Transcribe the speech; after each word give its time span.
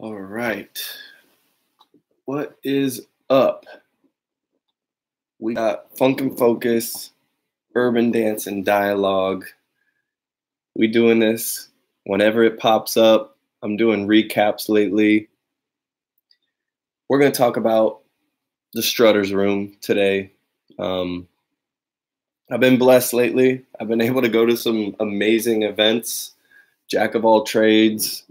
All 0.00 0.20
right. 0.20 0.84
What 2.24 2.58
is 2.64 3.06
up? 3.30 3.64
We 5.38 5.54
got 5.54 5.96
Funk 5.96 6.20
and 6.20 6.36
Focus, 6.36 7.12
Urban 7.76 8.10
Dance 8.10 8.48
and 8.48 8.64
Dialogue. 8.64 9.44
We 10.74 10.88
doing 10.88 11.20
this 11.20 11.68
whenever 12.06 12.42
it 12.42 12.58
pops 12.58 12.96
up. 12.96 13.36
I'm 13.62 13.76
doing 13.76 14.08
recaps 14.08 14.68
lately. 14.68 15.28
We're 17.08 17.20
going 17.20 17.30
to 17.30 17.38
talk 17.38 17.56
about 17.56 18.00
the 18.72 18.82
Strutters 18.82 19.32
Room 19.32 19.76
today. 19.80 20.32
Um, 20.76 21.28
I've 22.50 22.58
been 22.58 22.78
blessed 22.78 23.14
lately. 23.14 23.64
I've 23.78 23.88
been 23.88 24.00
able 24.00 24.22
to 24.22 24.28
go 24.28 24.44
to 24.44 24.56
some 24.56 24.96
amazing 24.98 25.62
events, 25.62 26.32
jack 26.88 27.14
of 27.14 27.24
all 27.24 27.44
trades, 27.44 28.24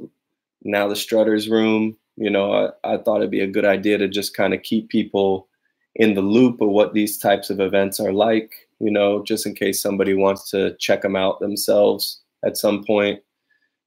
now 0.63 0.87
the 0.87 0.95
Strutters 0.95 1.49
Room. 1.49 1.95
You 2.15 2.29
know, 2.29 2.53
I, 2.83 2.93
I 2.93 2.97
thought 2.97 3.17
it'd 3.17 3.31
be 3.31 3.41
a 3.41 3.47
good 3.47 3.65
idea 3.65 3.97
to 3.97 4.07
just 4.07 4.35
kind 4.35 4.53
of 4.53 4.61
keep 4.61 4.89
people 4.89 5.47
in 5.95 6.13
the 6.13 6.21
loop 6.21 6.61
of 6.61 6.69
what 6.69 6.93
these 6.93 7.17
types 7.17 7.49
of 7.49 7.59
events 7.59 7.99
are 7.99 8.13
like, 8.13 8.53
you 8.79 8.91
know, 8.91 9.23
just 9.23 9.45
in 9.45 9.53
case 9.55 9.81
somebody 9.81 10.13
wants 10.13 10.49
to 10.51 10.75
check 10.77 11.01
them 11.01 11.15
out 11.15 11.39
themselves 11.39 12.21
at 12.45 12.57
some 12.57 12.83
point 12.83 13.21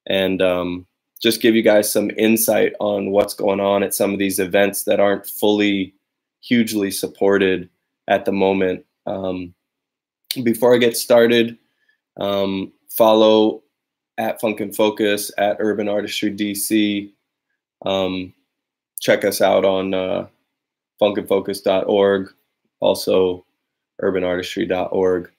and 0.07 0.41
um, 0.41 0.87
just 1.21 1.43
give 1.43 1.55
you 1.55 1.63
guys 1.63 1.93
some 1.93 2.11
insight 2.17 2.73
on 2.81 3.11
what's 3.11 3.35
going 3.35 3.61
on 3.61 3.83
at 3.83 3.95
some 3.95 4.13
of 4.13 4.19
these 4.19 4.39
events 4.39 4.85
that 4.85 5.01
aren't 5.01 5.27
fully 5.27 5.95
hugely 6.41 6.91
supported 6.91 7.69
at 8.09 8.25
the 8.25 8.33
moment. 8.33 8.85
Um, 9.07 9.55
before 10.43 10.75
I 10.75 10.79
get 10.79 10.97
started, 10.97 11.59
um, 12.21 12.73
follow 12.91 13.63
at 14.19 14.41
Funk 14.41 14.61
and 14.61 14.75
Focus 14.75 15.31
at 15.39 15.57
Urban 15.61 15.89
Artistry 15.89 16.31
DC. 16.35 17.11
Um, 17.85 18.33
check 19.01 19.25
us 19.25 19.41
out 19.41 19.65
on 19.65 19.95
uh, 19.95 20.27
funkandfocus.org, 21.01 22.33
also 22.81 23.45
urbanartistry.org. 24.03 25.31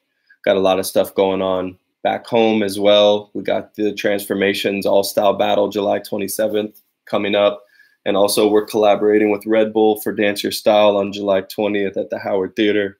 Got 0.45 0.57
a 0.57 0.61
lot 0.61 0.79
of 0.79 0.85
stuff 0.85 1.15
going 1.15 1.41
on 1.41 1.77
back 2.03 2.25
home 2.25 2.63
as 2.63 2.79
well. 2.79 3.29
We 3.33 3.43
got 3.43 3.75
the 3.75 3.93
Transformations 3.93 4.85
All 4.85 5.03
Style 5.03 5.33
Battle 5.33 5.69
July 5.69 5.99
27th 5.99 6.79
coming 7.05 7.35
up. 7.35 7.63
And 8.05 8.15
also, 8.15 8.47
we're 8.47 8.65
collaborating 8.65 9.31
with 9.31 9.45
Red 9.45 9.73
Bull 9.73 9.99
for 9.99 10.13
Dance 10.13 10.41
Your 10.41 10.53
Style 10.53 10.95
on 10.95 11.11
July 11.11 11.41
20th 11.41 11.97
at 11.97 12.09
the 12.09 12.17
Howard 12.17 12.55
Theater. 12.55 12.97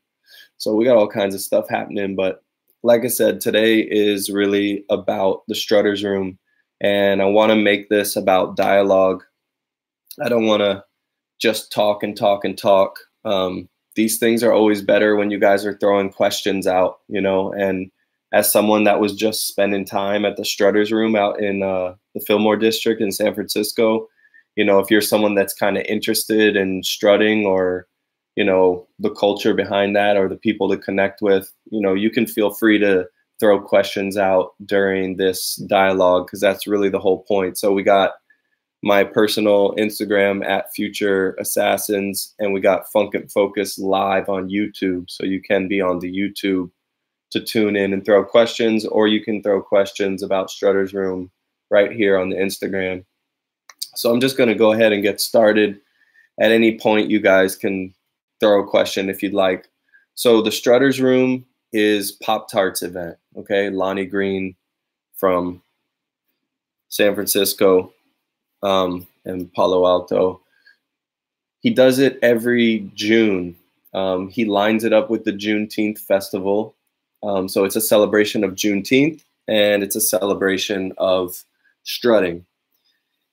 So 0.58 0.76
we 0.76 0.84
got 0.84 0.98
all 0.98 1.08
kinds 1.08 1.34
of 1.34 1.40
stuff 1.40 1.70
happening. 1.70 2.16
But 2.16 2.44
like 2.84 3.04
I 3.04 3.08
said, 3.08 3.42
today 3.42 3.80
is 3.80 4.30
really 4.30 4.86
about 4.90 5.44
the 5.48 5.56
Strutters 5.56 6.04
Room. 6.04 6.38
And 6.80 7.22
I 7.22 7.26
want 7.26 7.52
to 7.52 7.56
make 7.56 7.90
this 7.90 8.16
about 8.16 8.56
dialogue. 8.56 9.24
I 10.24 10.30
don't 10.30 10.46
want 10.46 10.62
to 10.62 10.84
just 11.40 11.72
talk 11.72 12.04
and 12.04 12.16
talk 12.16 12.46
and 12.46 12.58
talk. 12.58 13.00
Um, 13.26 13.68
these 13.96 14.20
things 14.20 14.44
are 14.44 14.54
always 14.54 14.82
better 14.82 15.16
when 15.16 15.32
you 15.32 15.40
guys 15.40 15.66
are 15.66 15.78
throwing 15.78 16.12
questions 16.12 16.68
out, 16.68 17.00
you 17.08 17.20
know. 17.20 17.52
And 17.52 17.92
as 18.32 18.52
someone 18.52 18.84
that 18.84 19.00
was 19.00 19.16
just 19.16 19.48
spending 19.48 19.86
time 19.86 20.24
at 20.26 20.38
the 20.38 20.46
Strutters 20.46 20.92
Room 20.92 21.16
out 21.16 21.42
in 21.42 21.64
uh, 21.64 21.96
the 22.14 22.22
Fillmore 22.22 22.58
District 22.58 23.02
in 23.02 23.12
San 23.12 23.34
Francisco, 23.34 24.08
you 24.56 24.66
know, 24.66 24.80
if 24.80 24.92
you're 24.92 25.02
someone 25.02 25.36
that's 25.36 25.54
kind 25.54 25.78
of 25.78 25.86
interested 25.86 26.56
in 26.56 26.84
strutting 26.84 27.46
or 27.46 27.88
you 28.38 28.46
know 28.46 28.88
the 29.00 29.10
culture 29.10 29.54
behind 29.54 29.96
that 29.98 30.16
or 30.16 30.30
the 30.30 30.38
people 30.38 30.70
to 30.70 30.78
connect 30.78 31.22
with 31.22 31.52
you 31.72 31.82
know 31.82 31.94
you 31.94 32.10
can 32.10 32.26
feel 32.26 32.52
free 32.52 32.80
to 32.80 33.06
throw 33.40 33.60
questions 33.60 34.18
out 34.18 34.54
during 34.66 35.18
this 35.18 35.56
dialogue 35.68 36.26
because 36.26 36.42
that's 36.42 36.68
really 36.68 36.90
the 36.90 37.00
whole 37.00 37.24
point. 37.24 37.58
So 37.58 37.72
we 37.72 37.84
got 37.84 38.14
my 38.84 39.04
personal 39.04 39.74
instagram 39.76 40.46
at 40.46 40.72
future 40.74 41.36
assassins 41.40 42.36
and 42.40 42.54
we 42.54 42.62
got 42.62 42.92
funk 42.92 43.16
and 43.16 43.32
focus 43.32 43.80
live 43.80 44.30
on 44.30 44.50
youtube. 44.50 45.10
So 45.10 45.26
you 45.26 45.42
can 45.42 45.68
be 45.68 45.82
on 45.82 46.00
the 46.00 46.12
youtube 46.12 46.70
to 47.32 47.42
tune 47.42 47.76
in 47.76 47.92
and 47.92 48.06
throw 48.06 48.24
questions 48.24 48.86
or 48.86 49.08
you 49.08 49.24
can 49.24 49.42
throw 49.42 49.62
questions 49.62 50.22
about 50.22 50.52
strutters 50.52 50.94
room 50.94 51.32
right 51.72 51.92
here 51.92 52.20
on 52.20 52.30
the 52.30 52.36
instagram. 52.36 53.04
So 53.96 54.14
i'm 54.14 54.22
just 54.22 54.38
going 54.38 54.50
to 54.50 54.56
go 54.56 54.74
ahead 54.74 54.94
and 54.94 55.02
get 55.02 55.20
started. 55.20 55.80
At 56.40 56.52
any 56.52 56.80
point 56.80 57.10
you 57.10 57.20
guys 57.20 57.56
can 57.56 57.96
throw 58.40 58.62
a 58.62 58.68
question 58.68 59.10
if 59.10 59.22
you'd 59.22 59.34
like. 59.34 59.70
So 60.16 60.42
the 60.42 60.52
Strutters 60.52 61.00
Room 61.00 61.46
is 61.74 62.12
Pop 62.12 62.50
Tarts 62.50 62.82
event. 62.82 63.18
Okay, 63.38 63.70
Lonnie 63.70 64.06
Green 64.06 64.56
from 65.16 65.62
San 66.90 67.14
Francisco 67.14 67.94
um, 68.64 69.08
and 69.26 69.52
Palo 69.54 69.86
Alto. 69.86 70.42
He 71.60 71.70
does 71.70 72.00
it 72.00 72.20
every 72.22 72.90
June. 72.96 73.56
Um, 73.94 74.30
he 74.30 74.46
lines 74.46 74.84
it 74.84 74.94
up 74.94 75.10
with 75.10 75.24
the 75.24 75.34
Juneteenth 75.34 76.00
festival. 76.00 76.76
Um, 77.24 77.50
so 77.50 77.64
it's 77.64 77.76
a 77.76 77.82
celebration 77.82 78.44
of 78.44 78.52
Juneteenth 78.52 79.22
and 79.48 79.84
it's 79.84 79.96
a 79.96 80.02
celebration 80.02 80.94
of 80.98 81.44
strutting. 81.84 82.46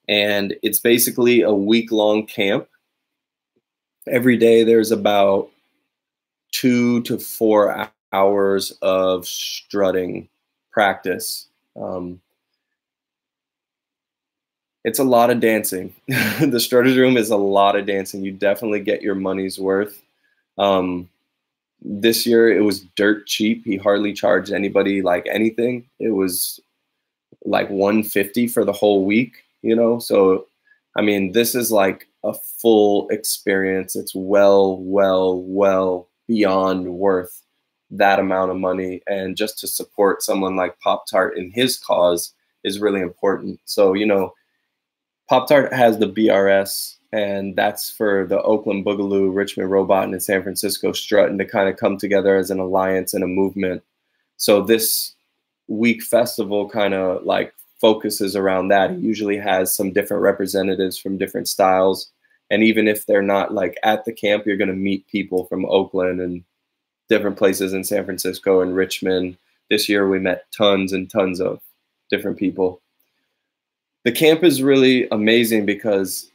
And 0.09 0.55
it's 0.63 0.81
basically 0.81 1.43
a 1.43 1.53
week 1.53 1.91
long 1.93 2.27
camp 2.27 2.69
every 4.09 4.37
day 4.37 4.65
there's 4.65 4.91
about 4.91 5.51
two 6.53 7.03
to 7.03 7.19
four 7.19 7.89
hours 8.13 8.73
of 8.83 9.27
strutting 9.27 10.29
practice. 10.71 11.47
Um, 11.77 12.21
it's 14.85 14.99
a 14.99 15.05
lot 15.05 15.31
of 15.31 15.41
dancing. 15.41 15.95
the 16.07 16.61
strutters 16.61 16.97
room 16.97 17.17
is 17.17 17.31
a 17.31 17.37
lot 17.37 17.77
of 17.77 17.87
dancing. 17.87 18.23
You 18.23 18.33
definitely 18.33 18.81
get 18.81 19.03
your 19.03 19.15
money's 19.15 19.59
worth. 19.59 20.03
Um, 20.59 21.09
this 21.81 22.27
year 22.27 22.55
it 22.57 22.61
was 22.61 22.81
dirt 22.97 23.27
cheap. 23.27 23.65
He 23.65 23.77
hardly 23.77 24.13
charged 24.13 24.53
anybody 24.53 25.03
like 25.03 25.27
anything. 25.31 25.87
It 25.99 26.11
was 26.11 26.61
like 27.45 27.69
150 27.71 28.47
for 28.49 28.65
the 28.65 28.73
whole 28.73 29.05
week, 29.05 29.45
you 29.63 29.75
know? 29.75 29.99
So, 29.99 30.47
I 30.97 31.03
mean, 31.03 31.33
this 31.33 31.55
is 31.55 31.73
like 31.73 32.07
a 32.25 32.35
full 32.35 33.09
experience. 33.11 33.95
It's 33.95 34.15
well, 34.15 34.79
well, 34.79 35.41
well 35.43 36.09
beyond 36.27 36.95
worth 36.95 37.43
that 37.91 38.19
amount 38.19 38.51
of 38.51 38.57
money. 38.57 39.03
And 39.07 39.37
just 39.37 39.59
to 39.61 39.67
support 39.67 40.23
someone 40.23 40.57
like 40.57 40.81
Pop 40.81 41.07
Tart 41.07 41.37
in 41.37 41.51
his 41.51 41.79
cause 41.79 42.33
is 42.65 42.81
really 42.81 43.01
important. 43.01 43.61
So, 43.67 43.93
you 43.93 44.07
know, 44.07 44.33
Pop 45.29 45.49
Tart 45.49 45.73
has 45.73 45.99
the 45.99 46.09
BRS, 46.09 46.97
and 47.13 47.55
that's 47.57 47.91
for 47.91 48.27
the 48.27 48.43
Oakland 48.43 48.85
Boogaloo, 48.85 49.35
Richmond 49.35 49.71
Robot, 49.71 50.05
and 50.05 50.23
San 50.23 50.43
Francisco 50.43 50.93
Strut, 50.93 51.31
and 51.31 51.39
to 51.39 51.45
kind 51.45 51.69
of 51.69 51.77
come 51.77 51.97
together 51.97 52.37
as 52.37 52.51
an 52.51 52.59
alliance 52.59 53.15
and 53.15 53.25
a 53.25 53.29
movement. 53.29 53.83
So, 54.37 54.61
this 54.63 55.15
week 55.67 56.03
festival 56.03 56.69
kind 56.69 56.93
of 56.93 57.25
like 57.25 57.55
focuses 57.81 58.37
around 58.37 58.69
that. 58.69 58.91
It 58.91 58.99
usually 58.99 59.39
has 59.39 59.75
some 59.75 59.93
different 59.93 60.23
representatives 60.23 60.99
from 60.99 61.19
different 61.19 61.49
styles 61.49 62.11
and 62.51 62.63
even 62.63 62.87
if 62.87 63.07
they're 63.07 63.23
not 63.23 63.55
like 63.55 63.79
at 63.83 64.05
the 64.05 64.13
camp 64.13 64.47
you're 64.47 64.57
going 64.57 64.69
to 64.69 64.75
meet 64.75 65.07
people 65.09 65.45
from 65.47 65.67
oakland 65.67 66.21
and 66.21 66.45
different 67.09 67.37
places 67.37 67.73
in 67.73 67.85
san 67.85 68.05
francisco 68.05 68.61
and 68.61 68.75
richmond. 68.75 69.37
This 69.71 69.89
year 69.89 70.09
we 70.09 70.19
met 70.19 70.51
tons 70.53 70.93
and 70.93 71.11
tons 71.11 71.41
of 71.41 71.61
different 72.11 72.39
people. 72.39 72.81
The 74.05 74.13
camp 74.13 74.45
is 74.45 74.63
really 74.63 75.09
amazing 75.11 75.65
because 75.65 76.31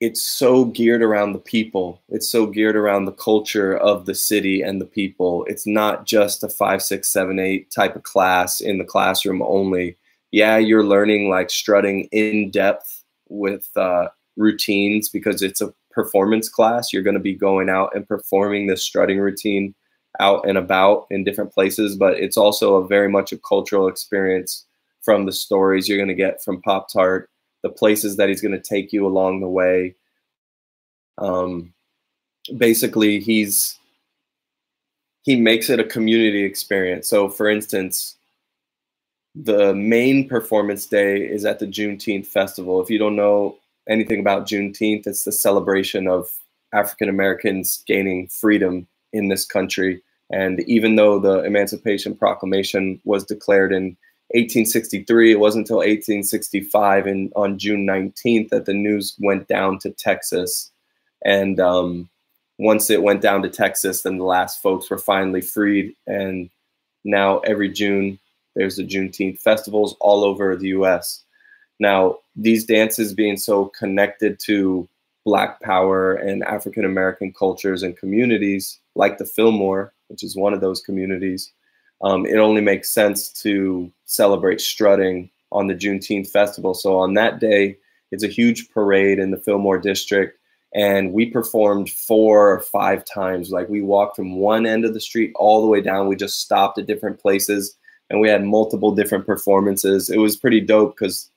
it's 0.00 0.22
so 0.22 0.66
geared 0.66 1.02
around 1.02 1.32
the 1.32 1.38
people. 1.38 2.00
It's 2.08 2.28
so 2.28 2.46
geared 2.46 2.76
around 2.76 3.04
the 3.04 3.12
culture 3.12 3.76
of 3.76 4.06
the 4.06 4.14
city 4.14 4.62
and 4.62 4.80
the 4.80 4.86
people. 4.86 5.44
It's 5.46 5.66
not 5.66 6.06
just 6.06 6.42
a 6.42 6.48
five 6.48 6.82
six 6.82 7.08
seven 7.10 7.38
eight 7.38 7.70
type 7.70 7.96
of 7.96 8.02
class 8.02 8.60
in 8.60 8.78
the 8.78 8.84
classroom 8.84 9.42
only. 9.42 9.96
Yeah 10.30 10.58
you're 10.58 10.84
learning 10.84 11.28
like 11.28 11.50
strutting 11.50 12.04
in 12.12 12.50
depth 12.50 13.04
with 13.28 13.68
uh, 13.76 14.08
routines 14.36 15.08
because 15.08 15.42
it's 15.42 15.60
a 15.60 15.72
performance 15.90 16.48
class. 16.48 16.92
You're 16.92 17.02
going 17.02 17.14
to 17.14 17.20
be 17.20 17.34
going 17.34 17.68
out 17.68 17.94
and 17.94 18.06
performing 18.06 18.66
this 18.66 18.84
strutting 18.84 19.18
routine 19.18 19.74
out 20.18 20.46
and 20.48 20.58
about 20.58 21.06
in 21.10 21.24
different 21.24 21.52
places, 21.52 21.96
but 21.96 22.14
it's 22.18 22.36
also 22.36 22.76
a 22.76 22.86
very 22.86 23.08
much 23.08 23.32
a 23.32 23.38
cultural 23.38 23.88
experience 23.88 24.66
from 25.02 25.26
the 25.26 25.32
stories 25.32 25.88
you're 25.88 25.98
going 25.98 26.08
to 26.08 26.14
get 26.14 26.42
from 26.42 26.60
Pop 26.62 26.88
Tart, 26.92 27.30
the 27.62 27.70
places 27.70 28.16
that 28.16 28.28
he's 28.28 28.40
going 28.40 28.52
to 28.52 28.60
take 28.60 28.92
you 28.92 29.06
along 29.06 29.40
the 29.40 29.48
way. 29.48 29.94
Um, 31.18 31.72
basically, 32.56 33.20
he's 33.20 33.78
he 35.22 35.36
makes 35.36 35.68
it 35.68 35.80
a 35.80 35.84
community 35.84 36.42
experience. 36.42 37.08
So, 37.08 37.28
for 37.28 37.48
instance, 37.48 38.16
the 39.34 39.74
main 39.74 40.28
performance 40.28 40.86
day 40.86 41.20
is 41.20 41.44
at 41.44 41.58
the 41.58 41.66
Juneteenth 41.66 42.26
festival. 42.26 42.80
If 42.80 42.90
you 42.90 42.98
don't 42.98 43.16
know 43.16 43.58
anything 43.88 44.20
about 44.20 44.46
Juneteenth, 44.46 45.06
it's 45.06 45.24
the 45.24 45.32
celebration 45.32 46.06
of 46.06 46.28
African 46.72 47.08
Americans 47.08 47.82
gaining 47.86 48.28
freedom 48.28 48.86
in 49.12 49.28
this 49.28 49.44
country. 49.44 50.02
And 50.30 50.60
even 50.60 50.94
though 50.96 51.18
the 51.18 51.42
Emancipation 51.42 52.16
Proclamation 52.16 53.00
was 53.04 53.24
declared 53.24 53.72
in 53.72 53.96
1863. 54.32 55.32
It 55.32 55.40
wasn't 55.40 55.64
until 55.64 55.78
1865 55.78 57.06
and 57.06 57.32
on 57.34 57.58
June 57.58 57.84
19th 57.84 58.50
that 58.50 58.64
the 58.64 58.74
news 58.74 59.16
went 59.18 59.48
down 59.48 59.80
to 59.80 59.90
Texas. 59.90 60.70
And 61.24 61.58
um, 61.58 62.08
once 62.56 62.90
it 62.90 63.02
went 63.02 63.22
down 63.22 63.42
to 63.42 63.48
Texas, 63.48 64.02
then 64.02 64.18
the 64.18 64.24
last 64.24 64.62
folks 64.62 64.88
were 64.88 64.98
finally 64.98 65.40
freed. 65.40 65.96
And 66.06 66.48
now 67.04 67.40
every 67.40 67.70
June, 67.70 68.20
there's 68.54 68.76
the 68.76 68.86
Juneteenth 68.86 69.40
festivals 69.40 69.96
all 69.98 70.22
over 70.22 70.54
the 70.54 70.68
US. 70.68 71.24
Now, 71.80 72.18
these 72.36 72.64
dances 72.64 73.14
being 73.14 73.36
so 73.36 73.66
connected 73.66 74.38
to 74.40 74.88
Black 75.24 75.60
power 75.60 76.14
and 76.14 76.44
African 76.44 76.84
American 76.84 77.32
cultures 77.32 77.82
and 77.82 77.96
communities, 77.96 78.78
like 78.94 79.18
the 79.18 79.24
Fillmore, 79.24 79.92
which 80.08 80.22
is 80.22 80.36
one 80.36 80.54
of 80.54 80.60
those 80.60 80.80
communities, 80.80 81.52
um, 82.02 82.26
it 82.26 82.36
only 82.36 82.60
makes 82.60 82.90
sense 82.90 83.30
to 83.42 83.90
celebrate 84.06 84.60
strutting 84.60 85.30
on 85.52 85.66
the 85.66 85.74
Juneteenth 85.74 86.28
festival. 86.28 86.74
So 86.74 86.98
on 86.98 87.14
that 87.14 87.40
day, 87.40 87.76
it's 88.10 88.24
a 88.24 88.28
huge 88.28 88.70
parade 88.70 89.18
in 89.18 89.30
the 89.30 89.36
Fillmore 89.36 89.78
district, 89.78 90.38
and 90.74 91.12
we 91.12 91.26
performed 91.26 91.90
four 91.90 92.52
or 92.52 92.60
five 92.60 93.04
times. 93.04 93.50
Like 93.50 93.68
we 93.68 93.82
walked 93.82 94.16
from 94.16 94.36
one 94.36 94.66
end 94.66 94.84
of 94.84 94.94
the 94.94 95.00
street 95.00 95.32
all 95.36 95.62
the 95.62 95.68
way 95.68 95.80
down. 95.80 96.08
We 96.08 96.16
just 96.16 96.40
stopped 96.40 96.78
at 96.78 96.86
different 96.86 97.20
places, 97.20 97.76
and 98.08 98.20
we 98.20 98.28
had 98.28 98.44
multiple 98.44 98.92
different 98.94 99.26
performances. 99.26 100.10
It 100.10 100.18
was 100.18 100.36
pretty 100.36 100.60
dope 100.60 100.96
because 100.96 101.29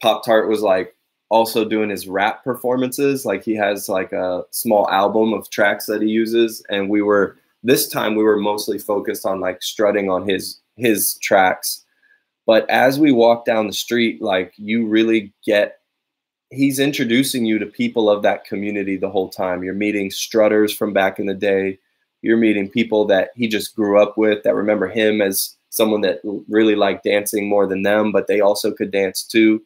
Pop 0.00 0.24
Tart 0.24 0.48
was 0.48 0.62
like 0.62 0.94
also 1.28 1.64
doing 1.64 1.90
his 1.90 2.06
rap 2.06 2.44
performances. 2.44 3.24
Like 3.24 3.44
he 3.44 3.54
has 3.54 3.88
like 3.88 4.12
a 4.12 4.44
small 4.50 4.88
album 4.90 5.32
of 5.32 5.50
tracks 5.50 5.86
that 5.86 6.02
he 6.02 6.08
uses, 6.08 6.64
and 6.68 6.88
we 6.88 7.02
were 7.02 7.36
this 7.62 7.88
time 7.88 8.14
we 8.14 8.22
were 8.22 8.38
mostly 8.38 8.78
focused 8.78 9.26
on 9.26 9.40
like 9.40 9.62
strutting 9.62 10.10
on 10.10 10.28
his 10.28 10.60
his 10.76 11.18
tracks. 11.22 11.84
But 12.46 12.68
as 12.70 12.98
we 12.98 13.10
walk 13.10 13.44
down 13.44 13.66
the 13.66 13.72
street 13.72 14.22
like 14.22 14.52
you 14.56 14.86
really 14.86 15.32
get 15.44 15.78
he's 16.50 16.78
introducing 16.78 17.44
you 17.44 17.58
to 17.58 17.66
people 17.66 18.08
of 18.08 18.22
that 18.22 18.44
community 18.44 18.96
the 18.96 19.10
whole 19.10 19.28
time. 19.28 19.64
You're 19.64 19.74
meeting 19.74 20.12
strutters 20.12 20.72
from 20.72 20.92
back 20.92 21.18
in 21.18 21.26
the 21.26 21.34
day. 21.34 21.76
You're 22.22 22.36
meeting 22.36 22.70
people 22.70 23.04
that 23.06 23.30
he 23.34 23.48
just 23.48 23.74
grew 23.74 24.00
up 24.00 24.16
with 24.16 24.44
that 24.44 24.54
remember 24.54 24.86
him 24.86 25.20
as 25.20 25.56
someone 25.70 26.02
that 26.02 26.20
really 26.48 26.76
liked 26.76 27.04
dancing 27.04 27.48
more 27.48 27.66
than 27.66 27.82
them 27.82 28.10
but 28.10 28.28
they 28.28 28.40
also 28.40 28.72
could 28.72 28.90
dance 28.90 29.22
too 29.22 29.60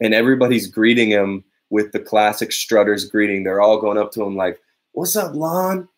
and 0.00 0.14
everybody's 0.14 0.66
greeting 0.66 1.10
him 1.10 1.44
with 1.70 1.92
the 1.92 2.00
classic 2.00 2.52
strutters 2.52 3.04
greeting 3.04 3.44
they're 3.44 3.60
all 3.60 3.80
going 3.80 3.98
up 3.98 4.10
to 4.12 4.22
him 4.22 4.36
like 4.36 4.58
what's 4.92 5.16
up 5.16 5.34
lon 5.34 5.88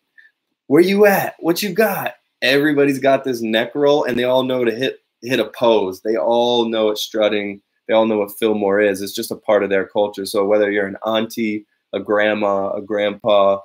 where 0.71 0.81
you 0.81 1.05
at? 1.05 1.35
What 1.39 1.61
you 1.61 1.73
got? 1.73 2.13
Everybody's 2.41 2.97
got 2.97 3.25
this 3.25 3.41
neck 3.41 3.75
roll, 3.75 4.05
and 4.05 4.17
they 4.17 4.23
all 4.23 4.43
know 4.43 4.63
to 4.63 4.73
hit 4.73 4.99
hit 5.21 5.41
a 5.41 5.49
pose. 5.49 5.99
They 5.99 6.15
all 6.15 6.69
know 6.69 6.85
what 6.85 6.97
strutting. 6.97 7.61
They 7.89 7.93
all 7.93 8.05
know 8.05 8.19
what 8.19 8.31
Fillmore 8.39 8.79
is. 8.79 9.01
It's 9.01 9.11
just 9.11 9.31
a 9.31 9.35
part 9.35 9.65
of 9.65 9.69
their 9.69 9.85
culture. 9.85 10.25
So 10.25 10.45
whether 10.45 10.71
you're 10.71 10.87
an 10.87 10.95
auntie, 11.05 11.65
a 11.91 11.99
grandma, 11.99 12.71
a 12.71 12.81
grandpa, 12.81 13.59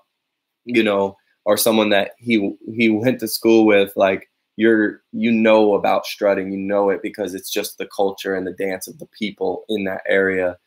you 0.64 0.82
know, 0.82 1.16
or 1.44 1.56
someone 1.56 1.90
that 1.90 2.14
he 2.18 2.56
he 2.74 2.88
went 2.88 3.20
to 3.20 3.28
school 3.28 3.66
with, 3.66 3.92
like 3.94 4.28
you're 4.56 5.02
you 5.12 5.30
know 5.30 5.74
about 5.74 6.06
strutting. 6.06 6.50
You 6.50 6.58
know 6.58 6.90
it 6.90 7.02
because 7.02 7.34
it's 7.34 7.50
just 7.50 7.78
the 7.78 7.88
culture 7.94 8.34
and 8.34 8.46
the 8.46 8.52
dance 8.52 8.88
of 8.88 8.98
the 8.98 9.06
people 9.06 9.64
in 9.68 9.84
that 9.84 10.02
area. 10.08 10.58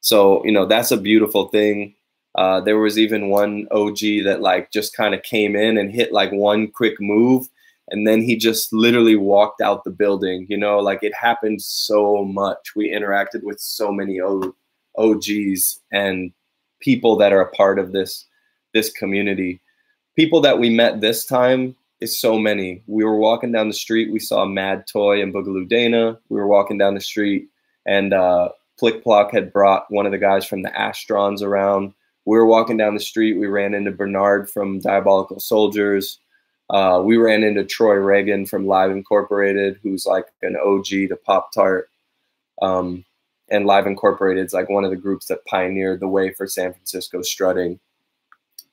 So 0.00 0.44
you 0.44 0.52
know 0.52 0.66
that's 0.66 0.90
a 0.90 0.96
beautiful 0.96 1.48
thing. 1.48 1.94
Uh, 2.34 2.60
there 2.60 2.78
was 2.78 2.98
even 2.98 3.30
one 3.30 3.66
OG 3.70 3.98
that 4.24 4.40
like 4.40 4.70
just 4.70 4.94
kind 4.94 5.14
of 5.14 5.22
came 5.22 5.56
in 5.56 5.78
and 5.78 5.90
hit 5.90 6.12
like 6.12 6.30
one 6.30 6.68
quick 6.68 7.00
move, 7.00 7.46
and 7.88 8.06
then 8.06 8.20
he 8.20 8.36
just 8.36 8.72
literally 8.72 9.16
walked 9.16 9.60
out 9.60 9.84
the 9.84 9.90
building. 9.90 10.46
You 10.48 10.58
know, 10.58 10.78
like 10.78 11.02
it 11.02 11.14
happened 11.14 11.62
so 11.62 12.24
much. 12.24 12.74
We 12.74 12.90
interacted 12.90 13.44
with 13.44 13.60
so 13.60 13.92
many 13.92 14.20
o- 14.20 14.54
OGs 14.96 15.80
and 15.92 16.32
people 16.80 17.16
that 17.16 17.32
are 17.32 17.40
a 17.40 17.50
part 17.52 17.78
of 17.78 17.92
this 17.92 18.26
this 18.74 18.90
community. 18.90 19.60
People 20.16 20.40
that 20.40 20.58
we 20.58 20.70
met 20.70 21.00
this 21.00 21.24
time 21.24 21.76
is 22.00 22.18
so 22.20 22.38
many. 22.38 22.82
We 22.86 23.04
were 23.04 23.16
walking 23.16 23.52
down 23.52 23.68
the 23.68 23.74
street, 23.74 24.12
we 24.12 24.20
saw 24.20 24.44
Mad 24.44 24.86
Toy 24.86 25.22
and 25.22 25.34
Boogaloo 25.34 25.68
Dana. 25.68 26.18
We 26.28 26.38
were 26.38 26.46
walking 26.46 26.78
down 26.78 26.94
the 26.94 27.00
street, 27.00 27.48
and 27.86 28.14
uh, 28.14 28.50
Plick 28.78 29.02
Plock 29.02 29.32
had 29.32 29.52
brought 29.52 29.86
one 29.90 30.06
of 30.06 30.12
the 30.12 30.18
guys 30.18 30.46
from 30.46 30.62
the 30.62 30.70
Astrons 30.70 31.42
around 31.42 31.92
we 32.28 32.36
were 32.36 32.44
walking 32.44 32.76
down 32.76 32.92
the 32.92 33.00
street. 33.00 33.38
We 33.38 33.46
ran 33.46 33.72
into 33.72 33.90
Bernard 33.90 34.50
from 34.50 34.80
Diabolical 34.80 35.40
Soldiers. 35.40 36.18
Uh, 36.68 37.00
we 37.02 37.16
ran 37.16 37.42
into 37.42 37.64
Troy 37.64 37.94
Reagan 37.94 38.44
from 38.44 38.66
Live 38.66 38.90
Incorporated, 38.90 39.78
who's 39.82 40.04
like 40.04 40.26
an 40.42 40.54
OG 40.62 40.84
to 40.84 41.16
Pop 41.24 41.54
Tart. 41.54 41.88
Um, 42.60 43.06
and 43.50 43.64
Live 43.64 43.86
Incorporated 43.86 44.44
is 44.44 44.52
like 44.52 44.68
one 44.68 44.84
of 44.84 44.90
the 44.90 44.96
groups 44.96 45.24
that 45.28 45.46
pioneered 45.46 46.00
the 46.00 46.08
way 46.08 46.34
for 46.34 46.46
San 46.46 46.74
Francisco 46.74 47.22
strutting, 47.22 47.80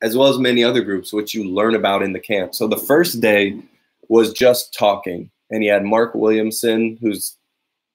as 0.02 0.16
well 0.16 0.28
as 0.28 0.38
many 0.38 0.64
other 0.64 0.82
groups, 0.82 1.14
which 1.14 1.34
you 1.34 1.44
learn 1.50 1.76
about 1.76 2.04
in 2.04 2.14
the 2.14 2.20
camp. 2.20 2.54
So 2.54 2.68
the 2.68 2.78
first 2.78 3.22
day 3.22 3.60
was 4.10 4.34
just 4.34 4.74
talking, 4.74 5.30
and 5.50 5.64
he 5.64 5.70
had 5.70 5.84
Mark 5.84 6.14
Williamson, 6.16 6.98
who's 7.02 7.36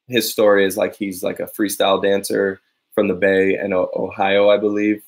his 0.08 0.30
story 0.30 0.66
is 0.66 0.76
like 0.76 0.96
he's 0.96 1.22
like 1.22 1.40
a 1.40 1.46
freestyle 1.46 2.02
dancer 2.02 2.60
from 2.94 3.08
the 3.08 3.14
Bay 3.14 3.54
and 3.54 3.72
Ohio, 3.72 4.50
I 4.50 4.56
believe 4.56 5.02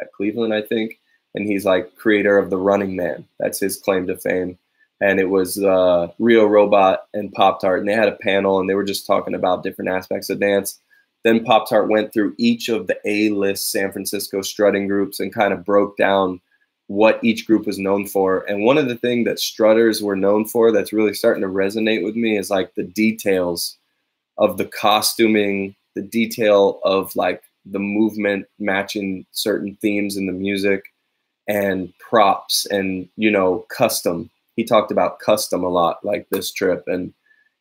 at 0.00 0.12
Cleveland, 0.12 0.54
I 0.54 0.62
think, 0.62 1.00
and 1.34 1.46
he's 1.46 1.64
like 1.64 1.96
creator 1.96 2.38
of 2.38 2.50
the 2.50 2.56
Running 2.56 2.94
Man. 2.94 3.26
That's 3.38 3.58
his 3.58 3.78
claim 3.78 4.06
to 4.06 4.16
fame. 4.16 4.58
And 5.00 5.20
it 5.20 5.28
was 5.28 5.62
uh, 5.62 6.08
Rio 6.18 6.46
Robot 6.46 7.06
and 7.12 7.32
Pop 7.32 7.60
Tart, 7.60 7.80
and 7.80 7.88
they 7.88 7.92
had 7.92 8.08
a 8.08 8.16
panel, 8.16 8.60
and 8.60 8.70
they 8.70 8.74
were 8.74 8.84
just 8.84 9.06
talking 9.06 9.34
about 9.34 9.62
different 9.62 9.90
aspects 9.90 10.30
of 10.30 10.40
dance. 10.40 10.78
Then 11.26 11.42
Pop 11.42 11.68
Tart 11.68 11.90
went 11.90 12.12
through 12.12 12.36
each 12.38 12.68
of 12.68 12.86
the 12.86 12.96
A-list 13.04 13.72
San 13.72 13.90
Francisco 13.90 14.42
strutting 14.42 14.86
groups 14.86 15.18
and 15.18 15.34
kind 15.34 15.52
of 15.52 15.64
broke 15.64 15.96
down 15.96 16.40
what 16.86 17.18
each 17.20 17.48
group 17.48 17.66
was 17.66 17.80
known 17.80 18.06
for. 18.06 18.48
And 18.48 18.62
one 18.62 18.78
of 18.78 18.86
the 18.86 18.94
things 18.94 19.24
that 19.24 19.40
strutters 19.40 20.00
were 20.00 20.14
known 20.14 20.44
for 20.44 20.70
that's 20.70 20.92
really 20.92 21.14
starting 21.14 21.42
to 21.42 21.48
resonate 21.48 22.04
with 22.04 22.14
me 22.14 22.38
is 22.38 22.48
like 22.48 22.72
the 22.76 22.84
details 22.84 23.76
of 24.38 24.56
the 24.56 24.66
costuming, 24.66 25.74
the 25.96 26.02
detail 26.02 26.78
of 26.84 27.16
like 27.16 27.42
the 27.64 27.80
movement 27.80 28.46
matching 28.60 29.26
certain 29.32 29.76
themes 29.82 30.16
in 30.16 30.26
the 30.26 30.32
music 30.32 30.84
and 31.48 31.92
props 31.98 32.66
and 32.66 33.08
you 33.16 33.32
know 33.32 33.66
custom 33.68 34.30
he 34.54 34.64
talked 34.64 34.90
about 34.90 35.20
custom 35.20 35.62
a 35.62 35.68
lot 35.68 36.04
like 36.04 36.28
this 36.30 36.52
trip 36.52 36.84
and 36.86 37.12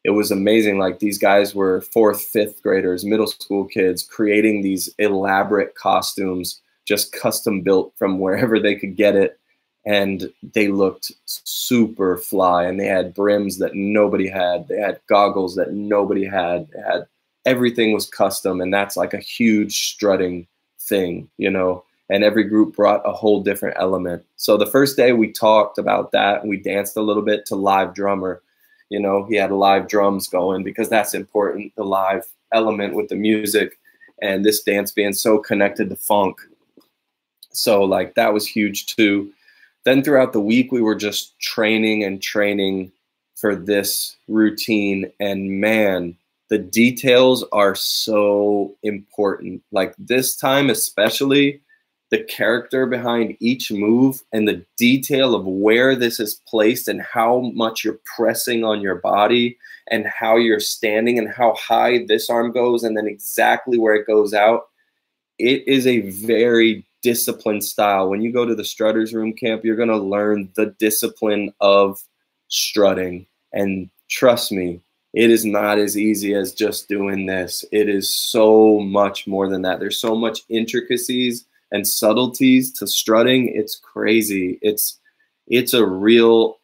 it 0.05 0.11
was 0.11 0.29
amazing 0.29 0.77
like 0.77 0.99
these 0.99 1.17
guys 1.17 1.55
were 1.55 1.81
fourth 1.81 2.21
fifth 2.21 2.61
graders 2.61 3.03
middle 3.03 3.27
school 3.27 3.65
kids 3.65 4.03
creating 4.03 4.61
these 4.61 4.87
elaborate 4.99 5.73
costumes 5.75 6.61
just 6.85 7.11
custom 7.11 7.61
built 7.61 7.91
from 7.97 8.19
wherever 8.19 8.59
they 8.59 8.75
could 8.75 8.95
get 8.95 9.15
it 9.15 9.39
and 9.87 10.31
they 10.53 10.67
looked 10.67 11.11
super 11.25 12.17
fly 12.17 12.63
and 12.63 12.79
they 12.79 12.85
had 12.85 13.13
brims 13.13 13.57
that 13.57 13.75
nobody 13.75 14.27
had 14.27 14.67
they 14.67 14.79
had 14.79 15.01
goggles 15.07 15.55
that 15.55 15.73
nobody 15.73 16.23
had 16.23 16.67
they 16.71 16.81
had 16.81 17.07
everything 17.45 17.91
was 17.91 18.07
custom 18.07 18.61
and 18.61 18.73
that's 18.73 18.95
like 18.95 19.13
a 19.13 19.19
huge 19.19 19.89
strutting 19.91 20.47
thing 20.79 21.27
you 21.37 21.49
know 21.49 21.83
and 22.09 22.23
every 22.23 22.43
group 22.43 22.75
brought 22.75 23.01
a 23.03 23.11
whole 23.11 23.41
different 23.41 23.75
element. 23.79 24.23
So 24.35 24.57
the 24.57 24.67
first 24.67 24.95
day 24.95 25.11
we 25.11 25.31
talked 25.31 25.79
about 25.79 26.11
that 26.11 26.41
and 26.41 26.49
we 26.49 26.57
danced 26.57 26.97
a 26.97 27.01
little 27.01 27.23
bit 27.23 27.47
to 27.47 27.55
live 27.55 27.95
drummer 27.95 28.43
you 28.89 28.99
know 28.99 29.25
he 29.25 29.35
had 29.35 29.51
live 29.51 29.87
drums 29.87 30.27
going 30.27 30.63
because 30.63 30.89
that's 30.89 31.13
important 31.13 31.73
the 31.75 31.83
live 31.83 32.25
element 32.53 32.95
with 32.95 33.09
the 33.09 33.15
music 33.15 33.79
and 34.21 34.45
this 34.45 34.63
dance 34.63 34.91
being 34.91 35.13
so 35.13 35.37
connected 35.37 35.89
to 35.89 35.95
funk 35.95 36.39
so 37.51 37.83
like 37.83 38.15
that 38.15 38.33
was 38.33 38.47
huge 38.47 38.85
too 38.85 39.31
then 39.83 40.03
throughout 40.03 40.33
the 40.33 40.41
week 40.41 40.71
we 40.71 40.81
were 40.81 40.95
just 40.95 41.37
training 41.39 42.03
and 42.03 42.21
training 42.21 42.91
for 43.35 43.55
this 43.55 44.15
routine 44.27 45.11
and 45.19 45.59
man 45.59 46.15
the 46.49 46.57
details 46.57 47.43
are 47.51 47.75
so 47.75 48.75
important. 48.83 49.63
Like 49.71 49.95
this 49.97 50.35
time, 50.35 50.69
especially 50.69 51.61
the 52.15 52.23
character 52.23 52.85
behind 52.85 53.35
each 53.41 53.73
move 53.73 54.23
and 54.31 54.47
the 54.47 54.65
detail 54.77 55.35
of 55.35 55.45
where 55.45 55.97
this 55.97 56.17
is 56.17 56.41
placed 56.47 56.87
and 56.87 57.01
how 57.01 57.41
much 57.53 57.83
you're 57.83 57.99
pressing 58.15 58.63
on 58.63 58.79
your 58.79 58.95
body 58.95 59.57
and 59.91 60.07
how 60.07 60.37
you're 60.37 60.61
standing 60.61 61.19
and 61.19 61.27
how 61.27 61.53
high 61.55 62.05
this 62.07 62.29
arm 62.29 62.53
goes 62.53 62.83
and 62.83 62.95
then 62.95 63.05
exactly 63.05 63.77
where 63.77 63.95
it 63.95 64.07
goes 64.07 64.33
out. 64.33 64.69
It 65.39 65.67
is 65.67 65.85
a 65.85 66.09
very 66.09 66.85
disciplined 67.01 67.65
style. 67.65 68.09
When 68.09 68.21
you 68.21 68.31
go 68.31 68.45
to 68.45 68.55
the 68.55 68.63
strutters 68.63 69.13
room 69.13 69.33
camp, 69.33 69.65
you're 69.65 69.75
going 69.75 69.89
to 69.89 69.97
learn 69.97 70.49
the 70.55 70.67
discipline 70.79 71.53
of 71.59 72.01
strutting. 72.47 73.27
And 73.51 73.89
trust 74.09 74.53
me, 74.53 74.79
it 75.13 75.29
is 75.29 75.43
not 75.43 75.79
as 75.79 75.97
easy 75.97 76.33
as 76.33 76.53
just 76.53 76.87
doing 76.87 77.25
this. 77.25 77.65
It 77.73 77.89
is 77.89 78.13
so 78.13 78.79
much 78.79 79.27
more 79.27 79.49
than 79.49 79.63
that. 79.63 79.81
There's 79.81 79.99
so 79.99 80.15
much 80.15 80.43
intricacies 80.47 81.45
and 81.75 81.85
subtleties 81.85 82.71
to 82.71 82.87
strutting. 82.87 83.49
It's 83.49 83.75
crazy. 83.75 84.57
It's 84.61 84.97
it's 85.47 85.73
a 85.73 85.85
real 85.85 86.57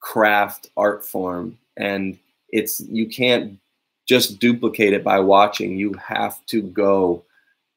craft 0.00 0.70
art 0.74 1.04
form 1.04 1.58
and 1.76 2.18
it's 2.48 2.80
you 2.80 3.06
can't 3.06 3.58
just 4.08 4.38
duplicate 4.38 4.94
it 4.94 5.04
by 5.04 5.20
watching. 5.20 5.76
You 5.76 5.92
have 5.94 6.44
to 6.46 6.62
go 6.62 7.22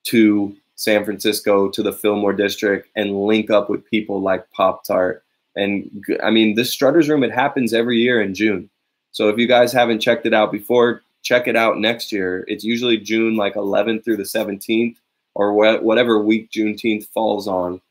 to 0.06 0.56
San 0.76 1.04
Francisco 1.04 1.68
to 1.70 1.84
the 1.84 1.92
Fillmore 1.92 2.32
district 2.32 2.88
and 2.96 3.26
link 3.26 3.50
up 3.50 3.70
with 3.70 3.90
people 3.90 4.22
like 4.22 4.50
Pop 4.52 4.86
Tart. 4.86 5.26
And 5.58 6.06
I 6.24 6.32
mean, 6.32 6.56
this 6.56 6.72
Strutters 6.72 7.10
Room, 7.10 7.26
it 7.26 7.34
happens 7.34 7.74
every 7.74 7.98
year 7.98 8.22
in 8.22 8.34
June. 8.34 8.70
So 9.12 9.28
if 9.28 9.38
you 9.38 9.46
guys 9.46 9.74
haven't 9.74 10.00
checked 10.00 10.26
it 10.26 10.34
out 10.34 10.54
before, 10.54 11.02
check 11.22 11.50
it 11.50 11.58
out 11.58 11.80
next 11.80 12.14
year. 12.14 12.46
It's 12.48 12.64
usually 12.64 12.98
June 12.98 13.36
like 13.36 13.56
11th 13.56 14.06
through 14.06 14.18
the 14.18 14.24
17th 14.24 14.96
or 15.36 15.54
wh- 15.54 15.84
whatever 15.84 16.20
week 16.20 16.52
Juneteenth 16.52 17.08
falls 17.08 17.48
on. 17.48 17.82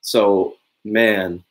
So, 0.00 0.56
man, 0.84 1.44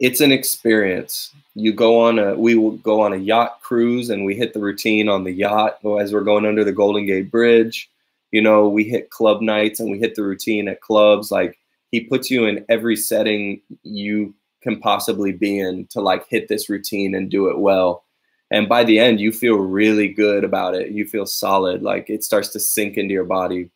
it's 0.00 0.20
an 0.20 0.32
experience. 0.32 1.34
You 1.54 1.72
go 1.72 2.00
on 2.00 2.18
a, 2.18 2.34
we 2.34 2.54
will 2.54 2.72
go 2.72 3.00
on 3.00 3.12
a 3.12 3.16
yacht 3.16 3.60
cruise 3.62 4.10
and 4.10 4.24
we 4.24 4.34
hit 4.36 4.54
the 4.54 4.60
routine 4.60 5.08
on 5.08 5.24
the 5.24 5.32
yacht 5.32 5.78
as 6.00 6.12
we're 6.12 6.20
going 6.20 6.46
under 6.46 6.64
the 6.64 6.72
Golden 6.72 7.06
Gate 7.06 7.30
Bridge. 7.30 7.90
You 8.30 8.42
know, 8.42 8.68
we 8.68 8.84
hit 8.84 9.10
club 9.10 9.40
nights 9.40 9.80
and 9.80 9.90
we 9.90 9.98
hit 9.98 10.14
the 10.14 10.22
routine 10.22 10.68
at 10.68 10.82
clubs. 10.82 11.30
Like 11.30 11.58
he 11.90 12.00
puts 12.00 12.30
you 12.30 12.44
in 12.44 12.64
every 12.68 12.94
setting 12.94 13.60
you 13.82 14.34
can 14.62 14.78
possibly 14.80 15.32
be 15.32 15.58
in 15.58 15.86
to 15.86 16.00
like 16.00 16.28
hit 16.28 16.48
this 16.48 16.68
routine 16.68 17.14
and 17.14 17.30
do 17.30 17.48
it 17.48 17.58
well. 17.58 18.04
And 18.50 18.68
by 18.68 18.84
the 18.84 18.98
end, 18.98 19.20
you 19.20 19.30
feel 19.32 19.56
really 19.56 20.08
good 20.08 20.42
about 20.42 20.74
it. 20.74 20.92
You 20.92 21.06
feel 21.06 21.26
solid. 21.26 21.82
Like 21.82 22.08
it 22.08 22.24
starts 22.24 22.48
to 22.50 22.60
sink 22.60 22.96
into 22.96 23.12
your 23.12 23.24
body. 23.24 23.70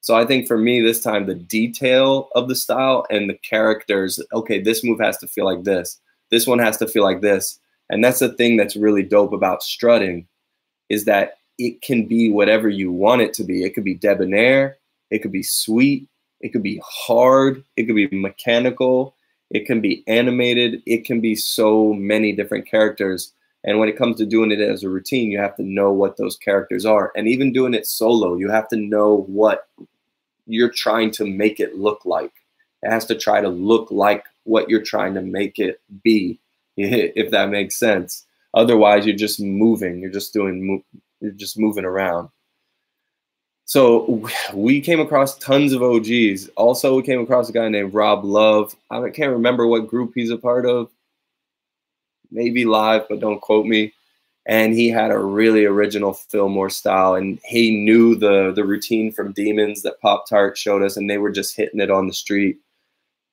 So 0.00 0.14
I 0.14 0.24
think 0.24 0.46
for 0.46 0.58
me 0.58 0.80
this 0.80 1.00
time, 1.00 1.26
the 1.26 1.34
detail 1.34 2.28
of 2.34 2.48
the 2.48 2.54
style 2.54 3.06
and 3.10 3.28
the 3.28 3.38
characters, 3.38 4.20
okay, 4.32 4.60
this 4.60 4.84
move 4.84 5.00
has 5.00 5.18
to 5.18 5.26
feel 5.26 5.44
like 5.44 5.64
this. 5.64 6.00
This 6.30 6.46
one 6.46 6.58
has 6.58 6.76
to 6.78 6.88
feel 6.88 7.04
like 7.04 7.20
this. 7.20 7.58
And 7.90 8.02
that's 8.02 8.18
the 8.18 8.32
thing 8.32 8.56
that's 8.56 8.76
really 8.76 9.02
dope 9.02 9.32
about 9.32 9.62
strutting 9.62 10.26
is 10.88 11.04
that 11.04 11.38
it 11.58 11.82
can 11.82 12.06
be 12.06 12.30
whatever 12.30 12.68
you 12.68 12.90
want 12.90 13.22
it 13.22 13.34
to 13.34 13.44
be. 13.44 13.62
It 13.62 13.74
could 13.74 13.84
be 13.84 13.94
debonair, 13.94 14.78
it 15.10 15.20
could 15.20 15.32
be 15.32 15.42
sweet, 15.42 16.08
it 16.40 16.50
could 16.52 16.62
be 16.62 16.82
hard, 16.84 17.62
it 17.76 17.84
could 17.84 17.96
be 17.96 18.08
mechanical, 18.10 19.14
it 19.50 19.66
can 19.66 19.80
be 19.80 20.02
animated, 20.06 20.82
it 20.86 21.04
can 21.04 21.20
be 21.20 21.34
so 21.34 21.92
many 21.92 22.32
different 22.32 22.66
characters. 22.66 23.32
And 23.64 23.78
when 23.78 23.88
it 23.88 23.96
comes 23.96 24.18
to 24.18 24.26
doing 24.26 24.52
it 24.52 24.60
as 24.60 24.82
a 24.82 24.90
routine, 24.90 25.30
you 25.30 25.38
have 25.38 25.56
to 25.56 25.62
know 25.62 25.90
what 25.90 26.18
those 26.18 26.36
characters 26.36 26.84
are. 26.84 27.12
And 27.16 27.26
even 27.26 27.52
doing 27.52 27.72
it 27.72 27.86
solo, 27.86 28.36
you 28.36 28.50
have 28.50 28.68
to 28.68 28.76
know 28.76 29.24
what 29.26 29.66
you're 30.46 30.70
trying 30.70 31.10
to 31.12 31.26
make 31.26 31.60
it 31.60 31.76
look 31.76 32.04
like. 32.04 32.32
It 32.82 32.90
has 32.90 33.06
to 33.06 33.14
try 33.14 33.40
to 33.40 33.48
look 33.48 33.90
like 33.90 34.24
what 34.44 34.68
you're 34.68 34.82
trying 34.82 35.14
to 35.14 35.22
make 35.22 35.58
it 35.58 35.80
be, 36.02 36.38
if 36.76 37.30
that 37.30 37.48
makes 37.48 37.78
sense. 37.78 38.26
Otherwise, 38.52 39.06
you're 39.06 39.16
just 39.16 39.40
moving. 39.40 40.00
You're 40.00 40.12
just 40.12 40.34
doing. 40.34 40.84
You're 41.20 41.32
just 41.32 41.58
moving 41.58 41.86
around. 41.86 42.28
So 43.64 44.28
we 44.52 44.82
came 44.82 45.00
across 45.00 45.38
tons 45.38 45.72
of 45.72 45.82
OGs. 45.82 46.50
Also, 46.56 46.96
we 46.96 47.02
came 47.02 47.20
across 47.20 47.48
a 47.48 47.52
guy 47.52 47.68
named 47.70 47.94
Rob 47.94 48.22
Love. 48.24 48.76
I 48.90 49.08
can't 49.08 49.32
remember 49.32 49.66
what 49.66 49.88
group 49.88 50.12
he's 50.14 50.30
a 50.30 50.36
part 50.36 50.66
of. 50.66 50.90
Maybe 52.30 52.64
live, 52.64 53.06
but 53.08 53.20
don't 53.20 53.40
quote 53.40 53.66
me 53.66 53.92
and 54.46 54.74
he 54.74 54.88
had 54.88 55.10
a 55.10 55.18
really 55.18 55.64
original 55.64 56.12
Fillmore 56.12 56.70
style, 56.70 57.14
and 57.14 57.38
he 57.44 57.76
knew 57.76 58.14
the 58.14 58.52
the 58.54 58.64
routine 58.64 59.12
from 59.12 59.32
Demons 59.32 59.82
that 59.82 60.00
Pop 60.00 60.28
Tart 60.28 60.58
showed 60.58 60.82
us, 60.82 60.96
and 60.96 61.08
they 61.08 61.18
were 61.18 61.30
just 61.30 61.56
hitting 61.56 61.80
it 61.80 61.90
on 61.90 62.06
the 62.06 62.12
street. 62.12 62.58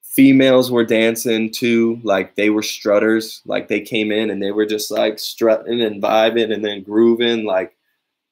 Females 0.03 0.71
were 0.71 0.85
dancing 0.85 1.51
too, 1.51 1.99
like 2.03 2.35
they 2.35 2.49
were 2.49 2.63
strutters, 2.63 3.41
like 3.45 3.67
they 3.67 3.81
came 3.81 4.11
in 4.11 4.29
and 4.29 4.41
they 4.43 4.51
were 4.51 4.65
just 4.65 4.91
like 4.91 5.19
strutting 5.19 5.81
and 5.81 6.01
vibing 6.03 6.53
and 6.53 6.65
then 6.65 6.83
grooving, 6.83 7.45
like 7.45 7.77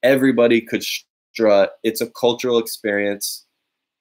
everybody 0.02 0.60
could 0.60 0.84
strut. 0.84 1.72
It's 1.82 2.02
a 2.02 2.10
cultural 2.10 2.58
experience. 2.58 3.46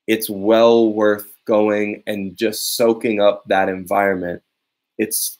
It's 0.08 0.30
well 0.30 0.94
worth 0.94 1.32
going 1.46 2.04
and 2.08 2.36
just 2.38 2.76
soaking 2.76 3.22
up 3.22 3.44
that 3.48 3.70
environment. 3.70 4.42
It's 4.98 5.39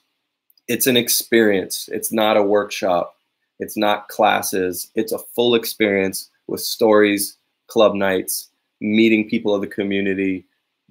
it's 0.70 0.88
an 0.88 0.96
experience. 0.96 1.90
It's 1.92 2.14
not 2.14 2.38
a 2.38 2.44
workshop 2.44 3.18
it's 3.60 3.76
not 3.76 4.08
classes. 4.08 4.90
It's 4.96 5.12
a 5.12 5.20
full 5.20 5.54
experience 5.54 6.30
with 6.48 6.62
stories, 6.62 7.38
club 7.68 7.94
nights, 7.94 8.50
meeting 8.80 9.30
people 9.30 9.54
of 9.54 9.62
the 9.62 9.68
community, 9.68 10.46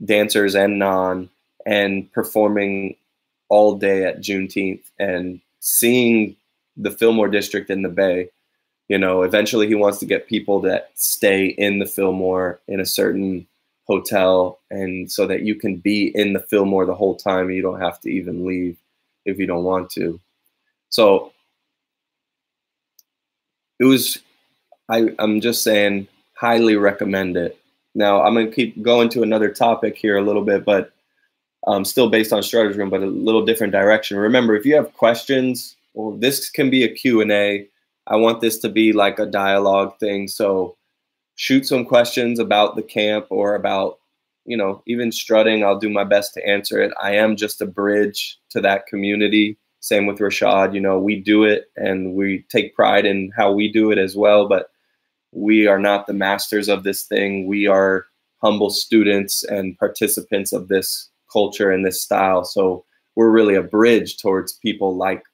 dancers 0.05 0.55
and 0.55 0.79
non, 0.79 1.31
and 1.67 2.11
performing 2.13 2.97
all 3.49 3.77
day 3.77 4.05
at 4.05 4.21
Juneteenth 4.21 4.85
and 4.99 5.41
seeing 5.61 6.37
the 6.77 6.91
Fillmore 6.91 7.29
district 7.29 7.71
in 7.71 7.83
the 7.83 7.89
Bay. 7.89 8.31
You 8.89 8.99
know, 8.99 9.23
eventually 9.23 9.67
he 9.67 9.75
wants 9.75 9.99
to 9.99 10.07
get 10.07 10.29
people 10.29 10.61
that 10.61 10.91
stay 10.95 11.47
in 11.47 11.79
the 11.79 11.87
Fillmore 11.87 12.61
in 12.69 12.81
a 12.81 12.87
certain 12.87 13.47
hotel 13.87 14.59
and 14.71 15.11
so 15.11 15.27
that 15.27 15.43
you 15.43 15.55
can 15.55 15.77
be 15.77 16.13
in 16.15 16.35
the 16.35 16.41
Fillmore 16.41 16.85
the 16.85 16.95
whole 16.95 17.17
time. 17.17 17.51
You 17.51 17.63
don't 17.63 17.81
have 17.81 18.01
to 18.01 18.11
even 18.11 18.47
leave 18.47 18.77
if 19.29 19.39
you 19.39 19.47
don't 19.47 19.65
want 19.65 19.91
to. 19.91 20.21
So 20.91 21.33
it 23.79 23.85
was 23.85 24.19
I, 24.89 25.11
I'm 25.19 25.41
just 25.41 25.63
saying 25.63 26.09
highly 26.35 26.77
recommend 26.77 27.37
it. 27.37 27.59
Now 27.95 28.23
I'm 28.23 28.35
gonna 28.35 28.51
keep 28.51 28.83
going 28.83 29.09
to 29.11 29.23
another 29.23 29.51
topic 29.51 29.97
here 29.97 30.17
a 30.17 30.23
little 30.23 30.45
bit, 30.45 30.65
but 30.65 30.93
um, 31.67 31.85
still 31.85 32.09
based 32.09 32.33
on 32.33 32.43
Strutters 32.43 32.77
Room, 32.77 32.91
but 32.91 33.03
a 33.03 33.07
little 33.07 33.45
different 33.45 33.73
direction. 33.73 34.17
Remember, 34.17 34.55
if 34.57 34.65
you 34.65 34.75
have 34.75 34.95
questions, 34.95 35.77
well, 35.95 36.17
this 36.17 36.49
can 36.49 36.71
be 36.71 36.85
a 36.85 36.95
Q&A. 36.95 37.69
I 38.07 38.17
want 38.17 38.41
this 38.41 38.59
to 38.61 38.69
be 38.69 38.93
like 38.93 39.19
a 39.19 39.27
dialogue 39.27 39.99
thing. 39.99 40.29
So 40.29 40.77
shoot 41.35 41.67
some 41.67 41.85
questions 41.85 42.39
about 42.39 42.77
the 42.77 42.83
camp 42.83 43.27
or 43.29 43.55
about, 43.55 43.99
you 44.49 44.57
know, 44.57 44.83
even 44.87 45.13
strutting. 45.13 45.63
I'll 45.63 45.79
do 45.79 45.91
my 45.91 46.05
best 46.05 46.33
to 46.35 46.49
answer 46.49 46.81
it. 46.81 46.91
I 47.01 47.15
am 47.15 47.37
just 47.37 47.61
a 47.61 47.67
bridge 47.67 48.39
to 48.49 48.63
that 48.63 48.87
community. 48.87 49.59
Same 49.81 50.07
with 50.07 50.21
Rashad. 50.21 50.75
You 50.75 50.81
know, 50.81 50.99
we 50.99 51.21
do 51.21 51.45
it 51.45 51.71
and 51.77 52.15
we 52.15 52.47
take 52.49 52.75
pride 52.75 53.05
in 53.05 53.31
how 53.37 53.53
we 53.53 53.71
do 53.71 53.91
it 53.91 53.99
as 53.99 54.17
well. 54.17 54.49
But 54.49 54.71
we 55.33 55.67
are 55.67 55.79
not 55.79 56.07
the 56.07 56.15
masters 56.15 56.71
of 56.71 56.83
this 56.83 57.03
thing. 57.03 57.47
We 57.47 57.67
are 57.67 58.07
humble 58.43 58.71
students 58.71 59.45
and 59.45 59.79
participants 59.79 60.55
of 60.55 60.69
this 60.69 61.11
culture 61.31 61.71
and 61.71 61.85
this 61.85 62.03
style. 62.03 62.43
So 62.43 62.87
we're 63.17 63.31
really 63.31 63.55
a 63.55 63.63
bridge 63.63 64.17
towards 64.17 64.55
people 64.55 64.97
like 64.97 65.25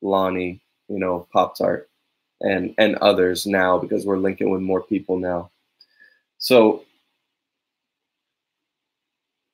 Lonnie, 0.00 0.62
you 0.88 0.98
know, 0.98 1.28
Pop 1.30 1.58
Tart, 1.58 1.90
and 2.40 2.74
and 2.78 2.96
others 2.96 3.46
now 3.46 3.76
because 3.76 4.06
we're 4.06 4.16
linking 4.16 4.48
with 4.48 4.62
more 4.62 4.82
people 4.82 5.18
now. 5.18 5.50
So 6.38 6.84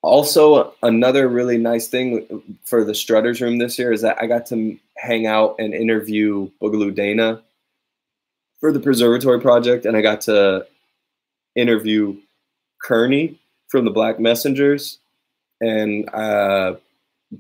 also 0.09 0.73
another 0.83 1.29
really 1.29 1.59
nice 1.59 1.88
thing 1.88 2.43
for 2.65 2.85
the 2.85 2.95
strutters 2.95 3.41
room 3.41 3.59
this 3.59 3.79
year 3.79 3.93
is 3.93 4.03
that 4.03 4.21
i 4.21 4.27
got 4.27 4.47
to 4.47 4.77
hang 4.97 5.27
out 5.27 5.55
and 5.59 5.75
interview 5.75 6.50
boogaloo 6.61 6.95
dana 6.95 7.41
for 8.61 8.73
the 8.73 8.81
preservatory 8.81 9.41
project 9.41 9.87
and 9.87 9.97
i 9.97 10.00
got 10.00 10.21
to 10.21 10.67
interview 11.55 12.17
kearney 12.81 13.38
from 13.69 13.85
the 13.85 13.91
black 13.91 14.19
messengers. 14.19 14.99
And 15.61 16.09
uh, 16.15 16.77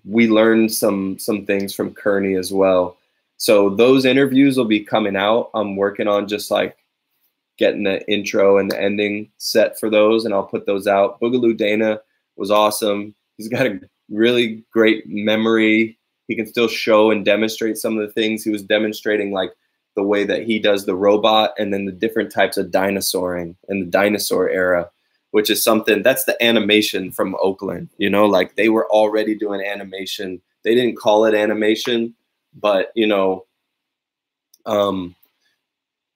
we 0.04 0.28
learned 0.28 0.72
some 0.72 1.18
some 1.18 1.46
things 1.46 1.74
from 1.74 1.94
kearney 1.94 2.34
as 2.34 2.52
well. 2.52 2.96
So 3.36 3.70
those 3.70 4.04
interviews 4.04 4.56
will 4.56 4.64
be 4.64 4.80
coming 4.80 5.16
out. 5.16 5.50
I'm 5.54 5.76
working 5.76 6.08
on 6.08 6.28
just 6.28 6.50
like 6.50 6.76
getting 7.56 7.84
the 7.84 8.06
intro 8.10 8.58
and 8.58 8.70
the 8.70 8.80
ending 8.80 9.30
set 9.38 9.80
for 9.80 9.90
those 9.90 10.24
and 10.24 10.32
i'll 10.32 10.44
put 10.44 10.66
those 10.66 10.86
out. 10.86 11.20
Boogaloo 11.20 11.56
dana 11.56 12.00
was 12.38 12.50
awesome. 12.50 13.14
He's 13.36 13.48
got 13.48 13.66
a 13.66 13.80
really 14.10 14.64
great 14.72 15.04
memory. 15.06 15.98
He 16.28 16.36
can 16.36 16.46
still 16.46 16.68
show 16.68 17.10
and 17.10 17.24
demonstrate 17.24 17.76
some 17.76 17.98
of 17.98 18.06
the 18.06 18.12
things 18.12 18.42
he 18.42 18.50
was 18.50 18.62
demonstrating, 18.62 19.32
like 19.32 19.52
the 19.96 20.02
way 20.02 20.24
that 20.24 20.44
he 20.44 20.58
does 20.58 20.86
the 20.86 20.94
robot 20.94 21.54
and 21.58 21.72
then 21.72 21.84
the 21.84 21.92
different 21.92 22.30
types 22.30 22.56
of 22.56 22.66
dinosauring 22.66 23.56
and 23.68 23.82
the 23.82 23.90
dinosaur 23.90 24.48
era, 24.48 24.88
which 25.32 25.50
is 25.50 25.62
something 25.62 26.02
that's 26.02 26.24
the 26.24 26.40
animation 26.42 27.10
from 27.10 27.36
Oakland. 27.42 27.88
You 27.98 28.10
know, 28.10 28.26
like 28.26 28.54
they 28.54 28.68
were 28.68 28.88
already 28.90 29.34
doing 29.34 29.60
animation. 29.60 30.40
They 30.62 30.74
didn't 30.74 30.98
call 30.98 31.24
it 31.24 31.34
animation, 31.34 32.14
but 32.54 32.92
you 32.94 33.06
know, 33.06 33.46
um, 34.66 35.16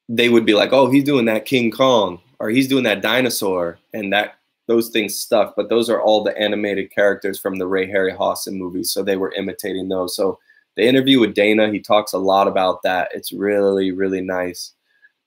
they 0.08 0.28
would 0.28 0.44
be 0.44 0.54
like, 0.54 0.72
"Oh, 0.72 0.90
he's 0.90 1.04
doing 1.04 1.24
that 1.24 1.46
King 1.46 1.70
Kong," 1.70 2.20
or 2.38 2.50
"He's 2.50 2.68
doing 2.68 2.84
that 2.84 3.02
dinosaur," 3.02 3.78
and 3.94 4.12
that 4.12 4.34
those 4.68 4.90
things 4.90 5.18
stuck, 5.18 5.54
but 5.56 5.68
those 5.68 5.90
are 5.90 6.00
all 6.00 6.22
the 6.22 6.36
animated 6.38 6.90
characters 6.90 7.38
from 7.38 7.56
the 7.56 7.66
Ray 7.66 7.88
Harryhausen 7.88 8.54
movies. 8.54 8.92
So 8.92 9.02
they 9.02 9.16
were 9.16 9.32
imitating 9.32 9.88
those. 9.88 10.14
So 10.16 10.38
the 10.76 10.86
interview 10.86 11.20
with 11.20 11.34
Dana, 11.34 11.70
he 11.70 11.80
talks 11.80 12.12
a 12.12 12.18
lot 12.18 12.48
about 12.48 12.82
that. 12.82 13.08
It's 13.12 13.32
really, 13.32 13.90
really 13.90 14.20
nice. 14.20 14.72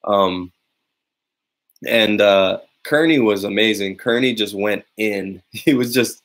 Um, 0.06 0.52
and 1.86 2.22
uh, 2.22 2.60
Kearney 2.84 3.20
was 3.20 3.44
amazing. 3.44 3.98
Kearney 3.98 4.34
just 4.34 4.56
went 4.56 4.86
in. 4.98 5.42
He 5.52 5.74
was 5.74 5.94
just 5.94 6.24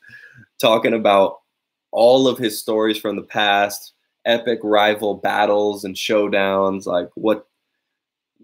talking 0.61 0.95
about 0.95 1.39
all 1.93 2.29
of 2.29 2.39
his 2.39 2.59
stories 2.59 2.99
from 2.99 3.17
the 3.17 3.23
past, 3.23 3.95
epic 4.25 4.61
rival 4.63 5.15
battles 5.15 5.85
and 5.85 5.97
showdowns, 5.97 6.87
like 6.87 7.09
what 7.15 7.47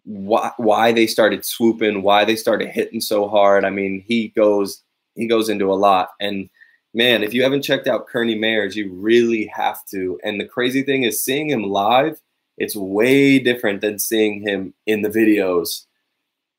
why 0.07 0.53
why 0.57 0.93
they 0.93 1.07
started 1.07 1.45
swooping, 1.45 2.03
why 2.03 2.25
they 2.25 2.37
started 2.37 2.69
hitting 2.69 3.01
so 3.01 3.29
hard. 3.29 3.65
I 3.65 3.71
mean, 3.71 4.05
he 4.07 4.29
goes 4.29 4.83
he 5.17 5.27
goes 5.27 5.49
into 5.49 5.73
a 5.73 5.75
lot. 5.75 6.11
And 6.21 6.49
man, 6.95 7.23
if 7.23 7.35
you 7.35 7.43
haven't 7.43 7.63
checked 7.63 7.89
out 7.89 8.07
Kearney 8.07 8.39
Mayers, 8.39 8.77
you 8.77 8.93
really 8.93 9.47
have 9.47 9.85
to. 9.87 10.19
And 10.23 10.41
the 10.41 10.47
crazy 10.47 10.83
thing 10.83 11.03
is 11.03 11.23
seeing 11.23 11.51
him 11.51 11.65
live, 11.65 12.21
it's 12.57 12.77
way 12.77 13.39
different 13.39 13.81
than 13.81 13.99
seeing 13.99 14.41
him 14.41 14.73
in 14.87 15.03
the 15.03 15.09
videos. 15.09 15.85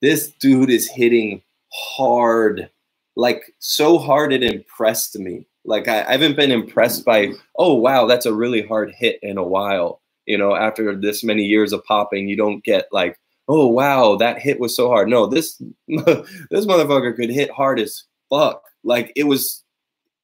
This 0.02 0.32
dude 0.40 0.70
is 0.70 0.90
hitting 0.90 1.42
hard, 1.72 2.70
like 3.16 3.56
so 3.60 3.98
hard 3.98 4.34
it 4.34 4.44
impressed 4.44 5.18
me. 5.18 5.48
Like 5.66 5.88
I, 5.88 6.04
I 6.04 6.12
haven't 6.12 6.36
been 6.36 6.52
impressed 6.52 7.06
by, 7.06 7.32
oh 7.58 7.74
wow, 7.76 8.06
that's 8.06 8.26
a 8.26 8.34
really 8.34 8.62
hard 8.62 8.92
hit 8.92 9.20
in 9.22 9.38
a 9.38 9.44
while. 9.44 10.02
You 10.26 10.38
know, 10.38 10.56
after 10.56 10.96
this 10.96 11.24
many 11.24 11.46
years 11.46 11.72
of 11.72 11.84
popping, 11.86 12.28
you 12.28 12.36
don't 12.36 12.64
get 12.64 12.88
like, 12.92 13.18
oh 13.48 13.68
wow, 13.68 14.16
that 14.16 14.40
hit 14.40 14.60
was 14.60 14.76
so 14.76 14.90
hard. 14.90 15.10
No, 15.10 15.26
this 15.26 15.62
this 15.88 16.66
motherfucker 16.66 17.16
could 17.16 17.30
hit 17.30 17.50
hard 17.52 17.80
as 17.80 18.04
fuck. 18.30 18.64
Like 18.84 19.12
it 19.16 19.24
was, 19.24 19.64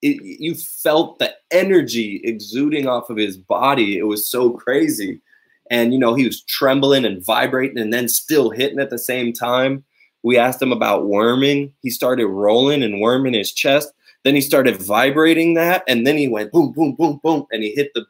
it, 0.01 0.21
you 0.23 0.55
felt 0.55 1.19
the 1.19 1.33
energy 1.51 2.21
exuding 2.23 2.87
off 2.87 3.09
of 3.09 3.17
his 3.17 3.37
body. 3.37 3.97
It 3.97 4.07
was 4.07 4.29
so 4.29 4.51
crazy, 4.51 5.21
and 5.69 5.93
you 5.93 5.99
know 5.99 6.13
he 6.13 6.25
was 6.25 6.43
trembling 6.43 7.05
and 7.05 7.25
vibrating, 7.25 7.79
and 7.79 7.93
then 7.93 8.07
still 8.07 8.49
hitting 8.49 8.79
at 8.79 8.89
the 8.89 8.99
same 8.99 9.33
time. 9.33 9.83
We 10.23 10.37
asked 10.37 10.61
him 10.61 10.71
about 10.71 11.07
worming. 11.07 11.73
He 11.81 11.89
started 11.89 12.27
rolling 12.27 12.81
and 12.81 13.01
worming 13.01 13.33
his 13.33 13.51
chest. 13.51 13.91
Then 14.23 14.35
he 14.35 14.41
started 14.41 14.81
vibrating 14.81 15.53
that, 15.55 15.83
and 15.87 16.07
then 16.07 16.17
he 16.17 16.29
went 16.29 16.51
boom, 16.51 16.71
boom, 16.71 16.95
boom, 16.95 17.19
boom, 17.21 17.45
and 17.51 17.61
he 17.61 17.73
hit 17.75 17.91
the 17.93 18.05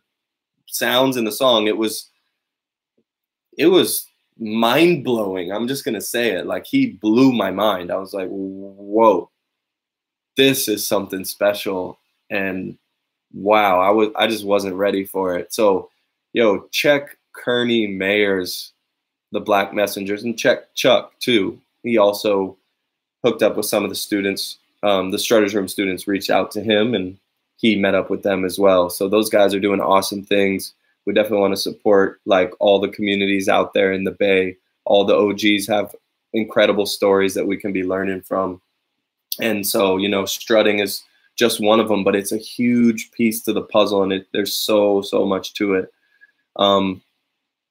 sounds 0.68 1.18
in 1.18 1.26
the 1.26 1.32
song. 1.32 1.66
It 1.66 1.78
was, 1.78 2.08
it 3.58 3.68
was 3.68 4.08
mind 4.40 5.04
blowing. 5.04 5.52
I'm 5.52 5.68
just 5.68 5.86
gonna 5.86 6.02
say 6.02 6.32
it. 6.32 6.46
Like 6.46 6.66
he 6.66 6.92
blew 6.92 7.32
my 7.32 7.52
mind. 7.52 7.92
I 7.92 7.98
was 7.98 8.14
like, 8.14 8.30
whoa, 8.30 9.30
this 10.38 10.68
is 10.68 10.86
something 10.86 11.26
special. 11.26 12.00
And 12.30 12.78
wow, 13.34 13.80
I 13.80 13.90
was 13.90 14.10
I 14.16 14.28
just 14.28 14.46
wasn't 14.46 14.76
ready 14.76 15.06
for 15.06 15.38
it. 15.38 15.54
So, 15.54 15.90
yo, 16.34 16.68
check 16.72 17.18
Kearney 17.34 17.88
Mayers, 17.88 18.72
the 19.32 19.40
Black 19.40 19.74
Messengers, 19.74 20.24
and 20.24 20.38
check 20.38 20.74
Chuck 20.76 21.14
too. 21.20 21.60
He 21.84 21.98
also 21.98 22.58
hooked 23.24 23.44
up 23.44 23.58
with 23.58 23.66
some 23.66 23.84
of 23.84 23.90
the 23.90 23.96
students. 23.96 24.58
Um, 24.84 25.12
the 25.12 25.20
Strutters 25.20 25.56
Room 25.56 25.68
students 25.68 26.08
reached 26.08 26.30
out 26.30 26.52
to 26.52 26.62
him, 26.62 26.94
and 26.94 27.18
he 27.58 27.78
met 27.78 27.96
up 27.96 28.10
with 28.10 28.24
them 28.24 28.44
as 28.44 28.60
well. 28.60 28.90
So 28.90 29.08
those 29.08 29.30
guys 29.30 29.54
are 29.54 29.60
doing 29.60 29.80
awesome 29.80 30.24
things 30.24 30.74
we 31.06 31.14
definitely 31.14 31.40
want 31.40 31.54
to 31.54 31.62
support 31.62 32.22
like 32.26 32.54
all 32.60 32.80
the 32.80 32.90
communities 32.90 33.50
out 33.50 33.74
there 33.74 33.92
in 33.92 34.04
the 34.04 34.12
Bay. 34.12 34.58
All 34.86 35.06
the 35.06 35.16
OGs 35.16 35.68
have 35.68 35.96
incredible 36.34 36.86
stories 36.86 37.34
that 37.34 37.48
we 37.48 37.58
can 37.58 37.72
be 37.72 37.84
learning 37.84 38.22
from. 38.22 38.62
And 39.40 39.66
so, 39.66 39.98
you 39.98 40.10
know, 40.10 40.26
strutting 40.26 40.80
is 40.80 41.04
just 41.36 41.60
one 41.60 41.80
of 41.80 41.88
them, 41.88 42.04
but 42.04 42.16
it's 42.16 42.32
a 42.32 42.38
huge 42.38 43.12
piece 43.12 43.42
to 43.44 43.54
the 43.54 43.62
puzzle, 43.62 44.04
and 44.04 44.14
it, 44.14 44.28
there's 44.34 44.56
so 44.56 45.02
so 45.02 45.26
much 45.26 45.54
to 45.56 45.74
it. 45.74 45.92
Um, 46.58 47.02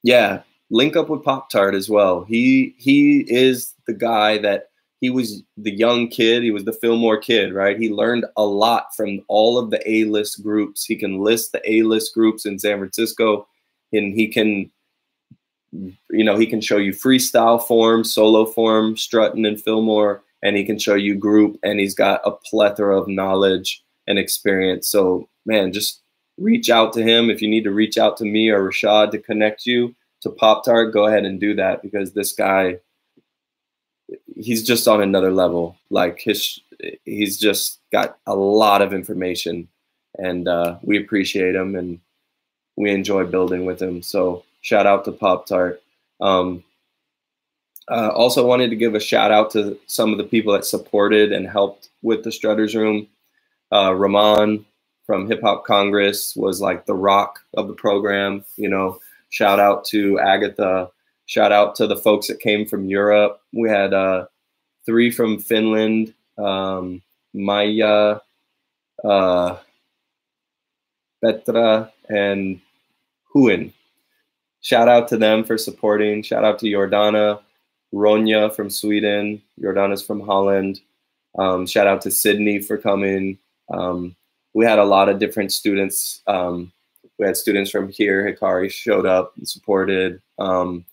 yeah, 0.03 0.43
link 0.71 0.97
up 0.97 1.09
with 1.09 1.23
Pop 1.23 1.51
Tart 1.51 1.75
as 1.75 1.89
well. 1.89 2.25
He 2.25 2.75
he 2.79 3.21
is 3.29 3.75
the 3.87 3.95
guy 3.95 4.39
that 4.39 4.71
he 5.03 5.11
was 5.11 5.43
the 5.57 5.77
young 5.77 6.07
kid. 6.07 6.45
He 6.45 6.53
was 6.53 6.65
the 6.65 6.73
Fillmore 6.73 7.19
kid, 7.19 7.53
right? 7.53 7.77
He 7.77 7.93
learned 7.93 8.25
a 8.37 8.47
lot 8.47 8.95
from 8.97 9.21
all 9.27 9.59
of 9.59 9.71
the 9.71 9.83
A 9.91 10.05
list 10.05 10.45
groups. 10.45 10.85
He 10.85 10.95
can 10.95 11.19
list 11.19 11.51
the 11.51 11.61
A 11.71 11.83
list 11.83 12.15
groups 12.15 12.47
in 12.47 12.57
San 12.57 12.79
Francisco, 12.79 13.49
and 13.93 14.15
he 14.15 14.29
can, 14.29 14.71
you 15.73 16.25
know, 16.25 16.38
he 16.38 16.47
can 16.47 16.61
show 16.61 16.77
you 16.77 16.93
freestyle 16.93 17.61
form, 17.61 18.05
solo 18.05 18.47
form, 18.47 18.97
strutting 18.97 19.45
and 19.45 19.61
Fillmore, 19.61 20.23
and 20.41 20.57
he 20.57 20.65
can 20.65 20.79
show 20.79 20.95
you 20.95 21.17
group, 21.17 21.59
and 21.65 21.81
he's 21.81 21.97
got 21.97 22.21
a 22.25 22.31
plethora 22.31 22.97
of 22.97 23.09
knowledge 23.09 23.83
and 24.07 24.21
experience. 24.21 24.87
So, 24.87 25.29
man, 25.45 25.73
just 25.73 26.01
reach 26.38 26.71
out 26.71 26.93
to 26.93 27.03
him. 27.03 27.29
If 27.29 27.43
you 27.43 27.49
need 27.49 27.65
to 27.65 27.73
reach 27.73 27.99
out 27.99 28.17
to 28.19 28.25
me 28.25 28.51
or 28.51 28.71
Rashad 28.71 29.11
to 29.11 29.19
connect 29.19 29.67
you 29.67 29.97
to 30.21 30.31
Pop 30.31 30.65
Tart, 30.65 30.93
go 30.93 31.07
ahead 31.07 31.25
and 31.25 31.41
do 31.41 31.57
that 31.57 31.83
because 31.83 32.12
this 32.12 32.33
guy 32.33 32.79
he's 34.42 34.62
just 34.62 34.88
on 34.88 35.02
another 35.02 35.31
level. 35.31 35.76
Like 35.90 36.20
his, 36.20 36.61
he's 37.05 37.38
just 37.38 37.81
got 37.90 38.18
a 38.26 38.35
lot 38.35 38.83
of 38.83 38.92
information, 38.92 39.68
and 40.18 40.48
uh, 40.48 40.78
we 40.83 40.98
appreciate 40.98 41.55
him 41.55 41.74
and 41.74 42.00
we 42.76 42.90
enjoy 42.90 43.24
building 43.24 43.64
with 43.64 43.81
him. 43.81 44.02
So 44.02 44.44
shout 44.62 44.87
out 44.87 45.05
to 45.05 45.12
Pop 45.12 45.46
Tart. 45.46 45.83
Um, 46.20 46.64
uh, 47.90 48.09
also 48.09 48.46
wanted 48.46 48.70
to 48.70 48.76
give 48.76 48.94
a 48.94 49.00
shout 49.00 49.33
out 49.33 49.50
to 49.50 49.78
some 49.87 50.12
of 50.12 50.18
the 50.18 50.24
people 50.24 50.52
that 50.52 50.64
supported 50.64 51.33
and 51.33 51.46
helped 51.46 51.88
with 52.02 52.22
the 52.24 52.33
Strutters 52.33 52.74
Room. 52.74 53.09
Uh, 53.72 53.94
Ramon 53.94 54.64
from 55.05 55.28
Hip 55.28 55.40
Hop 55.42 55.64
Congress 55.66 56.35
was 56.37 56.61
like 56.61 56.87
the 56.87 56.94
rock 56.94 57.40
of 57.55 57.66
the 57.68 57.74
program. 57.74 58.44
You 58.57 58.68
know, 58.68 59.00
shout 59.31 59.59
out 59.59 59.85
to 59.87 60.18
Agatha 60.20 60.90
Shout 61.33 61.52
out 61.52 61.74
to 61.76 61.87
the 61.87 61.96
folks 61.96 62.26
that 62.26 62.40
came 62.40 62.66
from 62.66 62.90
Europe. 62.90 63.40
We 63.55 63.68
had 63.68 63.94
uh, 63.94 64.26
three 64.87 65.11
from 65.11 65.38
Finland, 65.38 66.14
um, 66.38 67.03
Maya, 67.35 68.18
uh, 69.05 69.57
Petra, 71.23 71.92
and 72.09 72.61
Huin. 73.35 73.73
Shout 74.61 74.88
out 74.88 75.09
to 75.09 75.16
them 75.16 75.45
for 75.45 75.59
supporting. 75.59 76.23
Shout 76.23 76.45
out 76.45 76.59
to 76.61 76.66
Jordana, 76.66 77.40
Ronja 77.92 78.55
from 78.55 78.71
Sweden. 78.71 79.42
Jordana's 79.61 80.03
from 80.03 80.21
Holland. 80.21 80.81
Um, 81.38 81.66
shout 81.66 81.87
out 81.87 82.01
to 82.03 82.11
Sydney 82.11 82.61
for 82.61 82.77
coming. 82.77 83.38
Um, 83.73 84.14
we 84.55 84.64
had 84.64 84.79
a 84.79 84.85
lot 84.85 85.09
of 85.09 85.18
different 85.18 85.53
students. 85.53 86.23
Um, 86.27 86.73
we 87.18 87.27
had 87.27 87.37
students 87.37 87.71
from 87.71 87.88
here. 87.88 88.25
Hikari 88.25 88.71
showed 88.71 89.07
up 89.07 89.33
and 89.37 89.49
supported. 89.49 90.21
Um, 90.38 90.85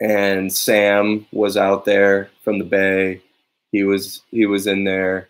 and 0.00 0.52
Sam 0.52 1.26
was 1.32 1.56
out 1.56 1.84
there 1.84 2.30
from 2.44 2.58
the 2.58 2.64
Bay. 2.64 3.20
He 3.72 3.84
was 3.84 4.22
he 4.30 4.46
was 4.46 4.66
in 4.66 4.84
there, 4.84 5.28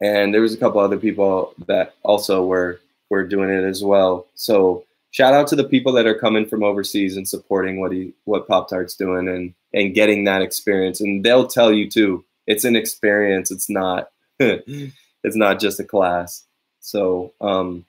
and 0.00 0.32
there 0.32 0.40
was 0.40 0.54
a 0.54 0.58
couple 0.58 0.80
other 0.80 0.98
people 0.98 1.54
that 1.66 1.94
also 2.02 2.44
were 2.44 2.80
were 3.10 3.26
doing 3.26 3.50
it 3.50 3.64
as 3.64 3.84
well. 3.84 4.26
So 4.34 4.84
shout 5.10 5.34
out 5.34 5.46
to 5.48 5.56
the 5.56 5.64
people 5.64 5.92
that 5.92 6.06
are 6.06 6.18
coming 6.18 6.46
from 6.46 6.64
overseas 6.64 7.16
and 7.16 7.28
supporting 7.28 7.80
what 7.80 7.92
he 7.92 8.12
what 8.24 8.48
Pop 8.48 8.68
Tart's 8.68 8.96
doing 8.96 9.28
and 9.28 9.54
and 9.72 9.94
getting 9.94 10.24
that 10.24 10.42
experience. 10.42 11.00
And 11.00 11.24
they'll 11.24 11.46
tell 11.46 11.72
you 11.72 11.88
too, 11.88 12.24
it's 12.46 12.64
an 12.64 12.76
experience. 12.76 13.50
It's 13.50 13.70
not 13.70 14.10
it's 14.38 15.36
not 15.36 15.60
just 15.60 15.80
a 15.80 15.84
class. 15.84 16.44
So 16.80 17.32
um, 17.40 17.84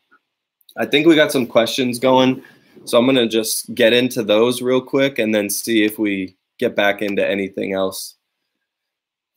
I 0.77 0.85
think 0.85 1.07
we 1.07 1.15
got 1.15 1.31
some 1.31 1.47
questions 1.47 1.99
going. 1.99 2.43
So 2.85 2.97
I'm 2.97 3.05
going 3.05 3.15
to 3.15 3.27
just 3.27 3.73
get 3.73 3.93
into 3.93 4.23
those 4.23 4.61
real 4.61 4.81
quick 4.81 5.19
and 5.19 5.33
then 5.33 5.49
see 5.49 5.83
if 5.83 5.97
we 5.97 6.35
get 6.59 6.75
back 6.75 7.01
into 7.01 7.25
anything 7.25 7.73
else 7.73 8.15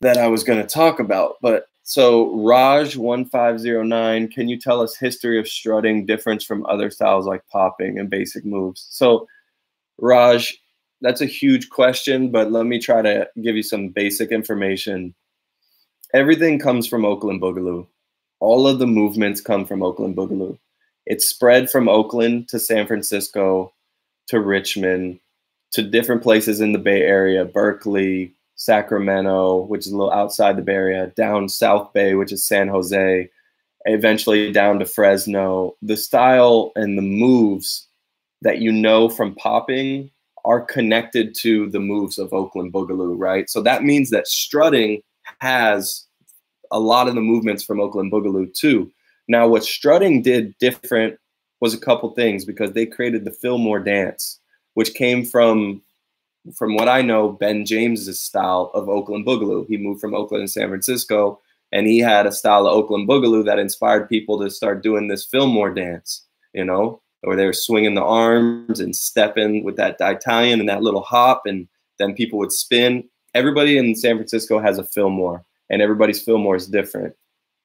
that 0.01 0.17
I 0.17 0.27
was 0.27 0.43
going 0.43 0.61
to 0.61 0.67
talk 0.67 0.99
about. 0.99 1.35
But 1.41 1.67
so 1.83 2.27
Raj1509, 2.35 4.31
can 4.31 4.49
you 4.49 4.59
tell 4.59 4.81
us 4.81 4.97
history 4.97 5.39
of 5.39 5.47
strutting 5.47 6.05
difference 6.05 6.43
from 6.43 6.65
other 6.65 6.89
styles 6.89 7.25
like 7.25 7.47
popping 7.47 7.97
and 7.97 8.09
basic 8.09 8.43
moves? 8.43 8.85
So 8.89 9.27
Raj, 9.97 10.57
that's 11.01 11.21
a 11.21 11.25
huge 11.25 11.69
question, 11.69 12.29
but 12.29 12.51
let 12.51 12.65
me 12.65 12.79
try 12.79 13.01
to 13.01 13.29
give 13.41 13.55
you 13.55 13.63
some 13.63 13.89
basic 13.89 14.31
information. 14.31 15.15
Everything 16.13 16.59
comes 16.59 16.87
from 16.87 17.05
Oakland 17.05 17.41
Boogaloo. 17.41 17.87
All 18.39 18.67
of 18.67 18.79
the 18.79 18.87
movements 18.87 19.41
come 19.41 19.65
from 19.65 19.81
Oakland 19.81 20.15
Boogaloo. 20.15 20.57
It 21.07 21.21
spread 21.21 21.69
from 21.69 21.87
Oakland 21.87 22.49
to 22.49 22.59
San 22.59 22.85
Francisco 22.85 23.71
to 24.27 24.41
Richmond 24.41 25.19
to 25.71 25.81
different 25.81 26.21
places 26.21 26.59
in 26.59 26.73
the 26.73 26.79
Bay 26.79 27.01
Area, 27.01 27.45
Berkeley, 27.45 28.33
Sacramento, 28.55 29.61
which 29.67 29.87
is 29.87 29.93
a 29.93 29.97
little 29.97 30.11
outside 30.11 30.57
the 30.57 30.61
Bay 30.61 30.73
Area, 30.73 31.07
down 31.15 31.47
South 31.47 31.93
Bay, 31.93 32.15
which 32.15 32.33
is 32.33 32.45
San 32.45 32.67
Jose, 32.67 33.29
eventually 33.85 34.51
down 34.51 34.79
to 34.79 34.85
Fresno. 34.85 35.75
The 35.81 35.95
style 35.95 36.73
and 36.75 36.97
the 36.97 37.01
moves 37.01 37.87
that 38.41 38.59
you 38.59 38.73
know 38.73 39.07
from 39.07 39.33
popping 39.35 40.11
are 40.43 40.59
connected 40.59 41.33
to 41.35 41.69
the 41.69 41.79
moves 41.79 42.17
of 42.17 42.33
Oakland 42.33 42.73
Boogaloo, 42.73 43.15
right? 43.17 43.49
So 43.49 43.61
that 43.61 43.83
means 43.83 44.09
that 44.09 44.27
strutting 44.27 45.01
has 45.39 46.05
a 46.69 46.79
lot 46.81 47.07
of 47.07 47.15
the 47.15 47.21
movements 47.21 47.63
from 47.63 47.79
Oakland 47.79 48.11
Boogaloo 48.11 48.53
too. 48.53 48.91
Now, 49.27 49.47
what 49.47 49.63
strutting 49.63 50.21
did 50.21 50.57
different 50.57 51.19
was 51.59 51.73
a 51.73 51.79
couple 51.79 52.09
things 52.11 52.45
because 52.45 52.73
they 52.73 52.85
created 52.85 53.25
the 53.25 53.31
Fillmore 53.31 53.79
dance, 53.79 54.39
which 54.75 54.93
came 54.93 55.25
from, 55.25 55.81
from 56.55 56.75
what 56.75 56.87
I 56.87 57.01
know, 57.01 57.29
Ben 57.29 57.65
James's 57.65 58.19
style 58.19 58.71
of 58.73 58.87
Oakland 58.87 59.25
Boogaloo. 59.25 59.67
He 59.67 59.77
moved 59.77 59.99
from 59.99 60.13
Oakland 60.13 60.47
to 60.47 60.51
San 60.51 60.69
Francisco. 60.69 61.41
and 61.71 61.87
he 61.87 61.99
had 61.99 62.25
a 62.25 62.31
style 62.31 62.65
of 62.65 62.73
Oakland 62.73 63.07
Boogaloo 63.07 63.45
that 63.45 63.59
inspired 63.59 64.09
people 64.09 64.39
to 64.39 64.49
start 64.49 64.83
doing 64.83 65.07
this 65.07 65.25
Fillmore 65.25 65.73
dance, 65.73 66.25
you 66.53 66.63
know, 66.63 67.01
where 67.21 67.35
they 67.35 67.45
were 67.45 67.53
swinging 67.53 67.95
the 67.95 68.03
arms 68.03 68.79
and 68.79 68.95
stepping 68.95 69.63
with 69.63 69.75
that 69.77 69.97
Italian 69.99 70.59
and 70.59 70.69
that 70.69 70.81
little 70.81 71.01
hop, 71.01 71.43
and 71.45 71.67
then 71.99 72.13
people 72.13 72.39
would 72.39 72.53
spin. 72.53 73.03
Everybody 73.33 73.77
in 73.77 73.95
San 73.95 74.15
Francisco 74.15 74.59
has 74.59 74.77
a 74.77 74.83
Fillmore, 74.83 75.43
and 75.69 75.81
everybody's 75.81 76.21
Fillmore 76.21 76.55
is 76.55 76.67
different. 76.67 77.15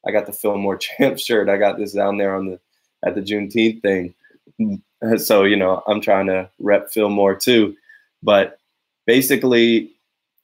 I 0.06 0.10
got 0.10 0.26
the 0.26 0.32
Fillmore 0.32 0.76
champ 0.78 1.18
shirt. 1.18 1.48
I 1.48 1.56
got 1.56 1.78
this 1.78 1.92
down 1.92 2.18
there 2.18 2.34
on 2.34 2.46
the 2.46 2.60
at 3.04 3.14
the 3.14 3.20
Juneteenth 3.20 3.82
thing. 3.82 4.14
Mm, 4.60 4.80
so 5.20 5.44
you 5.44 5.56
know, 5.56 5.82
I'm 5.86 6.00
trying 6.00 6.26
to 6.26 6.48
rep 6.58 6.90
Fillmore 6.90 7.34
too, 7.34 7.76
but 8.22 8.58
basically, 9.06 9.90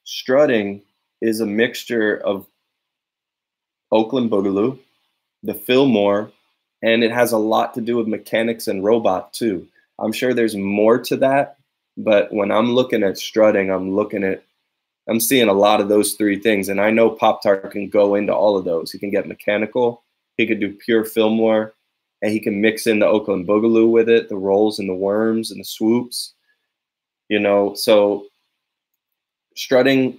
strutting 0.05 0.83
is 1.21 1.41
a 1.41 1.47
mixture 1.47 2.17
of 2.19 2.47
Oakland 3.91 4.31
Boogaloo, 4.31 4.79
the 5.43 5.55
Fillmore, 5.55 6.31
and 6.83 7.03
it 7.03 7.11
has 7.11 7.33
a 7.33 7.39
lot 7.39 7.75
to 7.75 7.81
do 7.81 7.97
with 7.97 8.07
mechanics 8.07 8.69
and 8.69 8.85
robot 8.85 9.33
too. 9.33 9.67
I'm 9.99 10.13
sure 10.13 10.33
there's 10.33 10.57
more 10.57 10.99
to 10.99 11.17
that, 11.17 11.57
but 11.97 12.33
when 12.33 12.51
I'm 12.51 12.73
looking 12.75 13.03
at 13.03 13.19
strutting, 13.19 13.71
I'm 13.71 13.95
looking 13.97 14.23
at 14.23 14.45
I'm 15.09 15.21
seeing 15.21 15.49
a 15.49 15.55
lot 15.55 15.81
of 15.81 15.89
those 15.89 16.15
three 16.15 16.39
things. 16.39 16.69
And 16.69 16.81
I 16.81 16.91
know 16.91 17.11
Pop 17.11 17.43
Tart 17.43 17.71
can 17.71 17.89
go 17.89 18.15
into 18.15 18.35
all 18.35 18.57
of 18.57 18.65
those. 18.65 18.93
He 18.93 18.99
can 18.99 19.11
get 19.11 19.27
mechanical, 19.27 20.05
he 20.37 20.47
could 20.47 20.61
do 20.61 20.73
pure 20.73 21.05
Fillmore, 21.05 21.75
and 22.23 22.33
he 22.33 22.41
can 22.41 22.61
mix 22.61 22.87
in 22.87 22.99
the 22.99 23.07
Oakland 23.07 23.47
Boogaloo 23.47 23.91
with 23.91 24.09
it, 24.09 24.29
the 24.29 24.37
rolls 24.37 24.79
and 24.79 24.89
the 24.89 24.95
worms 24.95 25.51
and 25.51 25.61
the 25.61 25.65
swoops. 25.65 26.35
You 27.29 27.39
know, 27.39 27.75
so 27.75 28.27
strutting 29.57 30.19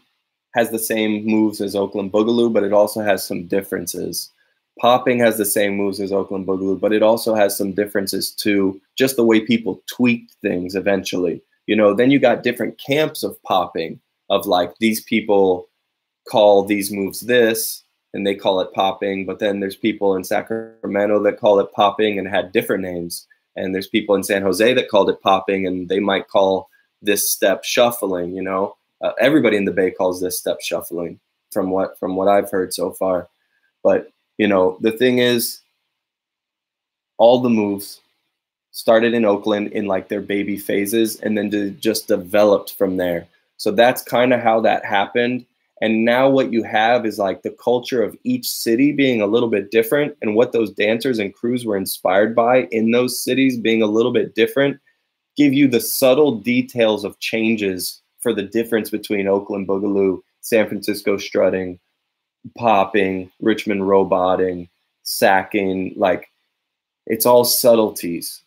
has 0.55 0.69
the 0.69 0.79
same 0.79 1.25
moves 1.25 1.61
as 1.61 1.75
Oakland 1.75 2.11
Boogaloo, 2.11 2.51
but 2.51 2.63
it 2.63 2.73
also 2.73 3.01
has 3.01 3.25
some 3.25 3.47
differences. 3.47 4.31
Popping 4.79 5.19
has 5.19 5.37
the 5.37 5.45
same 5.45 5.75
moves 5.75 5.99
as 5.99 6.11
Oakland 6.11 6.47
Boogaloo, 6.47 6.79
but 6.79 6.93
it 6.93 7.03
also 7.03 7.35
has 7.35 7.57
some 7.57 7.73
differences 7.73 8.31
too, 8.31 8.79
just 8.97 9.15
the 9.15 9.25
way 9.25 9.39
people 9.41 9.81
tweak 9.87 10.29
things 10.41 10.75
eventually. 10.75 11.41
You 11.67 11.75
know, 11.75 11.93
then 11.93 12.11
you 12.11 12.19
got 12.19 12.43
different 12.43 12.79
camps 12.79 13.23
of 13.23 13.41
popping, 13.43 13.99
of 14.29 14.45
like 14.45 14.77
these 14.79 15.01
people 15.01 15.67
call 16.29 16.63
these 16.63 16.91
moves 16.91 17.21
this 17.21 17.83
and 18.13 18.25
they 18.25 18.35
call 18.35 18.59
it 18.59 18.73
popping, 18.73 19.25
but 19.25 19.39
then 19.39 19.59
there's 19.59 19.75
people 19.75 20.15
in 20.15 20.23
Sacramento 20.23 21.21
that 21.23 21.39
call 21.39 21.59
it 21.59 21.71
popping 21.73 22.17
and 22.17 22.27
had 22.27 22.51
different 22.51 22.83
names. 22.83 23.27
And 23.55 23.73
there's 23.73 23.87
people 23.87 24.15
in 24.15 24.23
San 24.23 24.41
Jose 24.41 24.73
that 24.73 24.89
called 24.89 25.09
it 25.09 25.21
popping 25.21 25.67
and 25.67 25.89
they 25.89 25.99
might 25.99 26.27
call 26.27 26.69
this 27.01 27.31
step 27.31 27.63
shuffling, 27.63 28.35
you 28.35 28.41
know 28.41 28.75
uh, 29.01 29.11
everybody 29.19 29.57
in 29.57 29.65
the 29.65 29.71
Bay 29.71 29.91
calls 29.91 30.21
this 30.21 30.39
step 30.39 30.61
shuffling, 30.61 31.19
from 31.51 31.69
what 31.69 31.97
from 31.99 32.15
what 32.15 32.27
I've 32.27 32.51
heard 32.51 32.73
so 32.73 32.91
far. 32.91 33.29
But 33.83 34.11
you 34.37 34.47
know, 34.47 34.77
the 34.81 34.91
thing 34.91 35.19
is, 35.19 35.61
all 37.17 37.41
the 37.41 37.49
moves 37.49 38.01
started 38.71 39.13
in 39.13 39.25
Oakland 39.25 39.71
in 39.71 39.85
like 39.85 40.09
their 40.09 40.21
baby 40.21 40.57
phases, 40.57 41.19
and 41.21 41.37
then 41.37 41.77
just 41.79 42.07
developed 42.07 42.73
from 42.73 42.97
there. 42.97 43.27
So 43.59 43.71
that's 43.71 44.01
kind 44.01 44.33
of 44.33 44.39
how 44.39 44.61
that 44.61 44.85
happened. 44.85 45.45
And 45.81 46.05
now 46.05 46.29
what 46.29 46.51
you 46.51 46.63
have 46.63 47.05
is 47.05 47.19
like 47.19 47.41
the 47.41 47.55
culture 47.61 48.01
of 48.01 48.17
each 48.23 48.47
city 48.47 48.93
being 48.93 49.21
a 49.21 49.27
little 49.27 49.49
bit 49.49 49.69
different, 49.69 50.15
and 50.21 50.33
what 50.33 50.51
those 50.53 50.71
dancers 50.71 51.19
and 51.19 51.33
crews 51.33 51.65
were 51.65 51.77
inspired 51.77 52.35
by 52.35 52.67
in 52.71 52.91
those 52.91 53.21
cities 53.21 53.57
being 53.57 53.81
a 53.81 53.87
little 53.87 54.11
bit 54.11 54.33
different, 54.33 54.79
give 55.37 55.53
you 55.53 55.67
the 55.67 55.79
subtle 55.79 56.35
details 56.35 57.03
of 57.03 57.19
changes 57.19 58.01
for 58.21 58.33
the 58.33 58.43
difference 58.43 58.89
between 58.89 59.27
Oakland 59.27 59.67
Boogaloo, 59.67 60.21
San 60.41 60.67
Francisco 60.67 61.17
strutting, 61.17 61.79
popping, 62.57 63.31
Richmond 63.41 63.87
roboting, 63.87 64.69
sacking. 65.03 65.93
Like 65.95 66.29
it's 67.07 67.25
all 67.25 67.45
subtleties, 67.45 68.41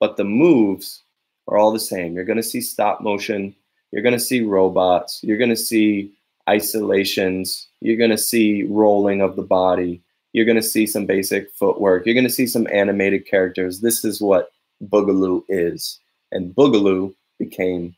but 0.00 0.16
the 0.16 0.24
moves 0.24 1.02
are 1.48 1.56
all 1.56 1.72
the 1.72 1.80
same. 1.80 2.14
You're 2.14 2.24
going 2.24 2.36
to 2.36 2.42
see 2.42 2.60
stop 2.60 3.00
motion. 3.00 3.54
You're 3.92 4.02
going 4.02 4.14
to 4.14 4.20
see 4.20 4.42
robots. 4.42 5.20
You're 5.22 5.38
going 5.38 5.50
to 5.50 5.56
see 5.56 6.12
isolations. 6.48 7.68
You're 7.80 7.96
going 7.96 8.10
to 8.10 8.18
see 8.18 8.64
rolling 8.64 9.20
of 9.20 9.36
the 9.36 9.42
body. 9.42 10.02
You're 10.32 10.44
going 10.44 10.56
to 10.56 10.62
see 10.62 10.86
some 10.86 11.06
basic 11.06 11.50
footwork. 11.52 12.04
You're 12.04 12.14
going 12.14 12.26
to 12.26 12.32
see 12.32 12.46
some 12.46 12.66
animated 12.72 13.26
characters. 13.26 13.80
This 13.80 14.04
is 14.04 14.20
what 14.20 14.50
Boogaloo 14.84 15.42
is. 15.48 15.98
And 16.32 16.54
Boogaloo 16.54 17.14
became 17.38 17.96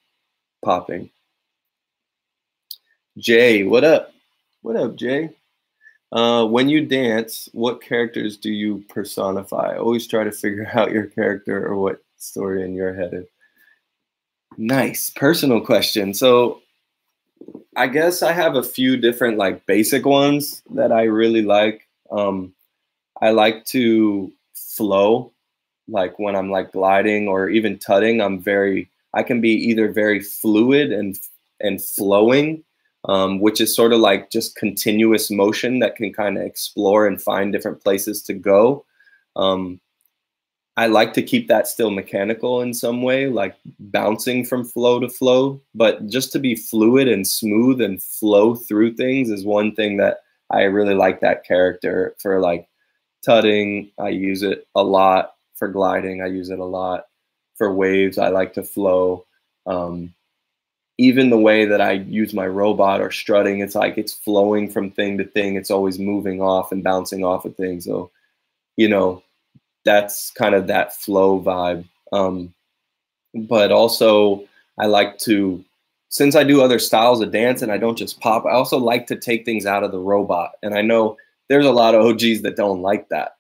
popping. 0.64 1.10
Jay, 3.18 3.64
what 3.64 3.82
up? 3.82 4.12
What 4.62 4.76
up, 4.76 4.94
Jay? 4.96 5.30
Uh, 6.12 6.46
when 6.46 6.68
you 6.68 6.86
dance, 6.86 7.48
what 7.52 7.82
characters 7.82 8.36
do 8.36 8.50
you 8.50 8.84
personify? 8.88 9.76
always 9.76 10.06
try 10.06 10.24
to 10.24 10.32
figure 10.32 10.70
out 10.74 10.92
your 10.92 11.06
character 11.06 11.66
or 11.66 11.76
what 11.76 12.02
story 12.16 12.64
in 12.64 12.74
your 12.74 12.94
head 12.94 13.14
is. 13.14 13.26
Nice 14.56 15.10
personal 15.10 15.60
question. 15.60 16.14
So, 16.14 16.62
I 17.76 17.86
guess 17.86 18.22
I 18.22 18.32
have 18.32 18.56
a 18.56 18.62
few 18.62 18.96
different 18.96 19.38
like 19.38 19.66
basic 19.66 20.04
ones 20.04 20.62
that 20.74 20.90
I 20.90 21.04
really 21.04 21.42
like. 21.42 21.86
Um, 22.10 22.52
I 23.20 23.30
like 23.30 23.64
to 23.66 24.32
flow, 24.54 25.32
like 25.86 26.18
when 26.18 26.34
I'm 26.34 26.50
like 26.50 26.72
gliding 26.72 27.28
or 27.28 27.48
even 27.48 27.78
tutting. 27.78 28.20
I'm 28.20 28.40
very, 28.40 28.90
I 29.14 29.22
can 29.22 29.40
be 29.40 29.50
either 29.50 29.92
very 29.92 30.20
fluid 30.20 30.92
and 30.92 31.16
and 31.60 31.82
flowing 31.82 32.64
um, 33.04 33.40
which 33.40 33.60
is 33.60 33.74
sort 33.74 33.92
of 33.92 34.00
like 34.00 34.30
just 34.30 34.56
continuous 34.56 35.30
motion 35.30 35.78
that 35.78 35.96
can 35.96 36.12
kind 36.12 36.36
of 36.36 36.44
explore 36.44 37.06
and 37.06 37.20
find 37.20 37.52
different 37.52 37.82
places 37.82 38.22
to 38.22 38.34
go. 38.34 38.84
Um, 39.36 39.80
I 40.78 40.86
like 40.86 41.12
to 41.14 41.24
keep 41.24 41.48
that 41.48 41.66
still 41.66 41.90
mechanical 41.90 42.62
in 42.62 42.72
some 42.72 43.02
way, 43.02 43.26
like 43.26 43.56
bouncing 43.80 44.44
from 44.44 44.64
flow 44.64 45.00
to 45.00 45.08
flow. 45.08 45.60
But 45.74 46.06
just 46.06 46.30
to 46.32 46.38
be 46.38 46.54
fluid 46.54 47.08
and 47.08 47.26
smooth 47.26 47.80
and 47.80 48.00
flow 48.00 48.54
through 48.54 48.94
things 48.94 49.28
is 49.28 49.44
one 49.44 49.74
thing 49.74 49.96
that 49.96 50.18
I 50.52 50.62
really 50.62 50.94
like 50.94 51.18
that 51.18 51.44
character 51.44 52.14
for. 52.20 52.38
Like 52.38 52.68
tutting, 53.24 53.90
I 53.98 54.10
use 54.10 54.44
it 54.44 54.68
a 54.76 54.84
lot. 54.84 55.34
For 55.56 55.66
gliding, 55.66 56.22
I 56.22 56.26
use 56.26 56.48
it 56.48 56.60
a 56.60 56.64
lot. 56.64 57.06
For 57.56 57.74
waves, 57.74 58.16
I 58.16 58.28
like 58.28 58.52
to 58.52 58.62
flow. 58.62 59.26
Um, 59.66 60.14
even 60.96 61.30
the 61.30 61.38
way 61.38 61.64
that 61.64 61.80
I 61.80 61.94
use 61.94 62.32
my 62.32 62.46
robot 62.46 63.00
or 63.00 63.10
strutting, 63.10 63.58
it's 63.58 63.74
like 63.74 63.98
it's 63.98 64.12
flowing 64.12 64.70
from 64.70 64.92
thing 64.92 65.18
to 65.18 65.24
thing. 65.24 65.56
It's 65.56 65.72
always 65.72 65.98
moving 65.98 66.40
off 66.40 66.70
and 66.70 66.84
bouncing 66.84 67.24
off 67.24 67.44
of 67.44 67.56
things. 67.56 67.84
So, 67.84 68.12
you 68.76 68.88
know, 68.88 69.24
that's 69.88 70.30
kind 70.32 70.54
of 70.54 70.66
that 70.66 70.94
flow 70.94 71.40
vibe. 71.40 71.88
Um, 72.12 72.52
but 73.32 73.72
also, 73.72 74.44
I 74.78 74.84
like 74.84 75.16
to, 75.20 75.64
since 76.10 76.36
I 76.36 76.44
do 76.44 76.60
other 76.60 76.78
styles 76.78 77.22
of 77.22 77.32
dance 77.32 77.62
and 77.62 77.72
I 77.72 77.78
don't 77.78 77.96
just 77.96 78.20
pop, 78.20 78.44
I 78.44 78.50
also 78.50 78.76
like 78.76 79.06
to 79.06 79.16
take 79.16 79.46
things 79.46 79.64
out 79.64 79.84
of 79.84 79.90
the 79.90 79.98
robot. 79.98 80.52
And 80.62 80.74
I 80.74 80.82
know 80.82 81.16
there's 81.48 81.64
a 81.64 81.72
lot 81.72 81.94
of 81.94 82.04
OGs 82.04 82.42
that 82.42 82.54
don't 82.54 82.82
like 82.82 83.08
that 83.08 83.36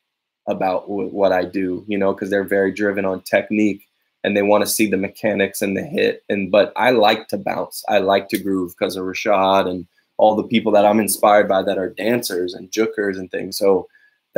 about 0.46 0.88
w- 0.88 1.10
what 1.10 1.32
I 1.32 1.44
do, 1.44 1.84
you 1.86 1.98
know, 1.98 2.14
because 2.14 2.30
they're 2.30 2.44
very 2.44 2.72
driven 2.72 3.04
on 3.04 3.20
technique 3.20 3.86
and 4.24 4.34
they 4.34 4.40
want 4.40 4.64
to 4.64 4.70
see 4.70 4.88
the 4.88 4.96
mechanics 4.96 5.60
and 5.60 5.76
the 5.76 5.82
hit. 5.82 6.22
And 6.30 6.50
but 6.50 6.72
I 6.76 6.92
like 6.92 7.28
to 7.28 7.36
bounce. 7.36 7.84
I 7.90 7.98
like 7.98 8.30
to 8.30 8.38
groove 8.38 8.72
because 8.78 8.96
of 8.96 9.04
Rashad 9.04 9.68
and 9.68 9.86
all 10.16 10.34
the 10.34 10.48
people 10.48 10.72
that 10.72 10.86
I'm 10.86 10.98
inspired 10.98 11.46
by 11.46 11.62
that 11.64 11.76
are 11.76 11.90
dancers 11.90 12.54
and 12.54 12.70
jookers 12.70 13.18
and 13.18 13.30
things. 13.30 13.58
So 13.58 13.86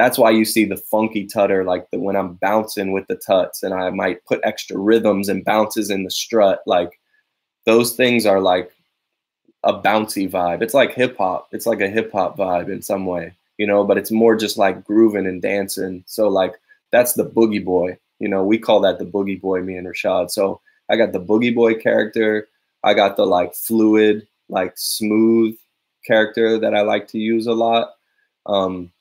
that's 0.01 0.19
why 0.19 0.31
you 0.31 0.45
see 0.45 0.65
the 0.65 0.77
funky 0.77 1.27
tutter, 1.27 1.65
like 1.65 1.91
the, 1.91 1.99
when 1.99 2.17
I'm 2.17 2.35
bouncing 2.35 2.93
with 2.93 3.07
the 3.07 3.17
tuts, 3.17 3.63
and 3.63 3.75
I 3.75 3.91
might 3.91 4.25
put 4.25 4.41
extra 4.43 4.79
rhythms 4.79 5.29
and 5.29 5.45
bounces 5.45 5.91
in 5.91 6.05
the 6.05 6.11
strut. 6.11 6.63
Like 6.67 6.99
those 7.67 7.93
things 7.95 8.27
are 8.27 8.41
like 8.41 8.73
a 9.63 9.75
bouncy 9.75 10.29
vibe. 10.29 10.63
It's 10.63 10.75
like 10.75 10.95
hip 10.95 11.17
hop. 11.19 11.49
It's 11.53 11.67
like 11.67 11.81
a 11.81 11.89
hip 11.89 12.11
hop 12.13 12.37
vibe 12.37 12.73
in 12.73 12.83
some 12.83 13.07
way, 13.07 13.35
you 13.59 13.67
know. 13.67 13.85
But 13.85 13.99
it's 13.99 14.11
more 14.11 14.37
just 14.37 14.59
like 14.59 14.85
grooving 14.85 15.27
and 15.27 15.43
dancing. 15.43 16.03
So 16.07 16.29
like 16.29 16.55
that's 16.91 17.13
the 17.13 17.25
boogie 17.25 17.65
boy 17.65 17.99
you 18.21 18.29
know, 18.29 18.45
we 18.45 18.59
call 18.59 18.81
that 18.81 18.99
the 18.99 19.07
boogie 19.07 19.41
boy, 19.41 19.63
me 19.63 19.77
and 19.77 19.89
Rashad. 19.89 20.31
So 20.31 20.61
I 20.89 20.97
got 20.97 21.13
the 21.13 21.21
boogie 21.21 21.55
boy 21.55 21.75
character. 21.75 22.49
I 22.85 22.95
got 22.95 23.17
the 23.17 23.27
like 23.27 23.55
fluid, 23.55 24.29
like 24.49 24.75
smooth 24.77 25.57
character 26.07 26.59
that 26.59 26.75
I 26.75 26.83
like 26.83 27.09
to 27.09 27.19
use 27.19 27.47
a 27.47 27.53
lot. 27.53 27.95
Um, 28.47 28.93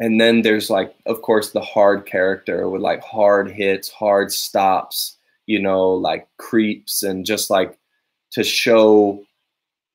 and 0.00 0.20
then 0.20 0.42
there's 0.42 0.70
like, 0.70 0.94
of 1.06 1.22
course, 1.22 1.50
the 1.50 1.60
hard 1.60 2.06
character 2.06 2.68
with 2.68 2.82
like 2.82 3.02
hard 3.02 3.50
hits, 3.50 3.88
hard 3.90 4.32
stops, 4.32 5.16
you 5.46 5.60
know, 5.60 5.90
like 5.90 6.28
creeps 6.38 7.02
and 7.02 7.24
just 7.24 7.50
like 7.50 7.78
to 8.32 8.42
show 8.42 9.22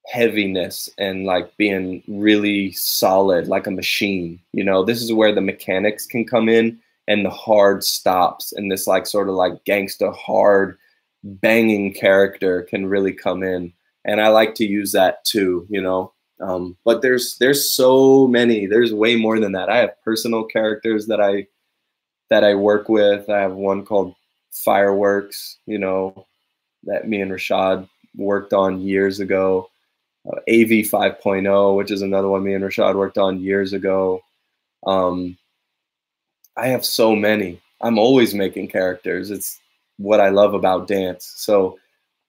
heaviness 0.07 0.89
and 0.97 1.25
like 1.25 1.55
being 1.57 2.01
really 2.07 2.71
solid 2.71 3.47
like 3.47 3.67
a 3.67 3.71
machine. 3.71 4.39
You 4.53 4.63
know, 4.63 4.83
this 4.83 5.01
is 5.01 5.12
where 5.12 5.35
the 5.35 5.41
mechanics 5.41 6.05
can 6.05 6.25
come 6.25 6.47
in 6.47 6.79
and 7.09 7.25
the 7.25 7.29
hard 7.31 7.83
stops 7.83 8.53
and 8.53 8.71
this 8.71 8.88
like 8.88 9.05
sort 9.05 9.27
of 9.27 9.35
like 9.35 9.65
gangster 9.65 10.12
hard 10.12 10.77
banging 11.23 11.93
character 11.93 12.62
can 12.62 12.85
really 12.85 13.12
come 13.12 13.43
in 13.43 13.73
and 14.05 14.21
i 14.21 14.29
like 14.29 14.55
to 14.55 14.65
use 14.65 14.93
that 14.93 15.25
too 15.25 15.67
you 15.69 15.81
know 15.81 16.13
Um, 16.41 16.78
but 16.86 17.02
there's 17.02 17.38
there's 17.39 17.71
so 17.71 18.28
many. 18.28 18.65
There's 18.65 18.93
way 18.93 19.15
more 19.15 19.39
than 19.39 19.52
that. 19.54 19.69
I 19.69 19.78
have 19.78 20.02
personal 20.04 20.43
characters 20.45 21.08
that 21.08 21.19
I 21.19 21.47
that 22.30 22.43
I 22.43 22.56
work 22.56 22.89
with. 22.89 23.30
I 23.30 23.39
have 23.41 23.54
one 23.54 23.86
called 23.86 24.15
Fireworks. 24.52 25.58
You 25.65 25.80
know, 25.80 26.25
that 26.84 27.08
me 27.08 27.21
and 27.21 27.32
Rashad 27.32 27.88
worked 28.15 28.54
on 28.54 28.82
years 28.82 29.19
ago. 29.19 29.69
Uh, 30.28 30.36
AV 30.49 30.84
5.0, 30.86 31.78
which 31.78 31.91
is 31.91 32.02
another 32.02 32.28
one 32.28 32.43
me 32.43 32.54
and 32.54 32.63
Rashad 32.63 32.95
worked 32.95 33.17
on 33.17 33.39
years 33.39 33.71
ago. 33.71 34.21
Um, 34.86 35.38
I 36.58 36.67
have 36.67 36.86
so 36.86 37.15
many. 37.15 37.62
I'm 37.82 37.97
always 37.97 38.34
making 38.34 38.67
characters. 38.67 39.32
It's 39.32 39.60
what 39.97 40.19
I 40.19 40.30
love 40.30 40.54
about 40.54 40.88
dance. 40.88 41.32
So, 41.38 41.80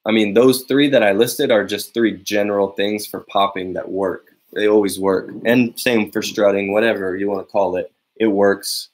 I 0.07 0.13
mean, 0.13 0.35
those 0.35 0.63
three 0.63 0.89
that 0.91 1.03
I 1.03 1.13
listed 1.13 1.51
are 1.51 1.65
just 1.65 1.93
three 1.93 2.17
general 2.17 2.69
things 2.73 3.07
for 3.07 3.21
popping 3.31 3.75
that 3.75 3.91
work. 3.91 4.29
They 4.53 4.67
always 4.67 4.99
work. 4.99 5.31
And 5.45 5.79
same 5.79 6.11
for 6.11 6.23
strutting, 6.23 6.73
whatever 6.73 7.17
you 7.17 7.29
want 7.29 7.47
to 7.47 7.53
call 7.53 7.77
it. 7.77 7.93
It 8.17 8.29
works 8.29 8.89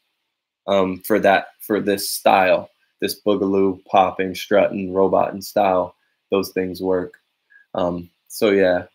um, 0.67 1.01
for 1.07 1.19
that, 1.21 1.49
for 1.61 1.81
this 1.81 2.11
style, 2.11 2.71
this 3.01 3.21
boogaloo, 3.21 3.85
popping, 3.85 4.35
strutting, 4.35 4.93
robot 4.93 5.33
and 5.33 5.45
style. 5.45 5.95
Those 6.31 6.51
things 6.51 6.83
work. 6.83 7.15
Um, 7.75 8.11
so, 8.29 8.51
yeah, 8.51 8.87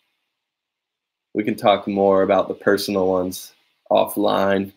we 1.34 1.44
can 1.44 1.56
talk 1.56 1.88
more 1.88 2.24
about 2.24 2.50
the 2.50 2.54
personal 2.54 3.08
ones 3.08 3.54
offline. 3.90 4.74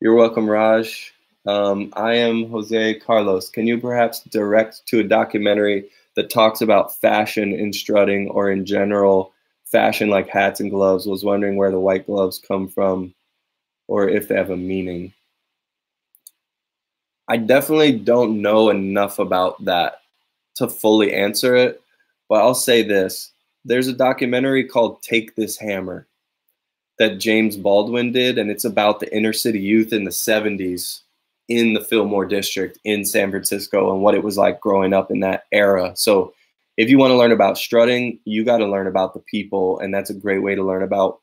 You're 0.00 0.14
welcome, 0.14 0.48
Raj. 0.48 1.12
Um, 1.46 1.92
I 1.94 2.14
am 2.14 2.48
Jose 2.50 3.00
Carlos. 3.00 3.50
Can 3.50 3.66
you 3.66 3.78
perhaps 3.78 4.20
direct 4.24 4.86
to 4.86 5.00
a 5.00 5.04
documentary 5.04 5.90
that 6.16 6.30
talks 6.30 6.60
about 6.60 6.94
fashion 6.96 7.52
in 7.52 7.72
strutting 7.72 8.28
or 8.28 8.50
in 8.50 8.66
general 8.66 9.32
fashion 9.64 10.10
like 10.10 10.28
hats 10.28 10.60
and 10.60 10.70
gloves? 10.70 11.06
Was 11.06 11.24
wondering 11.24 11.56
where 11.56 11.70
the 11.70 11.80
white 11.80 12.06
gloves 12.06 12.38
come 12.38 12.68
from 12.68 13.14
or 13.88 14.08
if 14.08 14.28
they 14.28 14.34
have 14.34 14.50
a 14.50 14.56
meaning. 14.56 15.12
I 17.28 17.36
definitely 17.36 17.92
don't 17.92 18.42
know 18.42 18.70
enough 18.70 19.18
about 19.18 19.64
that 19.64 20.00
to 20.56 20.68
fully 20.68 21.14
answer 21.14 21.54
it, 21.56 21.80
but 22.28 22.42
I'll 22.42 22.54
say 22.54 22.82
this. 22.82 23.30
There's 23.64 23.88
a 23.88 23.92
documentary 23.92 24.64
called 24.64 25.02
Take 25.02 25.34
This 25.34 25.56
Hammer 25.56 26.06
that 26.98 27.18
James 27.18 27.56
Baldwin 27.56 28.12
did, 28.12 28.38
and 28.38 28.50
it's 28.50 28.64
about 28.64 29.00
the 29.00 29.14
inner 29.16 29.32
city 29.32 29.60
youth 29.60 29.92
in 29.92 30.04
the 30.04 30.10
70s 30.10 31.00
in 31.52 31.74
the 31.74 31.84
Fillmore 31.84 32.24
district 32.24 32.78
in 32.84 33.04
San 33.04 33.30
Francisco 33.30 33.92
and 33.92 34.02
what 34.02 34.14
it 34.14 34.24
was 34.24 34.38
like 34.38 34.60
growing 34.60 34.94
up 34.94 35.10
in 35.10 35.20
that 35.20 35.44
era. 35.52 35.92
So 35.94 36.32
if 36.78 36.88
you 36.88 36.96
want 36.96 37.10
to 37.10 37.16
learn 37.16 37.32
about 37.32 37.58
strutting, 37.58 38.18
you 38.24 38.44
got 38.44 38.58
to 38.58 38.66
learn 38.66 38.86
about 38.86 39.12
the 39.12 39.20
people, 39.20 39.78
and 39.80 39.92
that's 39.92 40.08
a 40.08 40.14
great 40.14 40.42
way 40.42 40.54
to 40.54 40.64
learn 40.64 40.82
about 40.82 41.20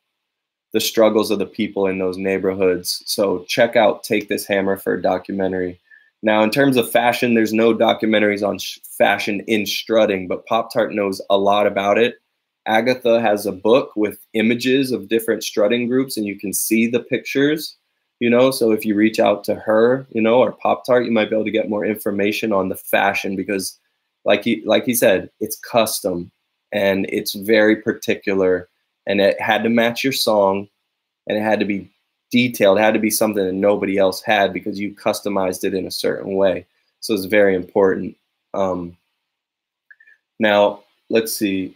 the 0.72 0.80
struggles 0.80 1.32
of 1.32 1.39
the 1.39 1.48
people 1.48 1.88
in 1.88 1.98
those 1.98 2.18
neighborhoods. 2.18 3.02
So 3.08 3.44
check 3.48 3.76
out 3.76 4.04
Take 4.04 4.30
This 4.30 4.46
Hammer 4.46 4.78
for 4.78 4.94
a 4.94 5.02
documentary. 5.02 5.80
Now, 6.22 6.44
in 6.44 6.52
terms 6.52 6.78
of 6.78 6.92
fashion, 6.92 7.34
there's 7.34 7.54
no 7.54 7.74
documentaries 7.74 8.48
on 8.48 8.60
sh- 8.60 8.78
fashion 8.84 9.39
in 9.48 9.65
strutting, 9.65 10.28
but 10.28 10.46
Pop 10.46 10.72
Tart 10.72 10.94
knows 10.94 11.22
a 11.32 11.38
lot 11.38 11.65
about 11.65 11.98
it. 11.98 12.22
Agatha 12.68 13.20
has 13.20 13.48
a 13.48 13.52
book 13.52 13.94
with 13.96 14.20
images 14.34 14.92
of 14.92 15.08
different 15.08 15.44
strutting 15.44 15.88
groups, 15.88 16.18
and 16.18 16.28
you 16.28 16.38
can 16.38 16.54
see 16.54 16.86
the 16.86 17.00
pictures 17.00 17.78
you 18.19 18.29
know? 18.29 18.51
So 18.51 18.71
if 18.71 18.86
you 18.86 18.95
reach 18.95 19.19
out 19.19 19.43
to 19.45 19.55
her 19.55 20.05
you 20.12 20.21
know 20.21 20.39
or 20.39 20.51
pop 20.51 20.86
tart 20.86 21.05
you 21.05 21.12
might 21.12 21.29
be 21.29 21.36
able 21.36 21.45
to 21.45 21.51
get 21.51 21.69
more 21.69 21.86
information 21.86 22.51
on 22.51 22.69
the 22.69 22.75
fashion 22.75 23.36
because 23.36 23.77
like 24.25 24.43
he 24.43 24.62
like 24.65 24.86
he 24.86 24.93
said 24.93 25.29
it's 25.39 25.58
custom 25.58 26.32
and 26.71 27.05
it's 27.10 27.34
very 27.34 27.75
particular 27.75 28.69
and 29.08 29.21
it 29.21 29.39
had 29.41 29.63
to 29.63 29.69
match 29.69 30.03
your 30.03 30.13
song 30.13 30.67
and 31.27 31.38
it 31.38 31.41
had 31.41 31.60
to 31.60 31.65
be 31.65 31.89
detailed. 32.32 32.77
It 32.77 32.82
had 32.82 32.93
to 32.93 32.99
be 32.99 33.10
something 33.10 33.43
that 33.43 33.53
nobody 33.53 33.97
else 33.97 34.21
had 34.21 34.53
because 34.53 34.79
you 34.79 34.93
customized 34.93 35.63
it 35.63 35.73
in 35.73 35.88
a 35.88 35.91
certain 35.91 36.36
way. 36.36 36.65
So 36.99 37.13
it's 37.13 37.25
very 37.25 37.55
important. 37.55 38.15
Um, 38.53 38.97
now 40.39 40.84
let's 41.10 41.34
see. 41.34 41.75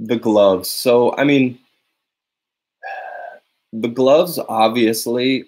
The 0.00 0.16
gloves. 0.16 0.68
So 0.70 1.14
i 1.16 1.24
mean 1.24 1.58
the 3.80 3.88
gloves 3.88 4.38
obviously 4.48 5.44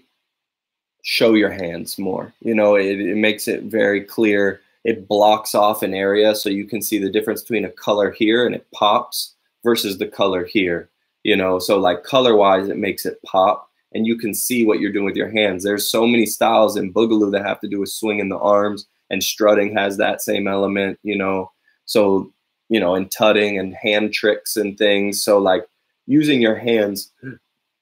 show 1.03 1.35
your 1.35 1.51
hands 1.51 1.97
more. 1.97 2.35
You 2.41 2.55
know, 2.55 2.75
it, 2.75 3.01
it, 3.01 3.17
makes 3.17 3.47
it 3.47 3.63
very 3.65 4.03
clear. 4.03 4.61
It 4.83 5.07
blocks 5.07 5.55
off 5.55 5.85
an 5.85 5.95
area 5.95 6.35
so 6.35 6.49
you 6.49 6.65
can 6.65 6.83
see 6.83 6.99
the 6.99 7.11
difference 7.11 7.43
between 7.43 7.65
a 7.65 7.71
color 7.71 8.11
here 8.11 8.45
and 8.45 8.55
it 8.55 8.67
pops 8.75 9.35
versus 9.63 9.99
the 9.99 10.09
color 10.09 10.45
here. 10.45 10.89
You 11.23 11.37
know, 11.37 11.61
so 11.61 11.79
like 11.79 12.03
color 12.03 12.35
wise, 12.35 12.69
it 12.69 12.77
makes 12.77 13.07
it 13.07 13.23
pop 13.25 13.71
and 13.93 14.07
you 14.07 14.17
can 14.17 14.35
see 14.35 14.67
what 14.67 14.81
you're 14.81 14.93
doing 14.93 15.05
with 15.05 15.17
your 15.17 15.31
hands. 15.31 15.63
There's 15.63 15.89
so 15.89 16.05
many 16.05 16.27
styles 16.27 16.77
in 16.77 16.93
Boogaloo 16.93 17.31
that 17.33 17.47
have 17.47 17.61
to 17.61 17.69
do 17.69 17.81
with 17.81 17.91
swinging 17.91 18.29
the 18.29 18.39
arms 18.39 18.87
and 19.09 19.23
strutting 19.23 19.73
has 19.77 19.97
that 19.97 20.21
same 20.21 20.49
element, 20.49 20.99
you 21.05 21.17
know. 21.17 21.53
So, 21.85 22.33
you 22.69 22.81
know, 22.81 22.97
and 22.97 23.09
tutting 23.09 23.57
and 23.57 23.73
hand 23.75 24.13
tricks 24.13 24.57
and 24.57 24.77
things. 24.77 25.23
So 25.23 25.39
like 25.39 25.65
using 26.07 26.43
your 26.43 26.57
hands 26.57 27.13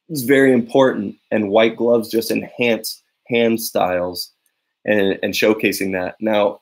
is 0.08 0.22
very 0.24 0.52
important, 0.52 1.16
and 1.30 1.50
white 1.50 1.76
gloves 1.76 2.08
just 2.08 2.30
enhance 2.30 3.02
hand 3.28 3.60
styles 3.60 4.30
and, 4.84 5.18
and 5.22 5.34
showcasing 5.34 5.92
that. 5.92 6.16
Now, 6.20 6.60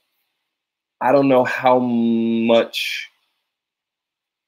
I 1.00 1.12
don't 1.12 1.28
know 1.28 1.44
how 1.44 1.78
much 1.78 3.10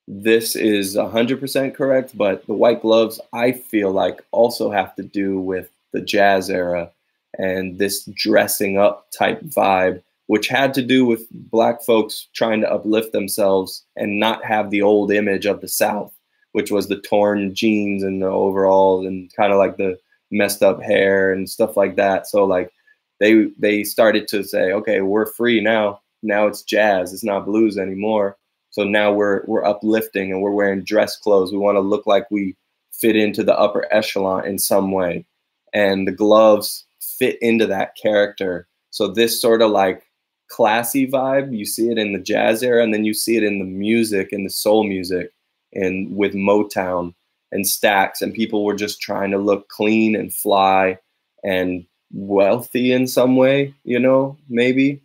this 0.06 0.54
is 0.54 0.96
100% 0.96 1.74
correct, 1.74 2.16
but 2.16 2.46
the 2.46 2.54
white 2.54 2.82
gloves, 2.82 3.20
I 3.32 3.52
feel 3.52 3.90
like, 3.90 4.22
also 4.30 4.70
have 4.70 4.94
to 4.96 5.02
do 5.02 5.40
with 5.40 5.70
the 5.92 6.00
jazz 6.00 6.50
era 6.50 6.90
and 7.38 7.78
this 7.78 8.04
dressing 8.14 8.78
up 8.78 9.06
type 9.10 9.42
vibe, 9.42 10.02
which 10.26 10.46
had 10.48 10.74
to 10.74 10.82
do 10.82 11.04
with 11.04 11.26
black 11.30 11.82
folks 11.82 12.28
trying 12.34 12.60
to 12.60 12.70
uplift 12.70 13.12
themselves 13.12 13.84
and 13.96 14.20
not 14.20 14.44
have 14.44 14.70
the 14.70 14.82
old 14.82 15.10
image 15.10 15.46
of 15.46 15.60
the 15.60 15.68
South 15.68 16.12
which 16.54 16.70
was 16.70 16.86
the 16.86 17.00
torn 17.00 17.52
jeans 17.52 18.04
and 18.04 18.22
the 18.22 18.26
overalls 18.26 19.04
and 19.04 19.28
kind 19.34 19.52
of 19.52 19.58
like 19.58 19.76
the 19.76 19.98
messed 20.30 20.62
up 20.62 20.80
hair 20.80 21.32
and 21.32 21.50
stuff 21.50 21.76
like 21.76 21.96
that. 21.96 22.28
So 22.28 22.44
like 22.44 22.72
they 23.18 23.48
they 23.58 23.82
started 23.82 24.28
to 24.28 24.44
say, 24.44 24.70
okay, 24.70 25.00
we're 25.00 25.26
free 25.26 25.60
now. 25.60 26.00
Now 26.22 26.46
it's 26.46 26.62
jazz. 26.62 27.12
It's 27.12 27.24
not 27.24 27.44
blues 27.44 27.76
anymore. 27.76 28.36
So 28.70 28.84
now 28.84 29.12
we're 29.12 29.42
we're 29.46 29.64
uplifting 29.64 30.30
and 30.30 30.42
we're 30.42 30.52
wearing 30.52 30.84
dress 30.84 31.16
clothes. 31.16 31.50
We 31.50 31.58
want 31.58 31.74
to 31.74 31.80
look 31.80 32.06
like 32.06 32.30
we 32.30 32.56
fit 32.92 33.16
into 33.16 33.42
the 33.42 33.58
upper 33.58 33.92
echelon 33.92 34.46
in 34.46 34.60
some 34.60 34.92
way. 34.92 35.26
And 35.72 36.06
the 36.06 36.12
gloves 36.12 36.84
fit 37.00 37.36
into 37.42 37.66
that 37.66 37.96
character. 38.00 38.68
So 38.90 39.08
this 39.08 39.42
sort 39.42 39.60
of 39.60 39.72
like 39.72 40.04
classy 40.46 41.10
vibe, 41.10 41.56
you 41.56 41.66
see 41.66 41.88
it 41.88 41.98
in 41.98 42.12
the 42.12 42.20
jazz 42.20 42.62
era 42.62 42.84
and 42.84 42.94
then 42.94 43.04
you 43.04 43.12
see 43.12 43.36
it 43.36 43.42
in 43.42 43.58
the 43.58 43.64
music 43.64 44.30
and 44.30 44.46
the 44.46 44.50
soul 44.50 44.84
music 44.84 45.33
and 45.74 46.16
with 46.16 46.34
Motown 46.34 47.14
and 47.52 47.64
Stax, 47.64 48.20
and 48.20 48.34
people 48.34 48.64
were 48.64 48.74
just 48.74 49.00
trying 49.00 49.30
to 49.30 49.38
look 49.38 49.68
clean 49.68 50.16
and 50.16 50.34
fly 50.34 50.98
and 51.42 51.84
wealthy 52.12 52.92
in 52.92 53.06
some 53.06 53.36
way, 53.36 53.74
you 53.84 53.98
know, 53.98 54.36
maybe. 54.48 55.00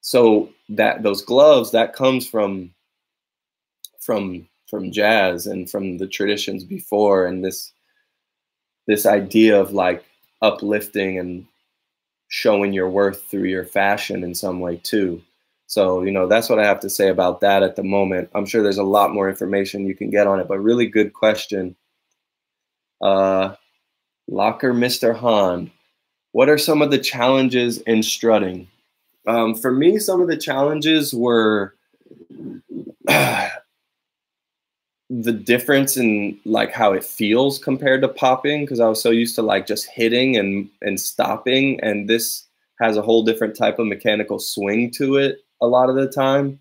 So 0.00 0.50
that 0.68 1.02
those 1.02 1.22
gloves 1.22 1.70
that 1.72 1.94
comes 1.94 2.28
from 2.28 2.72
from 4.00 4.48
from 4.68 4.90
jazz 4.90 5.46
and 5.46 5.70
from 5.70 5.98
the 5.98 6.08
traditions 6.08 6.64
before 6.64 7.26
and 7.26 7.44
this 7.44 7.72
this 8.86 9.06
idea 9.06 9.60
of 9.60 9.72
like 9.72 10.04
uplifting 10.40 11.18
and 11.18 11.46
showing 12.28 12.72
your 12.72 12.88
worth 12.88 13.22
through 13.30 13.44
your 13.44 13.64
fashion 13.64 14.24
in 14.24 14.34
some 14.34 14.60
way 14.60 14.76
too. 14.76 15.22
So, 15.66 16.02
you 16.02 16.10
know, 16.10 16.26
that's 16.26 16.48
what 16.48 16.58
I 16.58 16.66
have 16.66 16.80
to 16.80 16.90
say 16.90 17.08
about 17.08 17.40
that 17.40 17.62
at 17.62 17.76
the 17.76 17.82
moment. 17.82 18.28
I'm 18.34 18.44
sure 18.44 18.62
there's 18.62 18.78
a 18.78 18.82
lot 18.82 19.14
more 19.14 19.28
information 19.28 19.86
you 19.86 19.94
can 19.94 20.10
get 20.10 20.26
on 20.26 20.38
it, 20.38 20.48
but 20.48 20.58
really 20.58 20.86
good 20.86 21.14
question. 21.14 21.76
Uh, 23.00 23.54
Locker 24.28 24.72
Mr. 24.72 25.16
Han, 25.16 25.70
what 26.32 26.48
are 26.48 26.58
some 26.58 26.82
of 26.82 26.90
the 26.90 26.98
challenges 26.98 27.78
in 27.78 28.02
strutting? 28.02 28.68
Um, 29.26 29.54
for 29.54 29.70
me, 29.70 29.98
some 29.98 30.20
of 30.20 30.28
the 30.28 30.36
challenges 30.36 31.14
were 31.14 31.74
the 33.06 33.50
difference 35.32 35.96
in 35.96 36.38
like 36.44 36.72
how 36.72 36.92
it 36.92 37.04
feels 37.04 37.58
compared 37.58 38.02
to 38.02 38.08
popping 38.08 38.64
because 38.64 38.80
I 38.80 38.88
was 38.88 39.02
so 39.02 39.10
used 39.10 39.34
to 39.36 39.42
like 39.42 39.66
just 39.66 39.86
hitting 39.86 40.36
and 40.36 40.68
and 40.80 40.98
stopping, 40.98 41.80
and 41.80 42.08
this 42.08 42.44
has 42.80 42.96
a 42.96 43.02
whole 43.02 43.22
different 43.22 43.56
type 43.56 43.78
of 43.78 43.86
mechanical 43.86 44.38
swing 44.38 44.90
to 44.92 45.16
it 45.16 45.38
a 45.62 45.66
lot 45.66 45.88
of 45.88 45.96
the 45.96 46.08
time. 46.08 46.60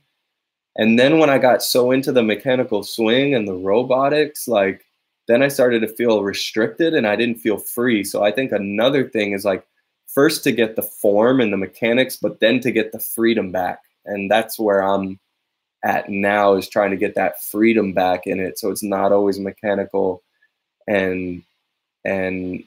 And 0.78 0.98
then 0.98 1.20
when 1.20 1.30
I 1.30 1.38
got 1.38 1.62
so 1.62 1.92
into 1.92 2.14
the 2.14 2.24
mechanical 2.24 2.84
swing 2.84 3.36
and 3.36 3.46
the 3.46 3.56
robotics, 3.56 4.48
like 4.48 4.86
then 5.28 5.44
I 5.44 5.50
started 5.50 5.82
to 5.82 5.88
feel 5.88 6.24
restricted 6.24 6.94
and 6.94 7.06
I 7.06 7.18
didn't 7.18 7.40
feel 7.40 7.58
free. 7.58 8.06
So 8.06 8.24
I 8.24 8.32
think 8.32 8.54
another 8.54 9.10
thing 9.10 9.34
is 9.34 9.44
like 9.44 9.68
first 10.08 10.44
to 10.46 10.54
get 10.54 10.78
the 10.78 10.82
form 10.82 11.42
and 11.42 11.52
the 11.52 11.58
mechanics, 11.58 12.16
but 12.16 12.40
then 12.40 12.62
to 12.62 12.72
get 12.72 12.94
the 12.94 13.00
freedom 13.00 13.52
back. 13.52 13.80
And 14.06 14.32
that's 14.32 14.58
where 14.58 14.82
I'm 14.82 15.20
at 15.84 16.10
now 16.10 16.54
is 16.56 16.68
trying 16.68 16.92
to 16.92 16.98
get 16.98 17.16
that 17.16 17.42
freedom 17.42 17.94
back 17.94 18.28
in 18.28 18.40
it 18.40 18.60
so 18.60 18.70
it's 18.70 18.84
not 18.84 19.12
always 19.12 19.40
mechanical 19.40 20.22
and 20.88 21.42
and 22.06 22.64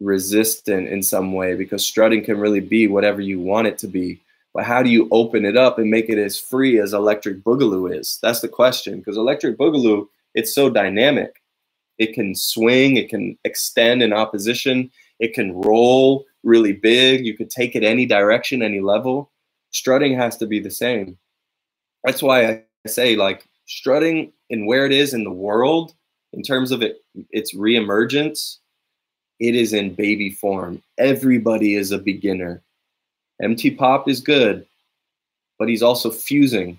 resistant 0.00 0.88
in 0.88 1.02
some 1.02 1.32
way 1.32 1.54
because 1.54 1.84
strutting 1.84 2.24
can 2.24 2.38
really 2.38 2.60
be 2.60 2.86
whatever 2.86 3.20
you 3.20 3.40
want 3.40 3.66
it 3.66 3.78
to 3.78 3.86
be 3.86 4.20
but 4.56 4.64
how 4.64 4.82
do 4.82 4.90
you 4.90 5.06
open 5.12 5.44
it 5.44 5.56
up 5.56 5.78
and 5.78 5.90
make 5.90 6.08
it 6.08 6.18
as 6.18 6.38
free 6.38 6.80
as 6.80 6.92
electric 6.92 7.44
boogaloo 7.44 7.94
is 7.94 8.18
that's 8.22 8.40
the 8.40 8.48
question 8.48 8.98
because 8.98 9.16
electric 9.16 9.58
boogaloo 9.58 10.06
it's 10.34 10.54
so 10.54 10.70
dynamic 10.70 11.42
it 11.98 12.14
can 12.14 12.34
swing 12.34 12.96
it 12.96 13.08
can 13.08 13.38
extend 13.44 14.02
in 14.02 14.12
opposition 14.12 14.90
it 15.20 15.34
can 15.34 15.52
roll 15.60 16.24
really 16.42 16.72
big 16.72 17.24
you 17.26 17.36
could 17.36 17.50
take 17.50 17.76
it 17.76 17.84
any 17.84 18.06
direction 18.06 18.62
any 18.62 18.80
level 18.80 19.30
strutting 19.70 20.16
has 20.16 20.36
to 20.36 20.46
be 20.46 20.58
the 20.58 20.70
same 20.70 21.16
that's 22.02 22.22
why 22.22 22.46
I 22.46 22.62
say 22.86 23.16
like 23.16 23.46
strutting 23.66 24.32
and 24.48 24.66
where 24.66 24.86
it 24.86 24.92
is 24.92 25.12
in 25.12 25.24
the 25.24 25.30
world 25.30 25.92
in 26.32 26.42
terms 26.42 26.70
of 26.70 26.82
it 26.82 27.02
its 27.30 27.54
reemergence, 27.54 28.58
it 29.40 29.54
is 29.54 29.72
in 29.72 29.94
baby 29.94 30.30
form. 30.30 30.82
Everybody 30.98 31.74
is 31.74 31.92
a 31.92 31.98
beginner. 31.98 32.62
MT 33.42 33.72
Pop 33.72 34.08
is 34.08 34.20
good, 34.20 34.66
but 35.58 35.68
he's 35.68 35.82
also 35.82 36.10
fusing. 36.10 36.78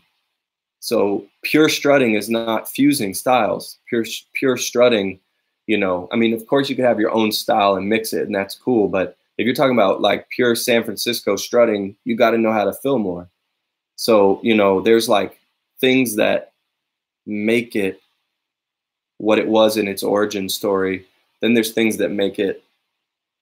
So 0.80 1.26
pure 1.44 1.70
strutting 1.70 2.14
is 2.14 2.30
not 2.30 2.70
fusing 2.70 3.14
styles. 3.14 3.78
Pure 3.88 4.06
pure 4.34 4.58
strutting, 4.58 5.20
you 5.66 5.78
know, 5.78 6.08
I 6.12 6.16
mean, 6.16 6.34
of 6.34 6.46
course 6.48 6.70
you 6.70 6.76
could 6.76 6.86
have 6.86 7.00
your 7.00 7.12
own 7.12 7.32
style 7.32 7.76
and 7.76 7.90
mix 7.90 8.14
it, 8.14 8.26
and 8.26 8.36
that's 8.36 8.56
cool. 8.56 8.88
But 8.88 9.18
if 9.38 9.46
you're 9.46 9.56
talking 9.56 9.76
about 9.76 10.02
like 10.02 10.30
pure 10.30 10.56
San 10.56 10.84
Francisco 10.84 11.36
strutting, 11.36 11.96
you 12.06 12.16
got 12.16 12.32
to 12.32 12.38
know 12.38 12.52
how 12.52 12.66
to 12.66 12.74
Fillmore. 12.74 13.30
So, 13.96 14.40
you 14.44 14.56
know, 14.56 14.82
there's 14.82 15.10
like 15.10 15.40
things 15.80 16.16
that 16.16 16.54
make 17.26 17.76
it 17.76 18.02
what 19.18 19.40
it 19.40 19.48
was 19.48 19.78
in 19.78 19.88
its 19.88 20.04
origin 20.04 20.50
story. 20.50 21.06
Then 21.42 21.54
there's 21.54 21.72
things 21.72 21.98
that 21.98 22.12
make 22.12 22.40
it 22.40 22.64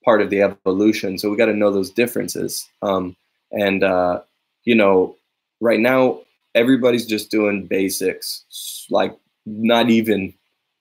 part 0.05 0.21
of 0.21 0.29
the 0.29 0.43
evolution. 0.43 1.17
So 1.17 1.29
we 1.29 1.35
got 1.37 1.47
to 1.47 1.53
know 1.53 1.71
those 1.71 1.89
differences. 1.89 2.69
Um, 2.83 3.15
and, 3.51 3.83
uh, 3.83 4.21
you 4.63 4.75
know, 4.75 5.17
right 5.59 5.79
now, 5.79 6.21
everybody's 6.53 7.05
just 7.05 7.31
doing 7.31 7.65
basics, 7.65 8.85
like 8.89 9.17
not 9.45 9.89
even, 9.89 10.33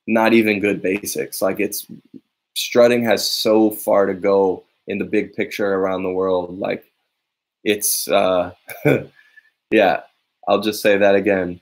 not 0.07 0.35
even 0.35 0.61
good 0.61 0.83
basics. 0.83 1.41
Like 1.41 1.59
it's 1.59 1.87
strutting 2.55 3.03
has 3.05 3.29
so 3.29 3.71
far 3.71 4.07
to 4.07 4.15
go 4.15 4.63
in 4.87 4.99
the 4.99 5.05
big 5.05 5.33
picture 5.33 5.75
around 5.75 6.03
the 6.03 6.13
world. 6.13 6.59
Like 6.59 6.85
it's, 7.65 8.07
uh, 8.09 8.53
yeah, 9.71 10.03
I'll 10.47 10.61
just 10.61 10.83
say 10.83 10.99
that 10.99 11.15
again. 11.15 11.61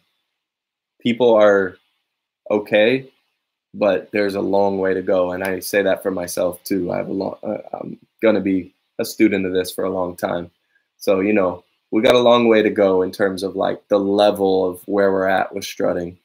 People 1.00 1.34
are 1.34 1.76
okay, 2.50 3.11
but 3.74 4.10
there's 4.12 4.34
a 4.34 4.40
long 4.40 4.78
way 4.78 4.94
to 4.94 5.02
go, 5.02 5.32
and 5.32 5.42
I 5.42 5.60
say 5.60 5.82
that 5.82 6.02
for 6.02 6.10
myself 6.10 6.62
too. 6.64 6.92
I 6.92 6.98
have 6.98 7.08
a 7.08 7.12
long. 7.12 7.36
Uh, 7.42 7.58
I'm 7.74 7.98
gonna 8.22 8.40
be 8.40 8.74
a 8.98 9.04
student 9.04 9.46
of 9.46 9.52
this 9.52 9.70
for 9.70 9.84
a 9.84 9.90
long 9.90 10.16
time, 10.16 10.50
so 10.98 11.20
you 11.20 11.32
know 11.32 11.64
we 11.90 12.02
got 12.02 12.14
a 12.14 12.20
long 12.20 12.48
way 12.48 12.62
to 12.62 12.70
go 12.70 13.02
in 13.02 13.12
terms 13.12 13.42
of 13.42 13.54
like 13.54 13.86
the 13.88 13.98
level 13.98 14.68
of 14.68 14.82
where 14.86 15.12
we're 15.12 15.28
at 15.28 15.54
with 15.54 15.64
strutting. 15.64 16.18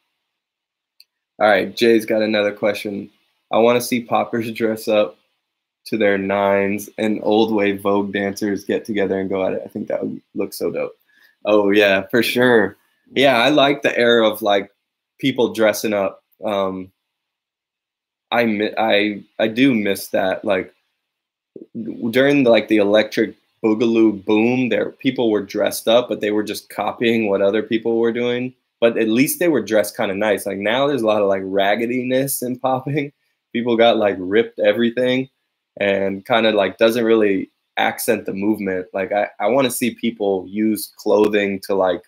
All 1.39 1.47
right, 1.47 1.75
Jay's 1.75 2.05
got 2.05 2.21
another 2.21 2.53
question. 2.53 3.09
I 3.51 3.57
want 3.59 3.79
to 3.79 3.85
see 3.85 4.01
poppers 4.01 4.51
dress 4.53 4.87
up 4.87 5.17
to 5.85 5.97
their 5.97 6.17
nines 6.17 6.89
and 6.97 7.19
old 7.23 7.53
way 7.53 7.77
Vogue 7.77 8.11
dancers 8.11 8.65
get 8.65 8.83
together 8.85 9.19
and 9.19 9.29
go 9.29 9.45
at 9.45 9.53
it. 9.53 9.61
I 9.63 9.69
think 9.69 9.87
that 9.87 10.01
would 10.03 10.21
look 10.35 10.53
so 10.53 10.71
dope. 10.71 10.97
Oh 11.45 11.69
yeah, 11.71 12.07
for 12.11 12.23
sure. 12.23 12.77
Yeah, 13.13 13.37
I 13.37 13.49
like 13.49 13.81
the 13.81 13.97
era 13.97 14.27
of 14.27 14.41
like 14.41 14.71
people 15.19 15.53
dressing 15.53 15.93
up. 15.93 16.23
Um, 16.43 16.91
I 18.31 18.71
I 18.77 19.23
I 19.39 19.47
do 19.47 19.73
miss 19.73 20.09
that. 20.09 20.43
Like 20.43 20.73
during 22.11 22.43
the, 22.43 22.49
like 22.49 22.67
the 22.67 22.77
electric 22.77 23.35
boogaloo 23.63 24.23
boom, 24.25 24.69
there 24.69 24.91
people 24.91 25.31
were 25.31 25.41
dressed 25.41 25.87
up, 25.87 26.09
but 26.09 26.21
they 26.21 26.31
were 26.31 26.43
just 26.43 26.69
copying 26.69 27.27
what 27.27 27.41
other 27.41 27.63
people 27.63 27.99
were 27.99 28.13
doing. 28.13 28.53
But 28.79 28.97
at 28.97 29.09
least 29.09 29.39
they 29.39 29.47
were 29.47 29.61
dressed 29.63 29.97
kind 29.97 30.11
of 30.11 30.17
nice. 30.17 30.45
Like 30.45 30.59
now, 30.59 30.87
there's 30.87 31.01
a 31.01 31.07
lot 31.07 31.21
of 31.21 31.29
like 31.29 31.41
raggediness 31.45 32.41
in 32.41 32.59
popping. 32.59 33.11
People 33.53 33.77
got 33.77 33.97
like 33.97 34.15
ripped 34.19 34.59
everything, 34.59 35.29
and 35.79 36.25
kind 36.25 36.45
of 36.45 36.55
like 36.55 36.77
doesn't 36.77 37.05
really 37.05 37.51
accent 37.77 38.25
the 38.25 38.33
movement. 38.33 38.87
Like 38.93 39.11
I, 39.11 39.29
I 39.39 39.47
want 39.47 39.65
to 39.65 39.71
see 39.71 39.95
people 39.95 40.45
use 40.47 40.91
clothing 40.97 41.59
to 41.61 41.75
like 41.75 42.01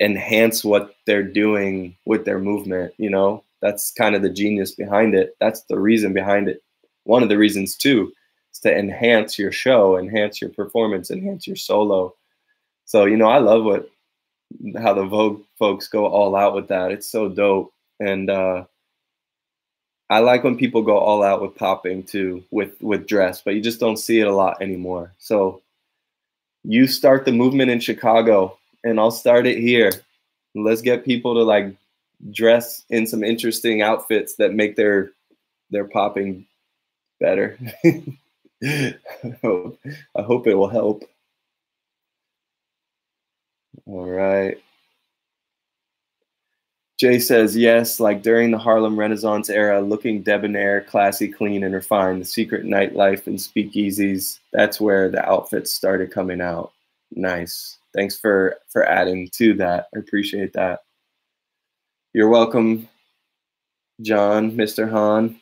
enhance 0.00 0.64
what 0.64 0.96
they're 1.06 1.22
doing 1.22 1.96
with 2.04 2.24
their 2.24 2.38
movement, 2.38 2.92
you 2.98 3.08
know? 3.08 3.44
That's 3.62 3.92
kind 3.92 4.14
of 4.14 4.22
the 4.22 4.30
genius 4.30 4.72
behind 4.72 5.14
it. 5.14 5.36
That's 5.40 5.62
the 5.62 5.78
reason 5.78 6.12
behind 6.12 6.48
it. 6.48 6.62
One 7.04 7.22
of 7.22 7.28
the 7.28 7.38
reasons 7.38 7.76
too 7.76 8.12
is 8.52 8.58
to 8.60 8.76
enhance 8.76 9.38
your 9.38 9.52
show, 9.52 9.96
enhance 9.96 10.40
your 10.40 10.50
performance, 10.50 11.10
enhance 11.10 11.46
your 11.46 11.56
solo. 11.56 12.14
So, 12.84 13.06
you 13.06 13.16
know, 13.16 13.28
I 13.28 13.38
love 13.38 13.64
what 13.64 13.88
how 14.76 14.92
the 14.92 15.06
Vogue 15.06 15.42
folks 15.58 15.88
go 15.88 16.06
all 16.06 16.36
out 16.36 16.54
with 16.54 16.68
that. 16.68 16.92
It's 16.92 17.08
so 17.08 17.28
dope. 17.28 17.72
And 18.00 18.28
uh 18.28 18.64
I 20.10 20.18
like 20.18 20.44
when 20.44 20.58
people 20.58 20.82
go 20.82 20.98
all 20.98 21.22
out 21.22 21.40
with 21.40 21.56
popping 21.56 22.02
too, 22.02 22.44
with 22.50 22.74
with 22.82 23.06
dress, 23.06 23.40
but 23.40 23.54
you 23.54 23.62
just 23.62 23.80
don't 23.80 23.96
see 23.96 24.20
it 24.20 24.26
a 24.26 24.34
lot 24.34 24.60
anymore. 24.60 25.12
So 25.18 25.62
you 26.64 26.86
start 26.86 27.24
the 27.24 27.32
movement 27.32 27.70
in 27.70 27.80
Chicago, 27.80 28.58
and 28.84 29.00
I'll 29.00 29.10
start 29.10 29.46
it 29.46 29.58
here. 29.58 29.90
Let's 30.54 30.82
get 30.82 31.04
people 31.04 31.34
to 31.34 31.42
like 31.42 31.74
dress 32.30 32.84
in 32.90 33.06
some 33.06 33.24
interesting 33.24 33.82
outfits 33.82 34.36
that 34.36 34.54
make 34.54 34.76
their 34.76 35.12
their 35.70 35.88
popping 35.88 36.46
better. 37.20 37.58
I 38.64 38.94
hope 39.42 40.46
it 40.46 40.54
will 40.54 40.68
help. 40.68 41.04
All 43.86 44.08
right. 44.08 44.58
Jay 47.02 47.18
says, 47.18 47.56
yes, 47.56 47.98
like 47.98 48.22
during 48.22 48.52
the 48.52 48.58
Harlem 48.58 48.96
Renaissance 48.96 49.50
era, 49.50 49.80
looking 49.80 50.22
debonair, 50.22 50.82
classy, 50.82 51.26
clean, 51.26 51.64
and 51.64 51.74
refined, 51.74 52.20
the 52.20 52.24
secret 52.24 52.64
nightlife 52.64 53.26
and 53.26 53.38
speakeasies, 53.38 54.38
that's 54.52 54.80
where 54.80 55.08
the 55.10 55.28
outfits 55.28 55.72
started 55.72 56.12
coming 56.12 56.40
out. 56.40 56.70
Nice. 57.10 57.78
Thanks 57.92 58.16
for 58.16 58.56
for 58.68 58.84
adding 58.88 59.28
to 59.32 59.54
that. 59.54 59.88
I 59.94 59.98
appreciate 59.98 60.52
that. 60.52 60.80
You're 62.14 62.28
welcome, 62.28 62.88
John, 64.02 64.52
Mr. 64.52 64.90
Hahn. 64.90 65.40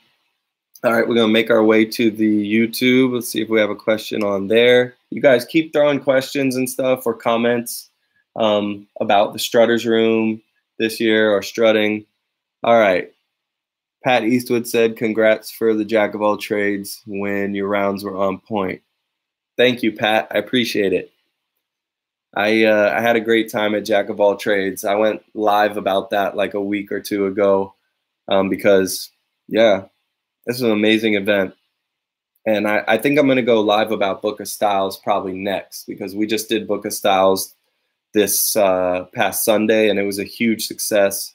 All 0.84 0.92
right, 0.92 1.06
we're 1.06 1.16
gonna 1.16 1.32
make 1.32 1.50
our 1.50 1.64
way 1.64 1.84
to 1.84 2.12
the 2.12 2.54
YouTube. 2.54 3.12
Let's 3.12 3.28
see 3.28 3.42
if 3.42 3.48
we 3.48 3.58
have 3.58 3.70
a 3.70 3.76
question 3.76 4.22
on 4.22 4.46
there. 4.46 4.94
You 5.10 5.20
guys 5.20 5.44
keep 5.44 5.72
throwing 5.72 5.98
questions 5.98 6.54
and 6.54 6.70
stuff 6.70 7.06
or 7.06 7.14
comments 7.14 7.90
um, 8.36 8.86
about 9.00 9.32
the 9.32 9.40
Strutters 9.40 9.84
Room, 9.84 10.40
this 10.78 11.00
year 11.00 11.32
or 11.32 11.42
strutting. 11.42 12.06
All 12.62 12.78
right. 12.78 13.12
Pat 14.04 14.22
Eastwood 14.22 14.68
said, 14.68 14.96
Congrats 14.96 15.50
for 15.50 15.74
the 15.74 15.84
jack 15.84 16.14
of 16.14 16.22
all 16.22 16.36
trades 16.36 17.02
when 17.04 17.52
your 17.52 17.66
rounds 17.66 18.04
were 18.04 18.16
on 18.16 18.38
point. 18.38 18.80
Thank 19.56 19.82
you, 19.82 19.90
Pat. 19.92 20.28
I 20.30 20.38
appreciate 20.38 20.92
it. 20.92 21.10
I 22.34 22.64
uh, 22.64 22.94
I 22.96 23.00
had 23.00 23.16
a 23.16 23.20
great 23.20 23.50
time 23.50 23.74
at 23.74 23.84
Jack 23.84 24.08
of 24.08 24.20
All 24.20 24.36
Trades. 24.36 24.84
I 24.84 24.94
went 24.94 25.22
live 25.34 25.76
about 25.76 26.10
that 26.10 26.36
like 26.36 26.54
a 26.54 26.60
week 26.60 26.92
or 26.92 27.00
two 27.00 27.26
ago 27.26 27.74
um, 28.28 28.48
because, 28.48 29.10
yeah, 29.48 29.84
this 30.46 30.56
is 30.56 30.62
an 30.62 30.70
amazing 30.70 31.14
event. 31.14 31.54
And 32.46 32.68
I, 32.68 32.82
I 32.86 32.98
think 32.98 33.18
I'm 33.18 33.26
going 33.26 33.36
to 33.36 33.42
go 33.42 33.60
live 33.60 33.90
about 33.90 34.22
Book 34.22 34.40
of 34.40 34.48
Styles 34.48 34.96
probably 34.96 35.34
next 35.34 35.86
because 35.86 36.14
we 36.14 36.26
just 36.26 36.48
did 36.48 36.68
Book 36.68 36.84
of 36.84 36.94
Styles 36.94 37.54
this 38.14 38.56
uh, 38.56 39.06
past 39.14 39.44
Sunday, 39.44 39.88
and 39.88 39.98
it 39.98 40.04
was 40.04 40.18
a 40.18 40.24
huge 40.24 40.66
success. 40.66 41.34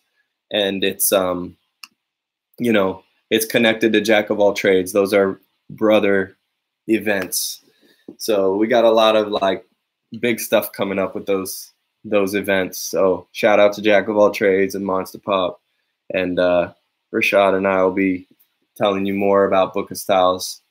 And 0.51 0.83
it's 0.83 1.11
um, 1.11 1.57
you 2.57 2.71
know, 2.71 3.03
it's 3.29 3.45
connected 3.45 3.91
to 3.93 4.01
Jack 4.01 4.29
of 4.29 4.39
all 4.39 4.53
trades. 4.53 4.93
Those 4.93 5.13
are 5.13 5.41
brother 5.69 6.37
events. 6.87 7.61
So 8.17 8.55
we 8.55 8.67
got 8.67 8.85
a 8.85 8.91
lot 8.91 9.15
of 9.15 9.27
like 9.27 9.65
big 10.19 10.39
stuff 10.39 10.71
coming 10.71 10.99
up 10.99 11.15
with 11.15 11.25
those 11.25 11.71
those 12.03 12.35
events. 12.35 12.79
So 12.79 13.27
shout 13.31 13.59
out 13.59 13.73
to 13.73 13.81
Jack 13.81 14.07
of 14.07 14.17
all 14.17 14.31
trades 14.31 14.75
and 14.75 14.85
Monster 14.85 15.19
Pop. 15.19 15.59
And 16.13 16.39
uh 16.39 16.73
Rashad 17.13 17.55
and 17.55 17.67
I 17.67 17.83
will 17.83 17.91
be 17.91 18.27
telling 18.77 19.05
you 19.05 19.13
more 19.13 19.45
about 19.45 19.73
Book 19.73 19.91
of 19.91 19.97
Styles 19.97 20.61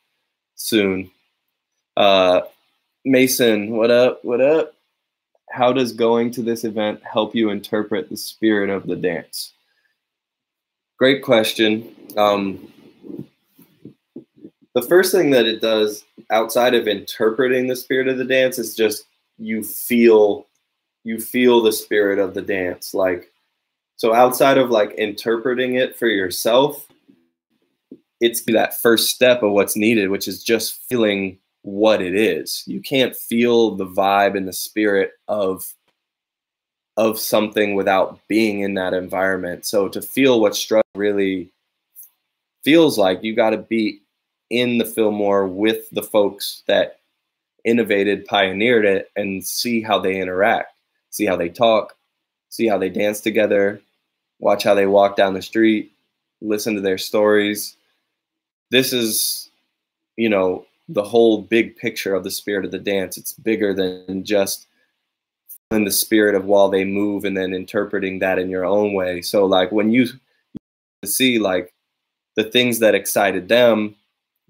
soon. 0.55 1.11
Uh 1.97 2.43
Mason, 3.05 3.76
what 3.76 3.91
up? 3.91 4.24
What 4.24 4.41
up? 4.41 4.74
how 5.55 5.72
does 5.72 5.93
going 5.93 6.32
to 6.32 6.43
this 6.43 6.64
event 6.64 7.01
help 7.05 7.32
you 7.32 7.51
interpret 7.51 8.11
the 8.11 8.16
spirit 8.16 8.70
of 8.70 8.89
the 8.89 8.97
dance? 8.97 9.53
Great 10.99 11.22
question. 11.22 11.95
Um, 12.16 12.72
the 14.74 14.82
first 14.82 15.12
thing 15.12 15.30
that 15.30 15.47
it 15.47 15.61
does 15.61 16.05
outside 16.30 16.74
of 16.74 16.89
interpreting 16.89 17.68
the 17.68 17.76
spirit 17.76 18.09
of 18.09 18.18
the 18.18 18.24
dance 18.24 18.59
is 18.59 18.74
just 18.74 19.05
you 19.39 19.62
feel 19.62 20.47
you 21.05 21.18
feel 21.18 21.62
the 21.62 21.72
spirit 21.72 22.18
of 22.18 22.35
the 22.35 22.43
dance 22.43 22.95
like 22.95 23.32
so 23.97 24.14
outside 24.14 24.59
of 24.59 24.70
like 24.70 24.93
interpreting 24.93 25.74
it 25.74 25.97
for 25.97 26.07
yourself 26.07 26.87
it's 28.20 28.43
that 28.45 28.80
first 28.80 29.11
step 29.11 29.43
of 29.43 29.53
what's 29.53 29.76
needed 29.76 30.09
which 30.09 30.28
is 30.28 30.43
just 30.43 30.82
feeling 30.89 31.39
what 31.64 32.03
it 32.03 32.14
is. 32.14 32.62
You 32.66 32.80
can't 32.80 33.16
feel 33.16 33.74
the 33.74 33.87
vibe 33.87 34.37
and 34.37 34.47
the 34.47 34.53
spirit 34.53 35.12
of 35.28 35.64
of 36.97 37.18
something 37.18 37.74
without 37.74 38.20
being 38.28 38.61
in 38.61 38.74
that 38.74 38.95
environment. 38.95 39.66
So 39.66 39.89
to 39.89 40.01
feel 40.01 40.41
what 40.41 40.55
strut 40.55 40.85
really 40.95 41.51
feels 42.62 42.99
like 42.99 43.24
you 43.24 43.35
got 43.35 43.51
to 43.51 43.59
be 43.59 44.03
in 44.51 44.78
the 44.78 44.85
Fillmore 44.85 45.49
with 45.49 45.91
the 45.91 46.05
folks 46.05 46.62
that 46.68 47.01
innovated, 47.64 48.24
pioneered 48.26 48.84
it, 48.84 49.10
and 49.16 49.44
see 49.44 49.80
how 49.80 49.98
they 49.98 50.20
interact, 50.20 50.72
see 51.10 51.26
how 51.26 51.36
they 51.36 51.48
talk, 51.48 51.96
see 52.50 52.66
how 52.66 52.78
they 52.78 52.88
dance 52.88 53.20
together, 53.20 53.80
watch 54.38 54.62
how 54.62 54.74
they 54.74 54.86
walk 54.86 55.16
down 55.16 55.34
the 55.34 55.42
street, 55.42 55.92
listen 56.40 56.74
to 56.74 56.80
their 56.80 56.98
stories. 56.98 57.76
This 58.70 58.92
is, 58.92 59.50
you 60.16 60.28
know, 60.28 60.66
the 60.88 61.02
whole 61.02 61.42
big 61.42 61.76
picture 61.76 62.14
of 62.14 62.24
the 62.24 62.30
spirit 62.30 62.64
of 62.64 62.70
the 62.70 62.78
dance. 62.78 63.16
It's 63.16 63.32
bigger 63.32 63.72
than 63.72 64.24
just 64.24 64.66
in 65.70 65.84
the 65.84 65.90
spirit 65.90 66.34
of 66.34 66.44
while 66.44 66.68
they 66.68 66.84
move 66.84 67.24
and 67.24 67.36
then 67.36 67.54
interpreting 67.54 68.18
that 68.18 68.38
in 68.38 68.50
your 68.50 68.64
own 68.64 68.92
way. 68.92 69.22
So 69.22 69.46
like 69.46 69.72
when 69.72 69.90
you 69.90 70.06
see 71.04 71.38
like 71.38 71.72
the 72.36 72.44
things 72.44 72.78
that 72.80 72.94
excited 72.94 73.48
them 73.48 73.96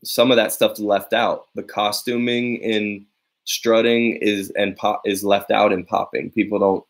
some 0.04 0.30
of 0.30 0.36
that 0.36 0.52
stuff's 0.52 0.80
left 0.80 1.12
out. 1.12 1.46
The 1.54 1.62
costuming 1.62 2.56
in 2.56 3.06
strutting 3.44 4.16
is 4.16 4.50
and 4.56 4.76
pop 4.76 5.02
is 5.04 5.24
left 5.24 5.50
out 5.50 5.72
in 5.72 5.84
popping. 5.84 6.30
People 6.30 6.58
don't 6.58 6.84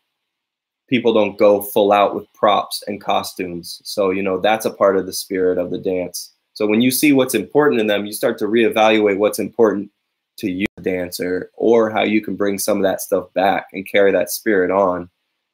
people 0.87 1.13
don't 1.13 1.37
go 1.37 1.61
full 1.61 1.91
out 1.91 2.15
with 2.15 2.31
props 2.33 2.83
and 2.87 3.01
costumes. 3.01 3.81
So, 3.83 4.11
you 4.11 4.21
know, 4.21 4.39
that's 4.39 4.65
a 4.65 4.71
part 4.71 4.97
of 4.97 5.05
the 5.05 5.13
spirit 5.13 5.57
of 5.57 5.71
the 5.71 5.79
dance. 5.79 6.31
So 6.53 6.67
when 6.67 6.81
you 6.81 6.91
see 6.91 7.11
what's 7.11 7.33
important 7.33 7.81
in 7.81 7.87
them, 7.87 8.05
you 8.05 8.13
start 8.13 8.37
to 8.39 8.45
reevaluate 8.45 9.17
what's 9.17 9.39
important 9.39 9.89
to 10.37 10.49
you 10.49 10.67
dancer 10.81 11.49
or 11.55 11.89
how 11.89 12.03
you 12.03 12.21
can 12.21 12.35
bring 12.35 12.59
some 12.59 12.77
of 12.77 12.83
that 12.83 13.01
stuff 13.01 13.33
back 13.33 13.67
and 13.73 13.89
carry 13.89 14.11
that 14.11 14.29
spirit 14.29 14.71
on, 14.71 15.09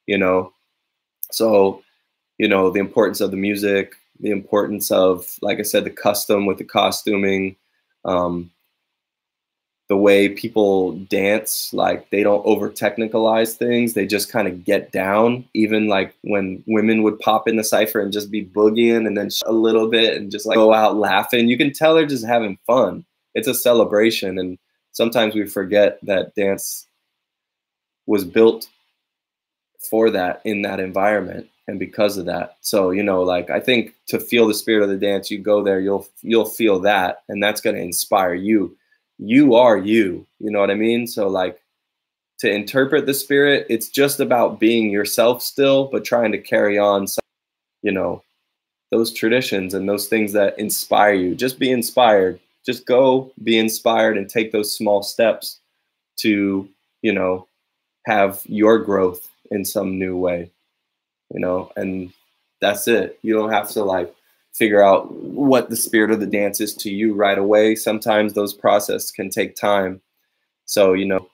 you 0.06 0.18
know. 0.18 0.52
So, 1.32 1.82
you 2.38 2.48
know, 2.48 2.70
the 2.70 2.80
importance 2.80 3.22
of 3.22 3.32
the 3.32 3.38
music, 3.38 3.96
the 4.22 4.32
importance 4.32 4.92
of, 4.92 5.28
like 5.42 5.60
I 5.60 5.64
said, 5.64 5.84
the 5.84 5.90
custom 5.90 6.46
with 6.46 6.58
the 6.58 6.64
costuming, 6.64 7.56
um, 8.06 8.52
the 9.90 9.98
way 9.98 10.30
people 10.30 10.94
dance, 10.94 11.74
like 11.74 12.10
they 12.12 12.24
don't 12.24 12.46
over 12.46 12.70
technicalize 12.70 13.56
things. 13.58 13.94
They 13.94 14.08
just 14.08 14.32
kind 14.32 14.48
of 14.48 14.64
get 14.64 14.94
down. 14.94 15.44
Even 15.54 15.88
like 15.88 16.16
when 16.22 16.64
women 16.66 17.04
would 17.04 17.20
pop 17.20 17.46
in 17.46 17.58
the 17.58 17.64
cipher 17.64 18.00
and 18.00 18.14
just 18.14 18.32
be 18.32 18.46
boogieing 18.46 19.06
and 19.06 19.18
then 19.18 19.30
a 19.46 19.52
little 19.52 19.90
bit 19.90 20.16
and 20.16 20.32
just 20.32 20.46
like 20.46 20.56
go 20.56 20.74
out 20.74 20.96
laughing, 20.96 21.50
you 21.50 21.58
can 21.58 21.74
tell 21.74 21.94
they're 21.94 22.06
just 22.06 22.26
having 22.26 22.58
fun. 22.66 23.04
It's 23.36 23.50
a 23.50 23.54
celebration. 23.54 24.40
And 24.40 24.58
sometimes 24.94 25.36
we 25.36 25.46
forget 25.46 26.00
that 26.04 26.36
dance 26.36 26.88
was 28.06 28.24
built 28.24 28.70
for 29.90 30.10
that 30.12 30.42
in 30.46 30.62
that 30.62 30.80
environment 30.80 31.51
and 31.68 31.80
because 31.80 32.18
of 32.18 32.26
that. 32.26 32.58
So 32.62 32.92
you 32.92 33.04
know 33.04 33.22
like 33.22 33.50
i 33.50 33.60
think 33.60 33.96
to 34.08 34.20
feel 34.20 34.48
the 34.48 34.54
spirit 34.54 34.84
of 34.84 34.90
the 34.90 34.98
dance 34.98 35.32
you 35.32 35.40
go 35.40 35.64
there 35.64 35.80
you'll 35.80 36.08
you'll 36.22 36.46
feel 36.46 36.80
that 36.82 37.24
and 37.30 37.42
that's 37.42 37.62
going 37.62 37.76
to 37.76 37.82
inspire 37.82 38.34
you. 38.34 38.76
You 39.20 39.56
are 39.56 39.78
you 39.78 40.26
you 40.40 40.52
know 40.52 40.60
what 40.60 40.72
i 40.72 40.76
mean? 40.76 41.08
So 41.08 41.28
like 41.28 41.62
to 42.40 42.50
interpret 42.50 43.06
the 43.06 43.14
spirit 43.14 43.68
it's 43.70 43.90
just 43.90 44.20
about 44.20 44.60
being 44.60 44.90
yourself 44.90 45.42
still 45.44 45.86
but 45.86 46.04
trying 46.04 46.32
to 46.32 46.40
carry 46.40 46.78
on 46.80 47.08
some, 47.08 47.22
you 47.84 47.92
know 47.92 48.24
those 48.92 49.14
traditions 49.14 49.74
and 49.74 49.88
those 49.88 50.08
things 50.08 50.34
that 50.34 50.60
inspire 50.60 51.14
you. 51.14 51.34
Just 51.34 51.58
be 51.60 51.72
inspired. 51.72 52.40
Just 52.66 52.86
go 52.86 53.32
be 53.44 53.58
inspired 53.58 54.18
and 54.18 54.30
take 54.30 54.52
those 54.52 54.76
small 54.76 55.02
steps 55.02 55.60
to 56.18 56.68
you 57.02 57.14
know 57.14 57.48
have 58.06 58.42
your 58.46 58.80
growth 58.80 59.30
in 59.52 59.64
some 59.64 59.98
new 59.98 60.18
way 60.18 60.52
you 61.34 61.40
know, 61.40 61.72
and 61.76 62.12
that's 62.60 62.88
it. 62.88 63.20
You 63.22 63.34
don't 63.34 63.52
have 63.52 63.70
to 63.72 63.84
like 63.84 64.14
figure 64.54 64.84
out 64.84 65.12
what 65.14 65.70
the 65.70 65.76
spirit 65.76 66.12
of 66.12 66.20
the 66.20 66.28
dance 66.28 66.60
is 66.60 66.76
to 66.76 66.92
you 66.92 67.14
right 67.14 67.38
away. 67.38 67.76
Sometimes 67.76 68.34
those 68.34 68.54
processes 68.54 69.12
can 69.12 69.30
take 69.30 69.56
time. 69.56 70.02
So, 70.66 70.94
you 70.94 71.06
know, 71.06 71.30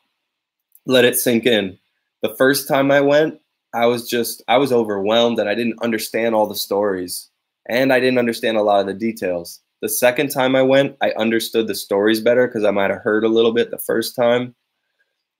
let 0.85 1.05
it 1.05 1.17
sink 1.17 1.45
in. 1.45 1.77
The 2.21 2.35
first 2.35 2.67
time 2.67 2.91
I 2.91 3.01
went, 3.01 3.39
I 3.73 3.85
was 3.85 4.09
just 4.09 4.41
I 4.47 4.57
was 4.57 4.71
overwhelmed 4.71 5.39
and 5.39 5.49
I 5.49 5.55
didn't 5.55 5.81
understand 5.81 6.33
all 6.33 6.47
the 6.47 6.55
stories 6.55 7.29
and 7.67 7.91
I 7.91 7.99
didn't 7.99 8.19
understand 8.19 8.57
a 8.57 8.61
lot 8.61 8.79
of 8.79 8.87
the 8.87 8.93
details. 8.93 9.59
The 9.81 9.89
second 9.89 10.29
time 10.29 10.55
I 10.55 10.63
went, 10.63 10.95
I 11.01 11.11
understood 11.11 11.67
the 11.67 11.75
stories 11.75 12.21
better 12.21 12.47
because 12.47 12.63
I 12.63 12.71
might 12.71 12.89
have 12.89 13.01
heard 13.01 13.23
a 13.23 13.29
little 13.29 13.53
bit 13.53 13.69
the 13.69 13.77
first 13.77 14.15
time. 14.15 14.55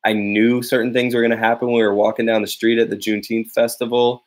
I 0.05 0.14
knew 0.14 0.62
certain 0.62 0.93
things 0.93 1.16
were 1.16 1.22
going 1.22 1.32
to 1.32 1.38
happen 1.38 1.68
when 1.68 1.78
we 1.78 1.84
were 1.84 1.95
walking 1.95 2.28
down 2.28 2.41
the 2.41 2.47
street 2.47 2.78
at 2.78 2.89
the 2.89 2.95
Juneteenth 2.95 3.51
festival 3.51 4.26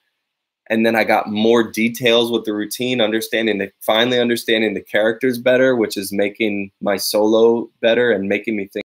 and 0.70 0.86
then 0.86 0.94
I 0.94 1.02
got 1.02 1.28
more 1.28 1.64
details 1.64 2.30
with 2.30 2.44
the 2.44 2.54
routine, 2.54 3.00
understanding 3.00 3.58
the 3.58 3.72
finally 3.80 4.20
understanding 4.20 4.72
the 4.72 4.80
characters 4.80 5.36
better, 5.36 5.74
which 5.74 5.96
is 5.96 6.12
making 6.12 6.70
my 6.80 6.96
solo 6.96 7.68
better 7.80 8.12
and 8.12 8.28
making 8.28 8.56
me 8.56 8.68
think 8.68 8.84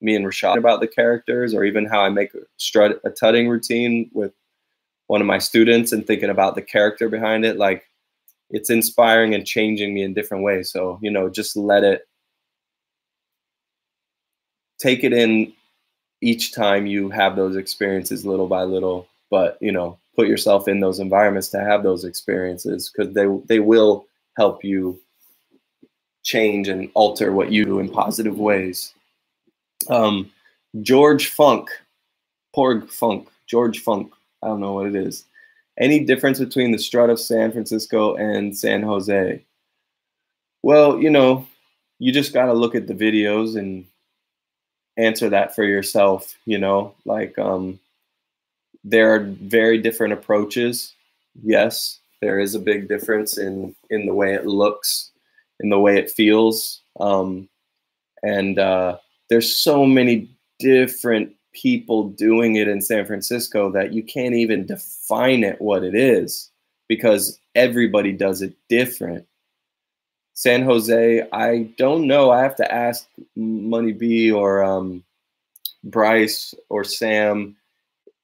me 0.00 0.14
and 0.14 0.24
Rashad 0.24 0.56
about 0.56 0.80
the 0.80 0.86
characters, 0.86 1.52
or 1.52 1.64
even 1.64 1.84
how 1.84 2.00
I 2.00 2.08
make 2.08 2.32
a 2.34 2.38
strut 2.56 3.00
a 3.04 3.10
tutting 3.10 3.48
routine 3.48 4.08
with 4.14 4.32
one 5.08 5.20
of 5.20 5.26
my 5.26 5.38
students 5.38 5.90
and 5.90 6.06
thinking 6.06 6.30
about 6.30 6.54
the 6.54 6.62
character 6.62 7.08
behind 7.08 7.44
it. 7.44 7.58
Like 7.58 7.84
it's 8.48 8.70
inspiring 8.70 9.34
and 9.34 9.44
changing 9.44 9.92
me 9.92 10.02
in 10.04 10.14
different 10.14 10.44
ways. 10.44 10.70
So, 10.70 11.00
you 11.02 11.10
know, 11.10 11.28
just 11.28 11.56
let 11.56 11.82
it 11.82 12.06
take 14.78 15.02
it 15.02 15.12
in 15.12 15.52
each 16.22 16.54
time 16.54 16.86
you 16.86 17.10
have 17.10 17.34
those 17.34 17.56
experiences 17.56 18.24
little 18.24 18.46
by 18.46 18.62
little. 18.62 19.08
But, 19.30 19.58
you 19.60 19.72
know, 19.72 19.98
put 20.20 20.28
yourself 20.28 20.68
in 20.68 20.80
those 20.80 21.00
environments 21.00 21.48
to 21.48 21.58
have 21.58 21.82
those 21.82 22.04
experiences 22.04 22.90
because 22.90 23.14
they 23.14 23.26
they 23.46 23.58
will 23.58 24.04
help 24.36 24.62
you 24.62 25.00
change 26.24 26.68
and 26.68 26.90
alter 26.92 27.32
what 27.32 27.50
you 27.50 27.64
do 27.64 27.78
in 27.78 27.88
positive 27.88 28.38
ways. 28.38 28.92
Um, 29.88 30.30
George 30.82 31.28
Funk, 31.28 31.70
Porg 32.54 32.90
Funk, 32.90 33.28
George 33.46 33.80
Funk. 33.80 34.12
I 34.42 34.48
don't 34.48 34.60
know 34.60 34.74
what 34.74 34.88
it 34.88 34.94
is. 34.94 35.24
Any 35.78 36.04
difference 36.04 36.38
between 36.38 36.70
the 36.70 36.78
strut 36.78 37.08
of 37.08 37.18
San 37.18 37.50
Francisco 37.50 38.14
and 38.16 38.54
San 38.54 38.82
Jose? 38.82 39.42
Well, 40.62 40.98
you 40.98 41.08
know, 41.08 41.46
you 41.98 42.12
just 42.12 42.34
got 42.34 42.46
to 42.46 42.52
look 42.52 42.74
at 42.74 42.86
the 42.86 42.94
videos 42.94 43.56
and 43.56 43.86
answer 44.98 45.30
that 45.30 45.54
for 45.54 45.64
yourself. 45.64 46.36
You 46.44 46.58
know, 46.58 46.94
like 47.06 47.38
um, 47.38 47.80
there 48.84 49.14
are 49.14 49.20
very 49.20 49.78
different 49.78 50.12
approaches. 50.12 50.94
Yes, 51.42 52.00
there 52.20 52.38
is 52.38 52.54
a 52.54 52.60
big 52.60 52.88
difference 52.88 53.38
in 53.38 53.74
in 53.90 54.06
the 54.06 54.14
way 54.14 54.34
it 54.34 54.46
looks, 54.46 55.10
in 55.60 55.70
the 55.70 55.78
way 55.78 55.98
it 55.98 56.10
feels, 56.10 56.82
um, 56.98 57.48
and 58.22 58.58
uh, 58.58 58.96
there's 59.28 59.54
so 59.54 59.86
many 59.86 60.28
different 60.58 61.34
people 61.52 62.10
doing 62.10 62.56
it 62.56 62.68
in 62.68 62.80
San 62.80 63.06
Francisco 63.06 63.70
that 63.72 63.92
you 63.92 64.02
can't 64.02 64.34
even 64.34 64.66
define 64.66 65.42
it 65.42 65.60
what 65.60 65.82
it 65.82 65.94
is 65.94 66.50
because 66.88 67.38
everybody 67.54 68.12
does 68.12 68.42
it 68.42 68.54
different. 68.68 69.26
San 70.34 70.62
Jose, 70.62 71.28
I 71.32 71.70
don't 71.76 72.06
know. 72.06 72.30
I 72.30 72.42
have 72.42 72.56
to 72.56 72.72
ask 72.72 73.06
Money 73.36 73.92
B 73.92 74.30
or 74.30 74.62
um, 74.62 75.04
Bryce 75.84 76.54
or 76.68 76.84
Sam 76.84 77.56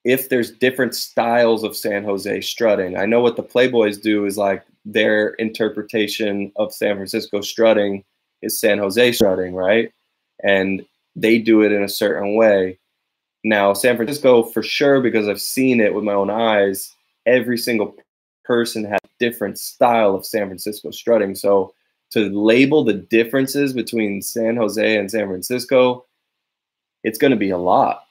if 0.07 0.29
there's 0.29 0.53
different 0.53 0.95
styles 0.95 1.65
of 1.65 1.77
San 1.77 2.05
Jose 2.05 2.41
strutting. 2.43 2.97
I 2.97 3.07
know 3.07 3.21
what 3.21 3.35
the 3.35 3.43
Playboys 3.43 4.01
do 4.01 4.25
is 4.25 4.39
like 4.39 4.65
their 4.85 5.31
interpretation 5.31 6.53
of 6.55 6.73
San 6.73 6.95
Francisco 6.95 7.41
strutting 7.41 8.05
is 8.41 8.61
San 8.61 8.79
Jose 8.79 9.13
strutting, 9.13 9.53
right? 9.53 9.91
And 10.45 10.87
they 11.17 11.39
do 11.39 11.63
it 11.63 11.73
in 11.73 11.83
a 11.83 11.89
certain 11.89 12.37
way. 12.37 12.79
Now, 13.43 13.73
San 13.73 13.97
Francisco, 13.97 14.45
for 14.45 14.63
sure, 14.63 15.01
because 15.01 15.27
I've 15.27 15.41
seen 15.41 15.81
it 15.81 15.93
with 15.93 16.05
my 16.05 16.13
own 16.13 16.31
eyes, 16.31 16.95
every 17.27 17.59
single 17.59 17.97
person 18.45 18.85
has 18.85 19.01
a 19.03 19.09
different 19.19 19.59
style 19.59 20.15
of 20.15 20.25
San 20.25 20.47
Francisco 20.47 20.93
strutting. 20.93 21.35
So 21.35 21.75
to 22.13 22.31
label 22.31 22.85
the 22.85 22.95
differences 22.95 23.73
between 23.73 24.23
San 24.23 24.55
Jose 24.55 24.97
and 24.97 25.11
San 25.11 25.27
Francisco, 25.27 26.07
it's 27.03 27.19
going 27.19 27.33
to 27.33 27.37
be 27.37 27.51
a 27.51 27.59
lot 27.59 28.06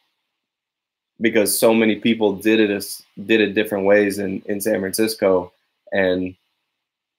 because 1.21 1.57
so 1.57 1.73
many 1.73 1.95
people 1.95 2.35
did 2.35 2.59
it 2.59 3.01
did 3.25 3.41
it 3.41 3.53
different 3.53 3.85
ways 3.85 4.19
in 4.19 4.41
in 4.45 4.61
San 4.61 4.79
Francisco, 4.79 5.51
and 5.91 6.35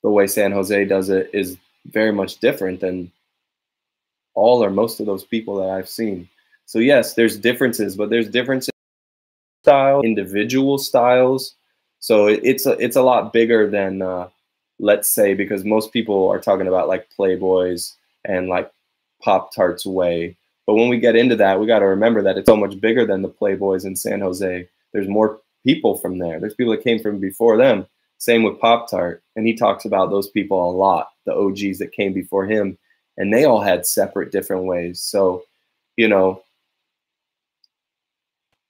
the 0.03 0.11
way 0.11 0.27
San 0.27 0.53
Jose 0.53 0.85
does 0.85 1.11
it 1.11 1.31
is 1.33 1.57
very 1.87 2.13
much 2.13 2.39
different 2.39 2.81
than 2.81 3.11
all 4.35 4.63
or 4.63 4.71
most 4.71 5.01
of 5.01 5.07
those 5.07 5.25
people 5.25 5.57
that 5.57 5.71
I've 5.71 5.89
seen. 5.89 6.29
So 6.67 6.79
yes, 6.79 7.15
there's 7.15 7.39
differences, 7.39 7.97
but 7.97 8.11
there's 8.11 8.29
differences 8.29 8.69
in 8.69 9.71
style, 9.71 10.03
individual 10.03 10.79
styles. 10.79 11.55
So 12.01 12.27
it, 12.27 12.41
it's 12.43 12.67
a 12.67 12.73
it's 12.73 12.97
a 12.97 13.03
lot 13.03 13.33
bigger 13.33 13.69
than 13.69 14.03
uh, 14.03 14.29
let's 14.79 15.11
say 15.11 15.35
because 15.35 15.65
most 15.65 15.93
people 15.93 16.29
are 16.29 16.41
talking 16.41 16.69
about 16.69 16.89
like 16.89 17.09
Playboys 17.19 17.95
and 18.25 18.49
like 18.49 18.71
Pop 19.23 19.55
Tarts 19.55 19.87
way. 19.87 20.37
But 20.67 20.75
when 20.75 20.89
we 20.89 20.99
get 20.99 21.17
into 21.17 21.37
that, 21.37 21.61
we 21.61 21.67
got 21.67 21.79
to 21.79 21.87
remember 21.87 22.23
that 22.23 22.37
it's 22.37 22.47
so 22.47 22.57
much 22.57 22.81
bigger 22.81 23.07
than 23.07 23.23
the 23.23 23.29
Playboys 23.29 23.87
in 23.87 23.95
San 23.95 24.21
Jose. 24.21 24.69
There's 24.93 25.09
more 25.09 25.41
people 25.65 25.97
from 25.97 26.19
there. 26.19 26.41
There's 26.41 26.55
people 26.55 26.73
that 26.73 26.85
came 26.85 27.01
from 27.01 27.19
before 27.21 27.57
them. 27.57 27.87
Same 28.19 28.43
with 28.43 28.59
Pop 28.61 28.91
Tart, 28.91 29.23
and 29.37 29.47
he 29.47 29.55
talks 29.55 29.85
about 29.85 30.11
those 30.11 30.31
people 30.31 30.71
a 30.71 30.73
lot, 30.73 31.11
the 31.27 31.35
OGs 31.35 31.79
that 31.79 31.93
came 31.93 32.15
before 32.15 32.47
him, 32.47 32.79
and 33.19 33.33
they 33.33 33.45
all 33.45 33.61
had 33.61 33.85
separate 33.85 34.33
different 34.33 34.65
ways. 34.65 35.01
So, 35.01 35.45
you 35.97 36.09
know, 36.09 36.43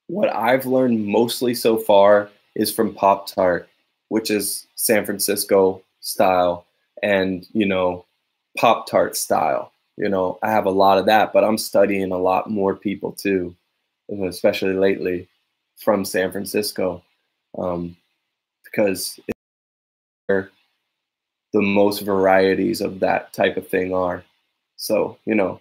what 0.09 0.34
I've 0.34 0.66
learned 0.66 1.07
mostly 1.07 1.55
so 1.55 1.76
far 1.76 2.28
is 2.55 2.72
from 2.72 2.94
Pop 2.94 3.28
Tart, 3.28 3.68
which 4.09 4.30
is 4.30 4.66
San 4.74 5.05
Francisco 5.05 5.82
style 6.01 6.66
and, 7.03 7.47
you 7.53 7.66
know, 7.66 8.05
Pop 8.59 8.88
Tart 8.88 9.16
style. 9.16 9.72
You 9.97 10.09
know, 10.09 10.38
I 10.42 10.51
have 10.51 10.66
a 10.66 10.70
lot 10.70 10.99
of 10.99 11.07
that, 11.07 11.32
but 11.32 11.44
I'm 11.44 11.59
studying 11.59 12.12
a 12.12 12.18
lot 12.18 12.51
more 12.51 12.74
people 12.74 13.12
too, 13.12 13.55
especially 14.24 14.74
lately 14.74 15.28
from 15.76 16.05
San 16.05 16.32
Francisco, 16.32 17.03
um, 17.59 17.97
because 18.64 19.18
the 20.28 21.62
most 21.62 22.01
varieties 22.01 22.80
of 22.80 23.01
that 23.01 23.32
type 23.32 23.57
of 23.57 23.68
thing 23.68 23.94
are. 23.94 24.24
So, 24.76 25.18
you 25.24 25.34
know, 25.34 25.61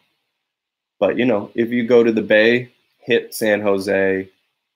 but 0.99 1.17
you 1.17 1.25
know, 1.25 1.51
if 1.55 1.69
you 1.69 1.88
go 1.88 2.03
to 2.03 2.11
the 2.11 2.21
Bay, 2.21 2.71
hit 2.99 3.33
San 3.33 3.61
Jose, 3.61 4.27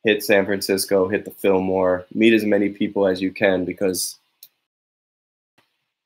hit 0.04 0.24
San 0.24 0.46
Francisco, 0.46 1.08
hit 1.08 1.26
the 1.26 1.32
Fillmore, 1.32 2.06
meet 2.14 2.34
as 2.34 2.46
many 2.46 2.70
people 2.70 3.08
as 3.08 3.22
you 3.22 3.32
can 3.32 3.66
because 3.66 4.19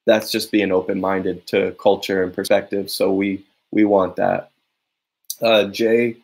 that's 0.05 0.31
just 0.31 0.51
being 0.51 0.71
open-minded 0.71 1.47
to 1.47 1.71
culture 1.73 2.23
and 2.23 2.33
perspective. 2.33 2.89
So 2.89 3.11
we 3.13 3.45
we 3.71 3.85
want 3.85 4.15
that. 4.17 4.51
Uh, 5.41 5.65
Jay 5.65 6.17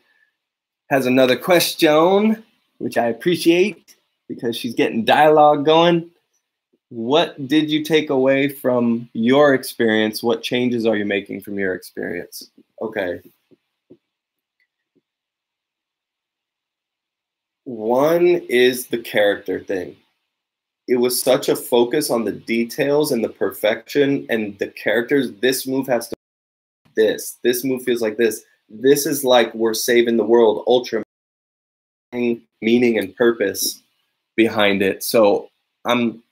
has 0.89 1.05
another 1.05 1.37
question, 1.37 2.43
which 2.77 2.97
I 2.97 3.07
appreciate 3.07 3.95
because 4.27 4.55
she's 4.55 4.75
getting 4.75 5.05
dialogue 5.05 5.65
going. 5.65 6.09
What 6.89 7.47
did 7.47 7.69
you 7.69 7.83
take 7.83 8.09
away 8.09 8.49
from 8.49 9.09
your 9.13 9.53
experience? 9.53 10.23
What 10.23 10.41
changes 10.41 10.85
are 10.85 10.95
you 10.95 11.05
making 11.05 11.41
from 11.41 11.59
your 11.59 11.75
experience? 11.75 12.49
Okay, 12.81 13.19
One 17.69 18.25
is 18.25 18.87
the 18.87 18.97
character 18.97 19.59
thing. 19.59 19.95
It 20.89 20.99
was 20.99 21.21
such 21.21 21.49
a 21.49 21.55
focus 21.55 22.09
on 22.09 22.25
the 22.25 22.31
details 22.31 23.11
and 23.11 23.23
the 23.23 23.29
perfection 23.29 24.25
and 24.27 24.57
the 24.57 24.69
characters. 24.69 25.31
This 25.33 25.67
move 25.67 25.85
has 25.85 26.07
to 26.07 26.15
this. 26.95 27.37
This 27.43 27.63
move 27.63 27.83
feels 27.83 28.01
like 28.01 28.17
this. 28.17 28.43
This 28.69 29.05
is 29.05 29.23
like 29.23 29.53
we're 29.53 29.75
saving 29.75 30.17
the 30.17 30.25
world. 30.25 30.63
Ultra 30.65 31.03
meaning 32.11 32.97
and 32.97 33.15
purpose 33.15 33.83
behind 34.35 34.81
it. 34.81 35.03
So 35.03 35.51
I'm 35.85 36.23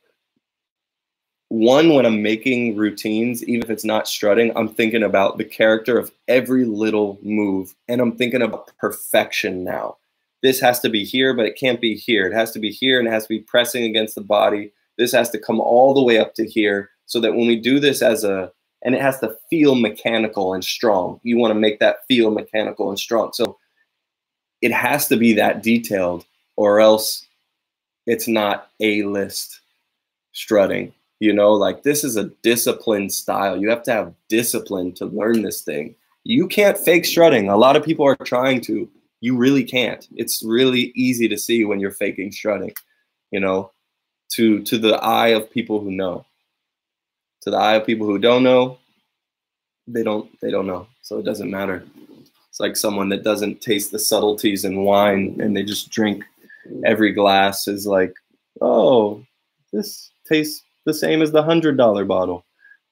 one 1.49 1.93
when 1.93 2.08
I'm 2.08 2.24
making 2.24 2.78
routines, 2.78 3.43
even 3.43 3.62
if 3.62 3.70
it's 3.70 3.86
not 3.86 4.08
strutting, 4.08 4.58
I'm 4.58 4.70
thinking 4.70 5.03
about 5.03 5.38
the 5.38 5.45
character 5.45 5.99
of 5.99 6.12
every 6.28 6.66
little 6.66 7.20
move, 7.22 7.76
and 7.88 8.01
I'm 8.01 8.18
thinking 8.18 8.41
about 8.41 8.76
perfection 8.80 9.64
now 9.64 9.97
this 10.47 10.61
has 10.61 10.79
to 10.79 10.89
be 10.89 11.03
here, 11.03 11.33
but 11.33 11.45
it 11.45 11.59
can't 11.59 11.81
be 11.81 11.93
here. 11.93 12.25
It 12.25 12.33
has 12.33 12.51
to 12.51 12.59
be 12.59 12.71
here 12.71 12.99
and 12.99 13.07
it 13.07 13.11
has 13.11 13.23
to 13.23 13.29
be 13.29 13.39
pressing 13.39 13.83
against 13.83 14.15
the 14.15 14.21
body. 14.21 14.71
This 14.97 15.11
has 15.11 15.29
to 15.31 15.39
come 15.39 15.59
all 15.59 15.93
the 15.93 16.01
way 16.01 16.19
up 16.19 16.35
to 16.35 16.47
here 16.47 16.89
so 17.05 17.19
that 17.19 17.33
when 17.33 17.47
we 17.47 17.59
do 17.59 17.81
this 17.81 18.01
as 18.01 18.23
a, 18.23 18.49
and 18.81 18.95
it 18.95 19.01
has 19.01 19.19
to 19.19 19.35
feel 19.49 19.75
mechanical 19.75 20.53
and 20.53 20.63
strong. 20.63 21.19
You 21.23 21.37
want 21.37 21.51
to 21.51 21.59
make 21.59 21.79
that 21.81 22.05
feel 22.07 22.31
mechanical 22.31 22.87
and 22.87 22.97
strong. 22.97 23.33
So 23.33 23.57
it 24.61 24.71
has 24.71 25.09
to 25.09 25.17
be 25.17 25.33
that 25.33 25.63
detailed 25.63 26.25
or 26.55 26.79
else 26.79 27.27
it's 28.05 28.29
not 28.29 28.69
a 28.79 29.03
list 29.03 29.59
strutting. 30.31 30.93
You 31.19 31.33
know, 31.33 31.51
like 31.51 31.83
this 31.83 32.05
is 32.05 32.15
a 32.15 32.31
disciplined 32.41 33.11
style. 33.11 33.57
You 33.57 33.69
have 33.69 33.83
to 33.83 33.91
have 33.91 34.13
discipline 34.29 34.93
to 34.93 35.07
learn 35.07 35.41
this 35.41 35.61
thing. 35.61 35.95
You 36.23 36.47
can't 36.47 36.77
fake 36.77 37.03
strutting. 37.03 37.49
A 37.49 37.57
lot 37.57 37.75
of 37.75 37.83
people 37.83 38.05
are 38.05 38.15
trying 38.15 38.61
to 38.61 38.87
you 39.22 39.36
really 39.36 39.63
can't. 39.63 40.07
It's 40.15 40.43
really 40.43 40.91
easy 40.95 41.28
to 41.28 41.38
see 41.38 41.65
when 41.65 41.80
you're 41.80 41.91
faking 41.91 42.32
strutting, 42.32 42.74
you 43.32 43.39
know, 43.39 43.72
to 44.34 44.61
to 44.63 44.78
the 44.78 44.95
eye 44.97 45.30
of 45.30 45.49
people 45.49 45.80
who 45.80 45.91
know. 45.91 46.26
To 47.41 47.51
the 47.51 47.57
eye 47.57 47.76
of 47.76 47.86
people 47.86 48.07
who 48.07 48.20
don't 48.20 48.43
know, 48.43 48.78
they 49.88 50.03
don't 50.03 50.30
they 50.41 50.51
don't 50.51 50.68
know. 50.68 50.88
So 51.01 51.18
it 51.18 51.24
doesn't 51.24 51.49
matter. 51.49 51.84
It's 52.49 52.59
like 52.59 52.76
someone 52.76 53.09
that 53.09 53.24
doesn't 53.24 53.61
taste 53.61 53.91
the 53.91 53.99
subtleties 53.99 54.65
in 54.65 54.84
wine 54.84 55.38
and 55.39 55.55
they 55.55 55.63
just 55.63 55.89
drink 55.91 56.24
every 56.86 57.11
glass 57.11 57.68
is 57.68 57.88
like, 57.88 58.13
oh, 58.61 59.24
this 59.72 60.11
tastes 60.28 60.63
the 60.86 60.93
same 60.93 61.22
as 61.22 61.32
the 61.32 61.43
hundred 61.43 61.78
dollar 61.78 62.05
bottle, 62.05 62.45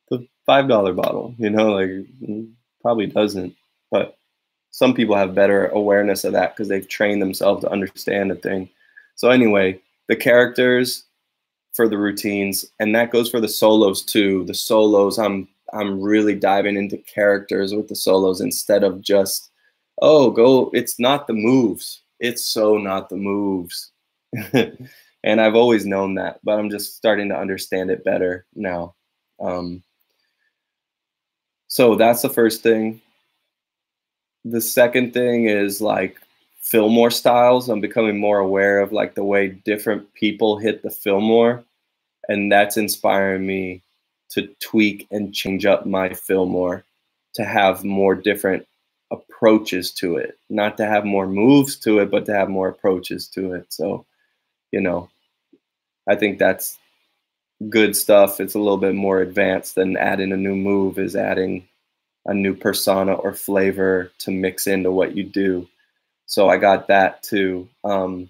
the 0.10 0.28
five 0.46 0.68
dollar 0.68 0.94
bottle. 0.94 1.34
You 1.38 1.50
know, 1.50 1.72
like 1.74 1.90
mm, 1.90 2.52
probably 2.82 3.08
doesn't. 3.08 3.56
But 3.92 4.18
some 4.76 4.94
people 4.94 5.16
have 5.16 5.34
better 5.34 5.68
awareness 5.68 6.26
of 6.26 6.34
that 6.34 6.54
because 6.54 6.68
they've 6.68 6.90
trained 6.90 7.22
themselves 7.22 7.62
to 7.62 7.72
understand 7.72 8.30
the 8.30 8.36
thing. 8.36 8.70
So 9.16 9.30
anyway, 9.30 9.80
the 10.10 10.18
characters 10.18 11.06
for 11.72 11.88
the 11.88 11.98
routines, 11.98 12.66
and 12.78 12.94
that 12.94 13.10
goes 13.10 13.30
for 13.30 13.40
the 13.40 13.48
solos 13.48 14.04
too. 14.04 14.44
The 14.44 14.54
solos, 14.54 15.18
I'm 15.18 15.48
I'm 15.72 16.02
really 16.02 16.36
diving 16.36 16.76
into 16.76 16.98
characters 16.98 17.74
with 17.74 17.88
the 17.88 17.96
solos 17.96 18.42
instead 18.42 18.84
of 18.84 19.00
just, 19.00 19.50
oh, 20.02 20.30
go. 20.30 20.72
It's 20.74 21.00
not 21.00 21.28
the 21.28 21.34
moves. 21.34 22.02
It's 22.20 22.44
so 22.44 22.78
not 22.78 23.08
the 23.08 23.16
moves. 23.16 23.94
and 24.52 25.40
I've 25.40 25.56
always 25.56 25.86
known 25.86 26.16
that, 26.16 26.42
but 26.44 26.60
I'm 26.60 26.70
just 26.70 26.98
starting 26.98 27.30
to 27.30 27.38
understand 27.38 27.92
it 27.92 28.04
better 28.04 28.46
now. 28.54 28.94
Um, 29.40 29.84
so 31.68 31.96
that's 31.96 32.24
the 32.24 32.30
first 32.30 32.62
thing 32.62 33.02
the 34.46 34.62
second 34.62 35.12
thing 35.14 35.46
is 35.46 35.82
like 35.82 36.22
Fillmore 36.62 37.12
styles. 37.12 37.68
I'm 37.68 37.82
becoming 37.82 38.20
more 38.20 38.40
aware 38.40 38.80
of 38.80 38.94
like 38.94 39.16
the 39.16 39.24
way 39.24 39.50
different 39.50 40.14
people 40.14 40.58
hit 40.58 40.84
the 40.84 40.92
Fillmore, 40.92 41.64
and 42.30 42.52
that's 42.52 42.78
inspiring 42.78 43.46
me 43.46 43.82
to 44.30 44.48
tweak 44.60 45.08
and 45.12 45.34
change 45.34 45.66
up 45.66 45.86
my 45.86 46.14
Fillmore 46.14 46.84
to 47.34 47.44
have 47.44 47.84
more 47.84 48.16
different 48.16 48.66
approaches 49.12 49.92
to 49.92 50.18
it. 50.18 50.38
Not 50.50 50.78
to 50.78 50.86
have 50.86 51.06
more 51.06 51.28
moves 51.28 51.76
to 51.78 52.00
it, 52.00 52.12
but 52.12 52.26
to 52.28 52.34
have 52.34 52.50
more 52.50 52.70
approaches 52.70 53.28
to 53.30 53.54
it. 53.54 53.74
So, 53.74 54.06
you 54.72 54.80
know, 54.80 55.10
I 56.08 56.16
think 56.16 56.38
that's 56.38 56.78
good 57.70 57.96
stuff. 57.96 58.40
It's 58.40 58.56
a 58.56 58.60
little 58.60 58.78
bit 58.78 58.96
more 58.96 59.22
advanced 59.22 59.76
than 59.76 59.98
adding 59.98 60.32
a 60.32 60.38
new 60.38 60.56
move 60.56 61.00
is 61.00 61.16
adding 61.16 61.68
a 62.26 62.34
new 62.34 62.56
persona 62.56 63.14
or 63.14 63.34
flavor 63.34 64.12
to 64.20 64.32
mix 64.32 64.68
into 64.68 64.92
what 64.92 65.16
you 65.16 65.24
do. 65.24 65.68
So 66.26 66.50
I 66.50 66.58
got 66.58 66.88
that 66.88 67.22
too. 67.24 67.68
Um, 67.84 68.30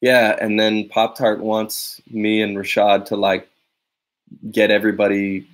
yeah, 0.00 0.36
and 0.40 0.58
then 0.58 0.88
Pop 0.88 1.16
Tart 1.16 1.40
wants 1.40 2.00
me 2.10 2.42
and 2.42 2.56
Rashad 2.56 3.06
to 3.06 3.16
like 3.16 3.48
get 4.50 4.70
everybody 4.70 5.46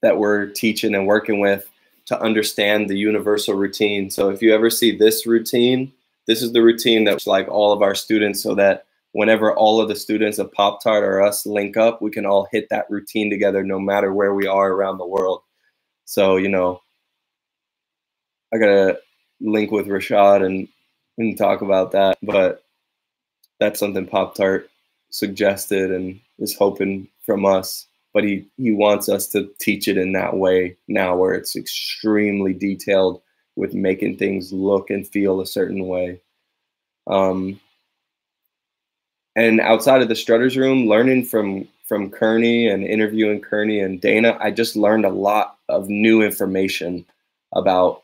that 0.00 0.16
we're 0.16 0.46
teaching 0.46 0.94
and 0.94 1.06
working 1.06 1.40
with 1.40 1.68
to 2.06 2.20
understand 2.20 2.88
the 2.88 2.96
universal 2.96 3.54
routine. 3.54 4.10
So 4.10 4.30
if 4.30 4.42
you 4.42 4.54
ever 4.54 4.70
see 4.70 4.96
this 4.96 5.26
routine, 5.26 5.92
this 6.26 6.42
is 6.42 6.52
the 6.52 6.62
routine 6.62 7.04
that's 7.04 7.26
like 7.26 7.48
all 7.48 7.72
of 7.72 7.82
our 7.82 7.94
students 7.94 8.42
so 8.42 8.54
that 8.54 8.86
whenever 9.12 9.54
all 9.54 9.80
of 9.80 9.88
the 9.88 9.96
students 9.96 10.38
of 10.38 10.52
Pop 10.52 10.82
Tart 10.82 11.04
or 11.04 11.22
us 11.22 11.46
link 11.46 11.76
up, 11.76 12.02
we 12.02 12.10
can 12.10 12.26
all 12.26 12.48
hit 12.50 12.68
that 12.70 12.90
routine 12.90 13.30
together 13.30 13.62
no 13.62 13.78
matter 13.78 14.12
where 14.12 14.34
we 14.34 14.46
are 14.46 14.72
around 14.72 14.98
the 14.98 15.06
world. 15.06 15.42
So, 16.04 16.36
you 16.36 16.48
know, 16.48 16.80
I 18.52 18.58
gotta 18.58 18.98
link 19.40 19.70
with 19.70 19.86
Rashad 19.86 20.44
and, 20.44 20.68
and 21.18 21.36
talk 21.36 21.62
about 21.62 21.92
that. 21.92 22.18
But 22.22 22.64
that's 23.60 23.78
something 23.78 24.06
Pop 24.06 24.34
Tart 24.34 24.68
suggested 25.10 25.90
and 25.90 26.18
is 26.38 26.56
hoping 26.56 27.08
from 27.24 27.44
us. 27.44 27.86
But 28.14 28.24
he, 28.24 28.46
he 28.56 28.72
wants 28.72 29.08
us 29.08 29.26
to 29.28 29.50
teach 29.58 29.88
it 29.88 29.96
in 29.96 30.12
that 30.12 30.36
way 30.36 30.76
now 30.88 31.16
where 31.16 31.32
it's 31.32 31.56
extremely 31.56 32.52
detailed 32.52 33.22
with 33.56 33.74
making 33.74 34.16
things 34.16 34.52
look 34.52 34.90
and 34.90 35.06
feel 35.06 35.40
a 35.40 35.46
certain 35.46 35.86
way. 35.86 36.20
Um, 37.06 37.58
and 39.36 39.60
outside 39.60 40.02
of 40.02 40.08
the 40.08 40.14
strutters 40.14 40.56
room 40.56 40.86
learning 40.86 41.24
from 41.24 41.66
from 41.84 42.10
kearney 42.10 42.68
and 42.68 42.84
interviewing 42.84 43.40
kearney 43.40 43.80
and 43.80 44.00
dana 44.00 44.36
i 44.40 44.50
just 44.50 44.76
learned 44.76 45.04
a 45.04 45.10
lot 45.10 45.58
of 45.68 45.88
new 45.88 46.22
information 46.22 47.04
about 47.54 48.02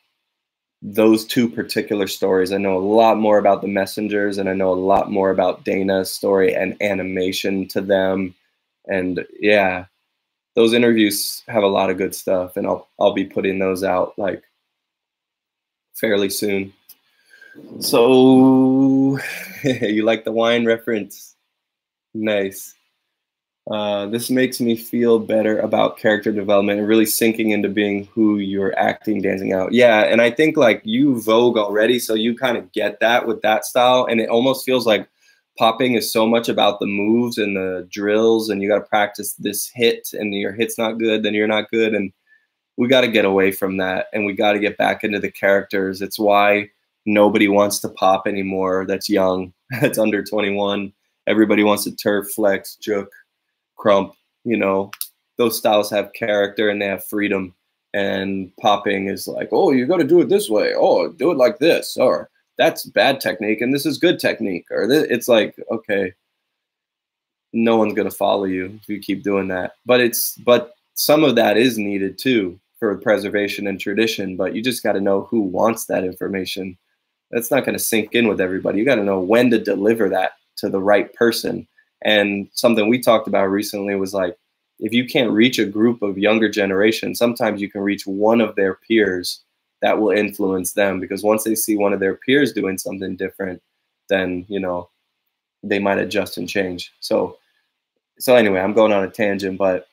those 0.82 1.24
two 1.24 1.48
particular 1.48 2.06
stories. 2.06 2.52
I 2.52 2.58
know 2.58 2.76
a 2.76 2.80
lot 2.80 3.18
more 3.18 3.38
about 3.38 3.62
the 3.62 3.68
messengers 3.68 4.38
and 4.38 4.48
I 4.48 4.54
know 4.54 4.72
a 4.72 4.74
lot 4.74 5.10
more 5.10 5.30
about 5.30 5.64
Dana's 5.64 6.10
story 6.10 6.54
and 6.54 6.80
animation 6.80 7.66
to 7.68 7.80
them. 7.80 8.34
And 8.86 9.26
yeah, 9.40 9.86
those 10.54 10.72
interviews 10.72 11.42
have 11.48 11.62
a 11.62 11.68
lot 11.68 11.90
of 11.90 11.98
good 11.98 12.14
stuff 12.14 12.56
and 12.56 12.66
I'll 12.66 12.88
I'll 12.98 13.12
be 13.12 13.24
putting 13.24 13.58
those 13.58 13.82
out 13.82 14.18
like 14.18 14.42
fairly 15.94 16.30
soon. 16.30 16.72
So 17.80 19.18
you 19.64 20.04
like 20.04 20.24
the 20.24 20.32
wine 20.32 20.64
reference? 20.64 21.36
Nice. 22.14 22.74
Uh, 23.70 24.06
this 24.06 24.30
makes 24.30 24.60
me 24.60 24.76
feel 24.76 25.18
better 25.18 25.58
about 25.58 25.98
character 25.98 26.32
development 26.32 26.78
and 26.78 26.88
really 26.88 27.04
sinking 27.04 27.50
into 27.50 27.68
being 27.68 28.06
who 28.06 28.38
you're 28.38 28.76
acting, 28.78 29.20
dancing 29.20 29.52
out. 29.52 29.72
Yeah, 29.72 30.04
and 30.04 30.22
I 30.22 30.30
think 30.30 30.56
like 30.56 30.80
you 30.84 31.20
Vogue 31.20 31.58
already, 31.58 31.98
so 31.98 32.14
you 32.14 32.34
kind 32.34 32.56
of 32.56 32.72
get 32.72 32.98
that 33.00 33.26
with 33.26 33.42
that 33.42 33.66
style, 33.66 34.06
and 34.08 34.20
it 34.20 34.30
almost 34.30 34.64
feels 34.64 34.86
like 34.86 35.06
popping 35.58 35.94
is 35.94 36.10
so 36.10 36.26
much 36.26 36.48
about 36.48 36.80
the 36.80 36.86
moves 36.86 37.36
and 37.36 37.56
the 37.56 37.86
drills, 37.90 38.48
and 38.48 38.62
you 38.62 38.70
got 38.70 38.78
to 38.78 38.84
practice 38.86 39.34
this 39.34 39.70
hit, 39.74 40.08
and 40.14 40.34
your 40.34 40.52
hit's 40.52 40.78
not 40.78 40.98
good, 40.98 41.22
then 41.22 41.34
you're 41.34 41.46
not 41.46 41.70
good, 41.70 41.94
and 41.94 42.10
we 42.78 42.88
got 42.88 43.02
to 43.02 43.08
get 43.08 43.26
away 43.26 43.52
from 43.52 43.76
that, 43.76 44.06
and 44.14 44.24
we 44.24 44.32
got 44.32 44.52
to 44.52 44.60
get 44.60 44.78
back 44.78 45.04
into 45.04 45.18
the 45.18 45.30
characters. 45.30 46.00
It's 46.00 46.18
why 46.18 46.70
nobody 47.08 47.48
wants 47.48 47.80
to 47.80 47.88
pop 47.88 48.26
anymore. 48.26 48.84
That's 48.86 49.08
young. 49.08 49.52
That's 49.80 49.98
under 49.98 50.22
21. 50.22 50.92
Everybody 51.26 51.62
wants 51.62 51.84
to 51.84 51.96
turf, 51.96 52.30
flex, 52.34 52.76
juke 52.76 53.10
krump, 53.78 54.12
you 54.44 54.56
know, 54.56 54.90
those 55.36 55.56
styles 55.56 55.90
have 55.90 56.12
character 56.12 56.68
and 56.68 56.82
they 56.82 56.86
have 56.86 57.04
freedom. 57.04 57.54
And 57.94 58.52
popping 58.60 59.08
is 59.08 59.26
like, 59.26 59.48
oh, 59.50 59.70
you 59.72 59.86
got 59.86 59.96
to 59.96 60.04
do 60.04 60.20
it 60.20 60.28
this 60.28 60.50
way. 60.50 60.74
Oh, 60.76 61.08
do 61.08 61.30
it 61.30 61.38
like 61.38 61.58
this. 61.58 61.96
Or 61.96 62.28
that's 62.58 62.84
bad 62.84 63.20
technique 63.20 63.60
and 63.60 63.72
this 63.72 63.86
is 63.86 63.98
good 63.98 64.18
technique. 64.18 64.66
Or 64.70 64.90
it's 64.90 65.28
like, 65.28 65.56
okay, 65.70 66.12
no 67.54 67.76
one's 67.76 67.94
going 67.94 68.08
to 68.08 68.14
follow 68.14 68.44
you 68.44 68.78
if 68.82 68.88
you 68.88 68.98
keep 68.98 69.22
doing 69.22 69.48
that. 69.48 69.72
But 69.86 70.00
it's, 70.00 70.34
but 70.44 70.74
some 70.94 71.24
of 71.24 71.34
that 71.36 71.56
is 71.56 71.78
needed 71.78 72.18
too 72.18 72.60
for 72.78 72.94
preservation 72.98 73.66
and 73.66 73.80
tradition. 73.80 74.36
But 74.36 74.54
you 74.54 74.62
just 74.62 74.82
got 74.82 74.92
to 74.92 75.00
know 75.00 75.22
who 75.22 75.40
wants 75.40 75.86
that 75.86 76.04
information. 76.04 76.76
That's 77.30 77.50
not 77.50 77.64
going 77.64 77.76
to 77.76 77.84
sink 77.84 78.14
in 78.14 78.28
with 78.28 78.40
everybody. 78.40 78.78
You 78.78 78.84
got 78.84 78.96
to 78.96 79.04
know 79.04 79.20
when 79.20 79.50
to 79.50 79.58
deliver 79.58 80.08
that 80.08 80.32
to 80.58 80.68
the 80.68 80.80
right 80.80 81.12
person 81.14 81.66
and 82.02 82.48
something 82.52 82.88
we 82.88 83.00
talked 83.00 83.28
about 83.28 83.46
recently 83.46 83.94
was 83.96 84.14
like, 84.14 84.36
if 84.78 84.92
you 84.92 85.06
can't 85.06 85.32
reach 85.32 85.58
a 85.58 85.66
group 85.66 86.02
of 86.02 86.18
younger 86.18 86.48
generation, 86.48 87.14
sometimes 87.14 87.60
you 87.60 87.70
can 87.70 87.80
reach 87.80 88.06
one 88.06 88.40
of 88.40 88.54
their 88.54 88.74
peers 88.74 89.42
that 89.82 89.98
will 89.98 90.10
influence 90.10 90.72
them 90.72 91.00
because 91.00 91.22
once 91.22 91.44
they 91.44 91.54
see 91.54 91.76
one 91.76 91.92
of 91.92 92.00
their 92.00 92.14
peers 92.14 92.52
doing 92.52 92.78
something 92.78 93.16
different, 93.16 93.60
then, 94.08 94.44
you 94.48 94.60
know, 94.60 94.88
they 95.64 95.78
might 95.80 95.98
adjust 95.98 96.38
and 96.38 96.48
change. 96.48 96.92
So, 97.00 97.38
so 98.20 98.36
anyway, 98.36 98.60
I'm 98.60 98.72
going 98.72 98.92
on 98.92 99.04
a 99.04 99.10
tangent, 99.10 99.58
but 99.58 99.88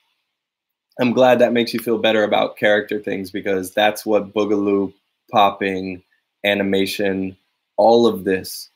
I'm 0.99 1.11
glad 1.11 1.39
that 1.39 1.53
makes 1.53 1.73
you 1.73 1.79
feel 1.79 1.97
better 1.97 2.23
about 2.23 2.57
character 2.57 2.99
things 2.99 3.31
because 3.31 3.73
that's 3.73 4.05
what 4.05 4.33
Boogaloo, 4.33 4.93
popping, 5.31 6.03
animation, 6.45 7.35
all 7.77 8.07
of 8.07 8.23
this 8.23 8.69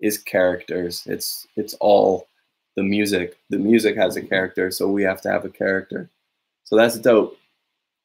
is 0.00 0.18
characters. 0.18 1.02
It's 1.06 1.46
it's 1.56 1.74
all 1.74 2.26
the 2.76 2.82
music. 2.82 3.36
The 3.50 3.58
music 3.58 3.96
has 3.96 4.16
a 4.16 4.22
character, 4.22 4.70
so 4.70 4.88
we 4.88 5.02
have 5.04 5.20
to 5.22 5.30
have 5.30 5.44
a 5.44 5.50
character. 5.50 6.10
So 6.64 6.76
that's 6.76 6.98
dope. 6.98 7.38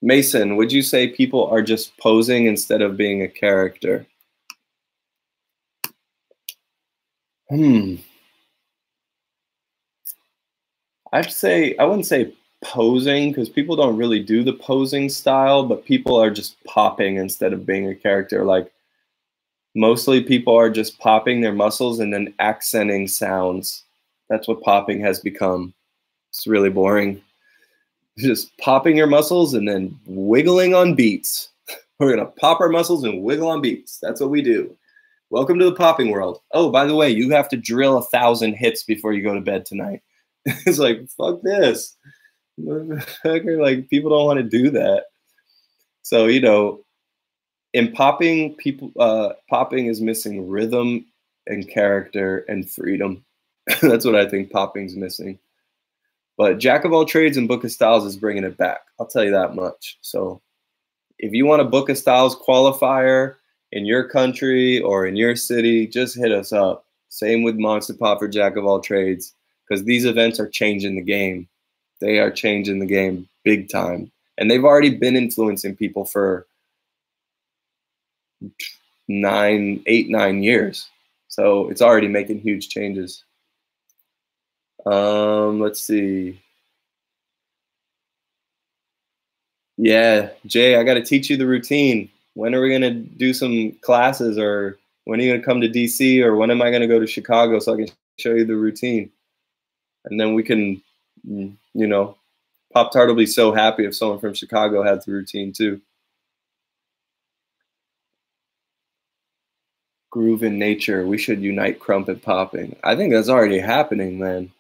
Mason, 0.02 0.56
would 0.56 0.72
you 0.72 0.82
say 0.82 1.10
people 1.10 1.48
are 1.48 1.62
just 1.62 1.98
posing 1.98 2.46
instead 2.46 2.82
of 2.82 2.98
being 2.98 3.24
a 3.24 3.28
character? 3.28 4.06
Hmm. 7.50 7.96
I'd 11.12 11.32
say 11.32 11.76
I 11.78 11.86
wouldn't 11.86 12.06
say 12.06 12.34
posing 12.64 13.32
because 13.32 13.50
people 13.50 13.76
don't 13.76 13.98
really 13.98 14.22
do 14.22 14.44
the 14.44 14.54
posing 14.54 15.10
style, 15.10 15.66
but 15.66 15.86
people 15.86 16.16
are 16.16 16.30
just 16.30 16.62
popping 16.66 17.18
instead 17.18 17.54
of 17.54 17.66
being 17.66 17.88
a 17.88 17.96
character. 17.96 18.46
Like 18.46 18.72
mostly 19.76 20.24
people 20.24 20.56
are 20.56 20.70
just 20.70 21.00
popping 21.00 21.42
their 21.42 21.54
muscles 21.54 22.00
and 22.00 22.14
then 22.14 22.34
accenting 22.40 23.08
sounds. 23.08 23.84
That's 24.30 24.48
what 24.48 24.62
popping 24.62 25.02
has 25.02 25.20
become. 25.20 25.74
It's 26.30 26.48
really 26.48 26.70
boring. 26.70 27.22
Just 28.18 28.56
popping 28.58 28.98
your 28.98 29.08
muscles 29.08 29.54
and 29.54 29.68
then 29.68 29.98
wiggling 30.06 30.76
on 30.76 30.94
beats. 30.94 31.50
We're 32.00 32.14
going 32.14 32.26
to 32.26 32.32
pop 32.34 32.60
our 32.60 32.70
muscles 32.70 33.04
and 33.04 33.24
wiggle 33.24 33.48
on 33.48 33.62
beats. 33.62 33.98
That's 34.02 34.20
what 34.20 34.30
we 34.30 34.42
do. 34.42 34.76
Welcome 35.30 35.58
to 35.60 35.66
the 35.66 35.76
popping 35.76 36.12
world. 36.12 36.42
Oh, 36.54 36.70
by 36.70 36.86
the 36.86 36.96
way, 36.96 37.10
you 37.10 37.30
have 37.32 37.48
to 37.50 37.58
drill 37.58 37.98
a 37.98 38.04
thousand 38.04 38.54
hits 38.56 38.84
before 38.84 39.14
you 39.14 39.24
go 39.24 39.34
to 39.34 39.42
bed 39.42 39.66
tonight. 39.66 40.02
it's 40.46 40.80
like, 40.80 41.08
fuck 41.18 41.42
this. 41.44 41.96
like, 42.58 43.90
people 43.90 44.10
don't 44.10 44.26
want 44.26 44.40
to 44.40 44.44
do 44.44 44.70
that. 44.72 45.06
So, 46.02 46.26
you 46.26 46.42
know, 46.42 46.84
in 47.74 47.92
popping, 47.92 48.56
people, 48.56 48.92
uh, 49.00 49.34
popping 49.50 49.88
is 49.88 50.02
missing 50.02 50.48
rhythm 50.48 51.06
and 51.48 51.68
character 51.70 52.40
and 52.48 52.70
freedom. 52.70 53.24
That's 53.82 54.06
what 54.06 54.16
I 54.16 54.28
think 54.28 54.52
popping's 54.52 54.96
missing. 54.96 55.40
But 56.38 56.58
Jack 56.58 56.86
of 56.86 56.94
all 56.94 57.06
trades 57.06 57.38
and 57.38 57.48
Book 57.48 57.64
of 57.64 57.72
Styles 57.72 58.06
is 58.06 58.16
bringing 58.16 58.46
it 58.46 58.58
back. 58.58 58.82
I'll 59.00 59.06
tell 59.08 59.24
you 59.24 59.32
that 59.32 59.56
much. 59.56 59.98
So 60.02 60.42
if 61.20 61.34
you 61.34 61.46
want 61.46 61.62
a 61.62 61.66
Book 61.66 61.90
of 61.90 61.98
Styles 61.98 62.36
qualifier 62.36 63.36
in 63.72 63.86
your 63.86 64.08
country 64.08 64.82
or 64.82 65.06
in 65.06 65.16
your 65.16 65.36
city, 65.36 65.86
just 65.86 66.16
hit 66.16 66.32
us 66.32 66.54
up. 66.54 66.86
Same 67.10 67.44
with 67.44 67.58
Monster 67.58 67.94
Pop 67.94 68.20
for 68.20 68.28
Jack 68.28 68.56
of 68.56 68.66
all 68.66 68.80
trades, 68.80 69.34
because 69.68 69.84
these 69.84 70.06
events 70.06 70.40
are 70.40 70.48
changing 70.48 70.96
the 70.96 71.02
game. 71.02 71.48
They 72.00 72.20
are 72.20 72.32
changing 72.32 72.80
the 72.80 72.86
game 72.86 73.28
big 73.44 73.70
time. 73.70 74.12
And 74.38 74.50
they've 74.50 74.64
already 74.64 74.96
been 74.96 75.18
influencing 75.18 75.76
people 75.76 76.06
for 76.06 76.48
nine, 79.08 79.84
eight, 79.88 80.10
nine 80.10 80.44
years. 80.44 80.90
So 81.28 81.70
it's 81.70 81.82
already 81.82 82.08
making 82.08 82.42
huge 82.42 82.70
changes. 82.70 83.24
Um, 84.86 85.60
let's 85.60 85.82
see. 85.82 86.42
Yeah, 89.78 90.30
Jay, 90.46 90.76
I 90.76 90.84
got 90.84 90.96
to 90.96 91.04
teach 91.04 91.30
you 91.30 91.38
the 91.38 91.48
routine. 91.48 92.10
When 92.34 92.54
are 92.54 92.62
we 92.62 92.70
going 92.70 92.82
to 92.82 92.94
do 92.94 93.34
some 93.34 93.72
classes 93.82 94.38
or 94.38 94.78
when 95.06 95.20
are 95.20 95.24
you 95.24 95.32
going 95.32 95.42
to 95.42 95.46
come 95.46 95.62
to 95.62 95.70
DC 95.70 96.22
or 96.22 96.36
when 96.36 96.52
am 96.52 96.62
I 96.62 96.70
going 96.70 96.82
to 96.82 96.88
go 96.88 97.00
to 97.00 97.08
Chicago 97.08 97.60
so 97.60 97.74
I 97.74 97.78
can 97.78 97.88
show 98.18 98.34
you 98.34 98.46
the 98.46 98.56
routine? 98.56 99.10
And 100.06 100.20
then 100.20 100.34
we 100.34 100.44
can, 100.44 100.82
mm, 101.28 101.56
you 101.74 101.88
know, 101.88 102.18
Pop 102.74 102.92
Tart 102.92 103.08
will 103.08 103.16
be 103.16 103.26
so 103.26 103.52
happy 103.52 103.86
if 103.86 103.96
someone 103.96 104.20
from 104.20 104.34
Chicago 104.34 104.84
has 104.84 105.06
the 105.06 105.12
routine 105.12 105.54
too. 105.54 105.82
Groove 110.12 110.44
in 110.44 110.58
nature. 110.58 111.06
We 111.06 111.18
should 111.18 111.42
unite 111.42 111.80
krump 111.80 112.08
and 112.08 112.22
popping. 112.22 112.76
I 112.84 112.96
think 112.96 113.14
that's 113.14 113.30
already 113.30 113.60
happening, 113.60 114.20
man 114.20 114.52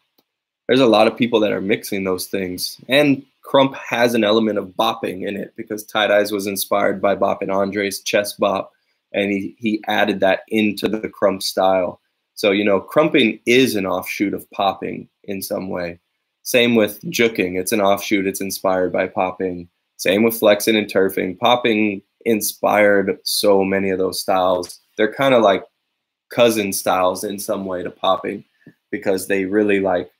there's 0.69 0.79
a 0.79 0.85
lot 0.85 1.07
of 1.07 1.17
people 1.17 1.39
that 1.39 1.51
are 1.51 1.61
mixing 1.61 2.03
those 2.03 2.27
things. 2.27 2.77
And 2.87 3.25
Krump 3.43 3.73
has 3.73 4.13
an 4.13 4.23
element 4.23 4.59
of 4.59 4.67
bopping 4.67 5.27
in 5.27 5.35
it 5.35 5.51
because 5.55 5.83
Tight 5.83 6.11
Eyes 6.11 6.31
was 6.31 6.45
inspired 6.45 7.01
by 7.01 7.15
Bop 7.15 7.41
and 7.41 7.49
Andre's 7.49 8.01
chess 8.01 8.33
bop, 8.33 8.71
and 9.11 9.31
he, 9.31 9.55
he 9.57 9.83
added 9.87 10.19
that 10.19 10.41
into 10.49 10.87
the 10.87 11.09
Krump 11.09 11.41
style. 11.41 11.99
So, 12.35 12.51
you 12.51 12.63
know, 12.63 12.79
krumping 12.79 13.41
is 13.47 13.75
an 13.75 13.87
offshoot 13.87 14.35
of 14.35 14.49
popping 14.51 15.09
in 15.23 15.41
some 15.41 15.69
way. 15.69 15.99
Same 16.43 16.75
with 16.75 17.01
juking, 17.05 17.59
it's 17.59 17.71
an 17.71 17.81
offshoot, 17.81 18.27
it's 18.27 18.39
inspired 18.39 18.93
by 18.93 19.07
popping. 19.07 19.67
Same 19.97 20.21
with 20.21 20.37
flexing 20.37 20.75
and 20.75 20.85
turfing. 20.85 21.39
Popping 21.39 22.03
inspired 22.25 23.17
so 23.23 23.63
many 23.63 23.89
of 23.89 23.97
those 23.97 24.21
styles. 24.21 24.79
They're 24.99 25.13
kind 25.13 25.33
of 25.33 25.41
like 25.41 25.63
cousin 26.29 26.73
styles 26.73 27.23
in 27.23 27.39
some 27.39 27.63
way 27.63 27.83
to 27.83 27.89
popping 27.89 28.43
because 28.91 29.27
they 29.27 29.45
really 29.45 29.79
like 29.79 30.11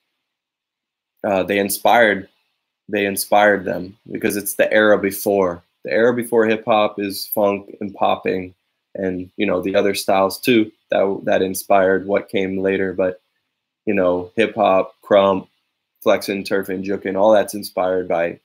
uh, 1.26 1.44
they 1.44 1.60
inspired 1.60 2.30
they 2.88 3.06
inspired 3.06 3.66
them 3.66 3.98
because 4.10 4.38
it's 4.38 4.56
the 4.56 4.72
era 4.72 4.98
before. 4.98 5.62
The 5.84 5.92
era 5.92 6.14
before 6.14 6.46
hip 6.46 6.64
hop 6.64 6.98
is 6.98 7.28
funk 7.28 7.76
and 7.82 7.94
popping 7.94 8.56
and 8.96 9.30
you 9.36 9.46
know 9.46 9.62
the 9.62 9.76
other 9.76 9.94
styles 9.94 10.40
too 10.40 10.72
that 10.92 11.22
that 11.26 11.42
inspired 11.42 12.08
what 12.08 12.30
came 12.30 12.60
later. 12.60 12.94
But 12.94 13.20
you 13.86 13.94
know 13.94 14.32
hip 14.38 14.56
hop 14.56 14.96
krump 15.04 15.50
flexing 16.02 16.46
turfing 16.46 16.86
juking 16.86 17.18
all 17.18 17.34
that's 17.34 17.54
inspired 17.54 18.08
by 18.08 18.40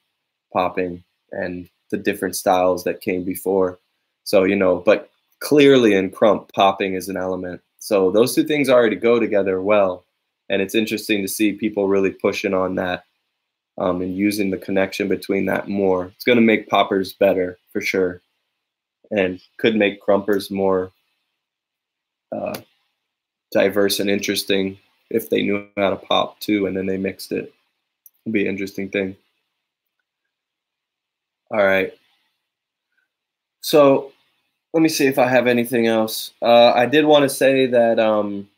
popping 0.53 1.05
and 1.31 1.69
the 1.93 1.97
different 1.97 2.35
styles 2.35 2.83
that 2.83 3.03
came 3.03 3.23
before. 3.23 3.79
So 4.25 4.43
you 4.43 4.57
know 4.57 4.79
but 4.79 5.13
clearly 5.45 5.95
in 5.95 6.11
krump 6.11 6.51
popping 6.53 6.95
is 6.95 7.09
an 7.09 7.17
element 7.17 7.61
so 7.79 8.11
those 8.11 8.35
two 8.35 8.45
things 8.45 8.69
already 8.69 8.97
go 8.97 9.21
together 9.21 9.61
well 9.61 10.05
and 10.49 10.61
it's 10.61 10.75
interesting 10.75 11.23
to 11.23 11.29
see 11.29 11.53
people 11.53 11.89
really 11.89 12.11
pushing 12.11 12.55
on 12.55 12.75
that 12.75 13.05
um, 13.79 14.03
and 14.03 14.17
using 14.17 14.51
the 14.51 14.59
connection 14.59 15.09
between 15.09 15.47
that 15.47 15.69
more. 15.69 16.07
It's 16.07 16.25
going 16.25 16.37
to 16.37 16.43
make 16.43 16.69
poppers 16.69 17.13
better 17.15 17.59
for 17.73 17.81
sure. 17.81 18.21
and 19.11 19.41
could 19.59 19.77
make 19.77 20.01
krumpers 20.01 20.51
more 20.51 20.91
uh, 22.33 22.59
diverse 23.53 24.01
and 24.01 24.09
interesting 24.09 24.79
if 25.11 25.29
they 25.29 25.43
knew 25.43 25.69
how 25.77 25.91
to 25.91 25.97
pop 25.97 26.41
too, 26.41 26.67
and 26.67 26.77
then 26.77 26.87
they 26.87 26.97
mixed 26.97 27.31
it. 27.31 27.53
It'd 28.25 28.33
be 28.33 28.43
an 28.43 28.49
interesting 28.49 28.89
thing. 28.89 29.15
All 31.51 31.65
right. 31.65 31.93
So 33.61 34.13
let 34.75 34.83
me 34.83 34.89
see 34.89 35.07
if 35.07 35.21
I 35.21 35.29
have 35.29 35.47
anything 35.47 35.87
else. 35.87 36.33
Uh, 36.43 36.73
I 36.75 36.87
did 36.87 37.05
want 37.05 37.23
to 37.23 37.29
say 37.29 37.69
that 37.69 38.01
um, 38.01 38.49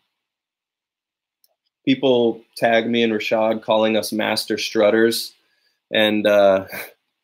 people 1.85 2.43
tag 2.57 2.89
me 2.89 3.03
and 3.03 3.13
Rashad 3.13 3.63
calling 3.63 3.99
us 3.99 4.15
master 4.15 4.57
strutters, 4.57 5.35
and 5.93 6.27
uh, 6.27 6.65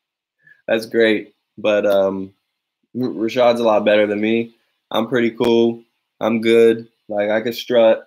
that's 0.69 0.85
great. 0.85 1.35
But 1.57 1.87
um, 1.87 2.35
Rashad's 2.95 3.61
a 3.61 3.65
lot 3.65 3.87
better 3.87 4.07
than 4.07 4.21
me. 4.21 4.55
I'm 4.91 5.09
pretty 5.09 5.31
cool. 5.31 5.83
I'm 6.21 6.43
good. 6.43 6.87
Like 7.09 7.31
I 7.31 7.41
could 7.41 7.55
strut. 7.55 8.07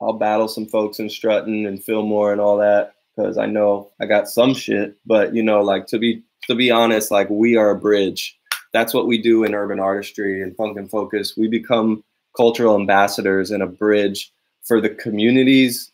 I'll 0.00 0.14
battle 0.14 0.48
some 0.48 0.66
folks 0.66 0.98
in 0.98 1.10
strutting 1.10 1.66
and 1.66 1.84
Fillmore 1.84 2.32
and 2.32 2.40
all 2.40 2.56
that 2.56 2.94
because 3.14 3.36
I 3.36 3.44
know 3.44 3.90
I 4.00 4.06
got 4.06 4.28
some 4.28 4.54
shit. 4.54 4.96
But 5.04 5.34
you 5.34 5.42
know, 5.42 5.60
like 5.60 5.88
to 5.88 5.98
be 5.98 6.22
to 6.48 6.54
be 6.54 6.70
honest, 6.70 7.10
like 7.10 7.28
we 7.28 7.56
are 7.56 7.68
a 7.68 7.78
bridge. 7.78 8.38
That's 8.72 8.94
what 8.94 9.06
we 9.06 9.20
do 9.20 9.44
in 9.44 9.54
urban 9.54 9.80
artistry 9.80 10.42
and 10.42 10.56
funk 10.56 10.78
and 10.78 10.90
focus. 10.90 11.36
We 11.36 11.48
become 11.48 12.02
cultural 12.36 12.78
ambassadors 12.78 13.50
and 13.50 13.62
a 13.62 13.66
bridge 13.66 14.32
for 14.62 14.80
the 14.80 14.90
communities 14.90 15.92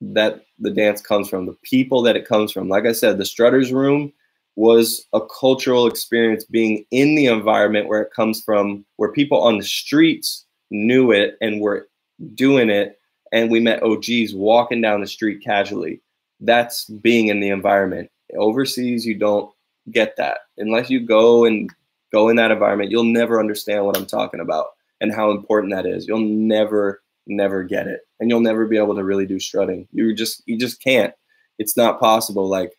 that 0.00 0.44
the 0.58 0.70
dance 0.70 1.00
comes 1.00 1.28
from, 1.28 1.46
the 1.46 1.56
people 1.62 2.02
that 2.02 2.16
it 2.16 2.26
comes 2.26 2.52
from. 2.52 2.68
Like 2.68 2.86
I 2.86 2.92
said, 2.92 3.18
the 3.18 3.24
Strutters 3.24 3.72
Room 3.72 4.12
was 4.56 5.06
a 5.12 5.20
cultural 5.20 5.86
experience 5.86 6.44
being 6.44 6.84
in 6.90 7.14
the 7.14 7.26
environment 7.26 7.88
where 7.88 8.02
it 8.02 8.12
comes 8.12 8.42
from, 8.42 8.84
where 8.96 9.12
people 9.12 9.40
on 9.40 9.58
the 9.58 9.64
streets 9.64 10.44
knew 10.70 11.10
it 11.10 11.36
and 11.40 11.60
were 11.60 11.88
doing 12.34 12.70
it. 12.70 12.98
And 13.32 13.50
we 13.50 13.60
met 13.60 13.82
OGs 13.82 14.34
walking 14.34 14.80
down 14.80 15.00
the 15.00 15.06
street 15.06 15.42
casually. 15.42 16.00
That's 16.40 16.84
being 16.84 17.28
in 17.28 17.40
the 17.40 17.48
environment. 17.48 18.10
Overseas, 18.36 19.04
you 19.04 19.16
don't 19.16 19.50
get 19.90 20.16
that. 20.16 20.38
Unless 20.58 20.90
you 20.90 21.00
go 21.00 21.44
and 21.44 21.70
go 22.14 22.28
in 22.28 22.36
that 22.36 22.52
environment, 22.52 22.92
you'll 22.92 23.02
never 23.02 23.40
understand 23.40 23.84
what 23.84 23.96
I'm 23.96 24.06
talking 24.06 24.40
about 24.40 24.68
and 25.00 25.12
how 25.12 25.32
important 25.32 25.72
that 25.72 25.84
is. 25.84 26.06
You'll 26.06 26.20
never, 26.20 27.02
never 27.26 27.64
get 27.64 27.88
it. 27.88 28.02
And 28.20 28.30
you'll 28.30 28.40
never 28.40 28.66
be 28.66 28.78
able 28.78 28.94
to 28.94 29.02
really 29.02 29.26
do 29.26 29.40
strutting. 29.40 29.88
You 29.92 30.14
just 30.14 30.42
you 30.46 30.56
just 30.56 30.80
can't. 30.80 31.12
It's 31.58 31.76
not 31.76 32.00
possible. 32.00 32.48
Like 32.48 32.72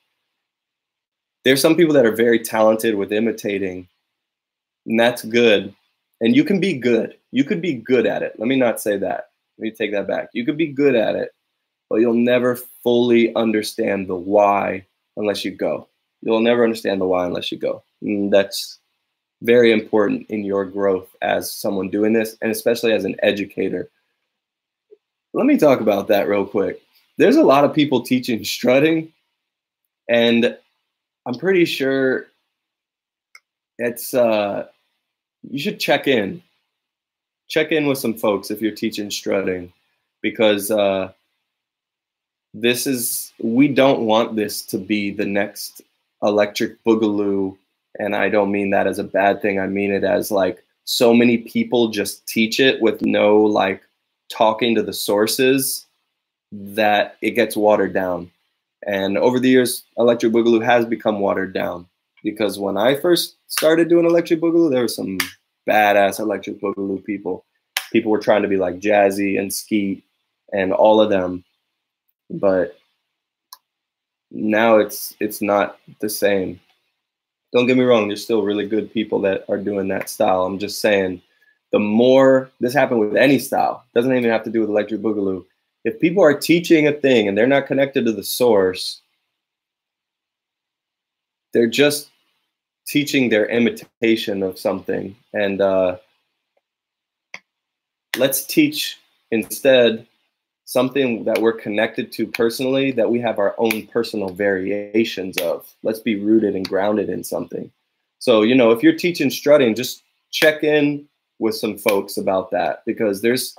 there's 1.44 1.62
some 1.62 1.76
people 1.76 1.94
that 1.96 2.06
are 2.06 2.16
very 2.16 2.40
talented 2.40 2.96
with 2.96 3.12
imitating, 3.12 3.90
and 4.86 5.00
that's 5.00 5.24
good. 5.26 5.76
And 6.22 6.36
you 6.36 6.46
can 6.46 6.62
be 6.62 6.74
good. 6.78 7.18
You 7.32 7.44
could 7.44 7.62
be 7.62 7.74
good 7.74 8.08
at 8.08 8.24
it. 8.24 8.34
Let 8.40 8.48
me 8.48 8.56
not 8.56 8.80
say 8.80 8.98
that. 8.98 9.26
Let 9.58 9.64
me 9.64 9.72
take 9.72 9.92
that 9.92 10.08
back. 10.08 10.30
You 10.34 10.46
could 10.46 10.58
be 10.58 10.72
good 10.72 10.96
at 10.96 11.16
it, 11.16 11.32
but 11.90 11.98
you'll 11.98 12.14
never 12.14 12.56
fully 12.84 13.36
understand 13.36 14.08
the 14.08 14.16
why 14.16 14.86
unless 15.18 15.44
you 15.44 15.52
go. 15.52 15.90
You'll 16.22 16.40
never 16.40 16.64
understand 16.64 17.02
the 17.02 17.06
why 17.06 17.26
unless 17.26 17.52
you 17.52 17.58
go. 17.60 17.84
And 18.02 18.32
that's 18.32 18.80
very 19.46 19.72
important 19.72 20.30
in 20.30 20.44
your 20.44 20.66
growth 20.66 21.16
as 21.22 21.52
someone 21.52 21.90
doing 21.90 22.14
this, 22.14 22.36
and 22.42 22.52
especially 22.52 22.92
as 22.92 23.06
an 23.06 23.16
educator. 23.22 23.90
Let 25.34 25.46
me 25.46 25.58
talk 25.58 25.82
about 25.82 26.08
that 26.08 26.28
real 26.28 26.46
quick. 26.46 26.82
There's 27.18 27.36
a 27.36 27.44
lot 27.44 27.64
of 27.64 27.74
people 27.74 28.02
teaching 28.02 28.44
strutting, 28.44 29.12
and 30.10 30.58
I'm 31.26 31.36
pretty 31.36 31.66
sure 31.66 32.28
it's 33.78 34.14
uh, 34.14 34.68
you 35.50 35.60
should 35.60 35.80
check 35.80 36.08
in. 36.08 36.42
Check 37.48 37.72
in 37.72 37.86
with 37.86 38.00
some 38.00 38.16
folks 38.16 38.50
if 38.50 38.62
you're 38.62 38.72
teaching 38.72 39.12
strutting, 39.12 39.72
because 40.22 40.72
uh, 40.72 41.12
this 42.54 42.88
is 42.88 43.34
we 43.40 43.68
don't 43.68 44.02
want 44.02 44.36
this 44.36 44.62
to 44.68 44.78
be 44.78 45.12
the 45.12 45.26
next 45.26 45.82
electric 46.24 46.84
boogaloo 46.84 47.58
and 48.00 48.16
i 48.16 48.30
don't 48.30 48.52
mean 48.52 48.70
that 48.72 48.88
as 48.88 49.00
a 49.00 49.04
bad 49.04 49.42
thing. 49.42 49.60
I 49.60 49.68
mean 49.68 49.92
it 49.92 50.04
as 50.04 50.32
like 50.32 50.64
so 50.86 51.14
many 51.14 51.40
people 51.40 51.90
just 51.90 52.28
teach 52.28 52.60
it 52.60 52.82
with 52.82 53.02
no 53.02 53.38
like 53.38 53.82
talking 54.30 54.76
to 54.76 54.84
the 54.84 54.94
sources 54.94 55.86
that 56.52 57.18
it 57.22 57.32
gets 57.32 57.58
watered 57.58 57.94
down. 57.94 58.32
And 58.88 59.18
over 59.18 59.40
the 59.40 59.50
years 59.50 59.84
electric 59.98 60.32
boogaloo 60.32 60.64
has 60.64 60.86
become 60.86 61.20
watered 61.20 61.54
down. 61.54 61.88
Because 62.24 62.60
when 62.60 62.78
i 62.78 62.96
first 62.96 63.36
started 63.48 63.90
doing 63.90 64.06
electric 64.06 64.42
boogaloo 64.42 64.70
there 64.70 64.82
were 64.82 64.88
some 64.88 65.18
badass 65.68 66.20
electric 66.20 66.62
boogaloo 66.62 67.04
people. 67.04 67.46
People 67.92 68.12
were 68.12 68.20
trying 68.20 68.42
to 68.42 68.48
be 68.48 68.58
like 68.58 68.80
jazzy 68.80 69.40
and 69.40 69.54
skeet 69.54 70.04
and 70.54 70.74
all 70.74 71.02
of 71.02 71.10
them. 71.10 71.44
But 72.30 72.78
now 74.32 74.78
it's 74.78 75.16
it's 75.20 75.42
not 75.42 75.80
the 76.00 76.10
same. 76.10 76.60
Don't 77.56 77.68
get 77.68 77.78
me 77.78 77.86
wrong, 77.86 78.10
there's 78.10 78.22
still 78.22 78.42
really 78.42 78.68
good 78.68 78.92
people 78.92 79.22
that 79.22 79.46
are 79.48 79.58
doing 79.58 79.88
that 79.88 80.10
style. 80.10 80.44
I'm 80.44 80.60
just 80.60 80.82
saying 80.82 81.22
the 81.72 81.80
more 81.80 82.52
this 82.60 82.74
happened 82.74 83.00
with 83.00 83.16
any 83.16 83.40
style, 83.40 83.86
doesn't 83.96 84.14
even 84.14 84.30
have 84.30 84.44
to 84.44 84.50
do 84.50 84.60
with 84.60 84.70
electric 84.70 85.00
boogaloo. 85.00 85.46
If 85.86 85.98
people 86.02 86.22
are 86.22 86.38
teaching 86.38 86.86
a 86.86 86.92
thing 86.92 87.30
and 87.30 87.38
they're 87.38 87.48
not 87.48 87.66
connected 87.66 88.06
to 88.06 88.12
the 88.12 88.26
source, 88.26 89.02
they're 91.54 91.66
just 91.66 92.10
teaching 92.88 93.30
their 93.30 93.46
imitation 93.46 94.44
of 94.44 94.60
something. 94.60 95.16
And 95.32 95.62
uh, 95.62 95.96
let's 98.18 98.46
teach 98.46 99.00
instead 99.32 100.06
something 100.66 101.24
that 101.24 101.40
we're 101.40 101.54
connected 101.54 102.12
to 102.12 102.28
personally 102.28 102.92
that 102.92 103.10
we 103.10 103.20
have 103.20 103.40
our 103.40 103.56
own 103.60 103.86
personal 103.88 104.30
variations 104.30 105.38
of. 105.38 105.72
Let's 105.84 106.00
be 106.00 106.20
rooted 106.20 106.56
and 106.56 106.68
grounded 106.68 107.10
in 107.10 107.24
something. 107.24 107.72
So, 108.20 108.42
you 108.42 108.56
know, 108.56 108.72
if 108.72 108.82
you're 108.82 108.98
teaching 108.98 109.30
strutting, 109.30 109.76
just 109.76 110.04
check 110.32 110.64
in 110.64 111.08
with 111.38 111.56
some 111.56 111.78
folks 111.78 112.18
about 112.18 112.52
that 112.52 112.84
because 112.86 113.22
there's 113.22 113.56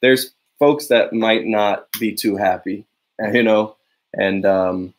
there's 0.00 0.32
folks 0.58 0.88
that 0.88 1.12
might 1.12 1.46
not 1.46 1.86
be 2.00 2.12
too 2.12 2.36
happy, 2.36 2.84
you 3.32 3.42
know, 3.42 3.76
and 4.14 4.44
um, 4.44 4.94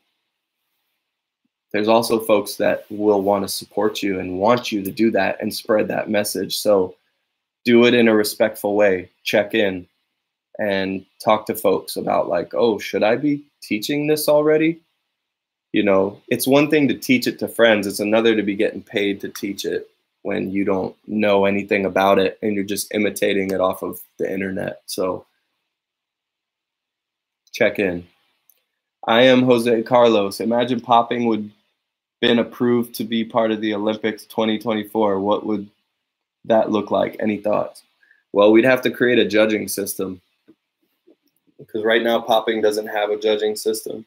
there's 1.73 1.89
also 1.89 2.19
folks 2.19 2.55
that 2.55 2.85
will 2.89 3.21
want 3.21 3.43
to 3.43 3.49
support 3.49 4.01
you 4.01 4.19
and 4.19 4.39
want 4.39 4.71
you 4.71 4.81
to 4.81 4.91
do 4.91 5.11
that 5.11 5.41
and 5.41 5.53
spread 5.53 5.89
that 5.89 6.09
message. 6.09 6.57
So 6.57 6.95
do 7.65 7.85
it 7.85 7.93
in 7.93 8.07
a 8.07 8.15
respectful 8.15 8.75
way. 8.75 9.09
Check 9.23 9.53
in 9.53 9.87
and 10.59 11.05
talk 11.23 11.45
to 11.47 11.55
folks 11.55 11.95
about 11.95 12.29
like, 12.29 12.53
oh, 12.53 12.77
should 12.79 13.03
I 13.03 13.15
be 13.15 13.43
teaching 13.61 14.07
this 14.07 14.27
already? 14.29 14.81
You 15.71 15.83
know, 15.83 16.21
it's 16.27 16.45
one 16.45 16.69
thing 16.69 16.87
to 16.87 16.93
teach 16.93 17.25
it 17.25 17.39
to 17.39 17.47
friends, 17.47 17.87
it's 17.87 17.99
another 17.99 18.35
to 18.35 18.43
be 18.43 18.55
getting 18.55 18.83
paid 18.83 19.19
to 19.21 19.29
teach 19.29 19.65
it 19.65 19.89
when 20.21 20.51
you 20.51 20.63
don't 20.63 20.95
know 21.07 21.45
anything 21.45 21.85
about 21.85 22.19
it 22.19 22.37
and 22.41 22.55
you're 22.55 22.63
just 22.63 22.93
imitating 22.93 23.51
it 23.51 23.59
off 23.59 23.81
of 23.81 23.99
the 24.19 24.31
internet. 24.31 24.81
So 24.85 25.25
check 27.51 27.79
in. 27.79 28.07
I 29.05 29.23
am 29.23 29.43
Jose 29.43 29.83
Carlos. 29.83 30.39
Imagine 30.39 30.79
popping 30.79 31.25
would 31.25 31.51
been 32.23 32.39
approved 32.39 32.95
to 32.95 33.03
be 33.03 33.25
part 33.25 33.51
of 33.51 33.59
the 33.59 33.73
Olympics 33.73 34.23
2024. 34.27 35.19
What 35.19 35.45
would 35.45 35.69
that 36.45 36.71
look 36.71 36.89
like? 36.89 37.17
Any 37.19 37.37
thoughts? 37.37 37.83
Well, 38.31 38.53
we'd 38.53 38.63
have 38.63 38.81
to 38.83 38.91
create 38.91 39.19
a 39.19 39.27
judging 39.27 39.67
system 39.67 40.21
because 41.65 41.83
right 41.83 42.03
now 42.03 42.21
popping 42.21 42.61
doesn't 42.61 42.87
have 42.87 43.09
a 43.09 43.19
judging 43.19 43.55
system. 43.55 44.05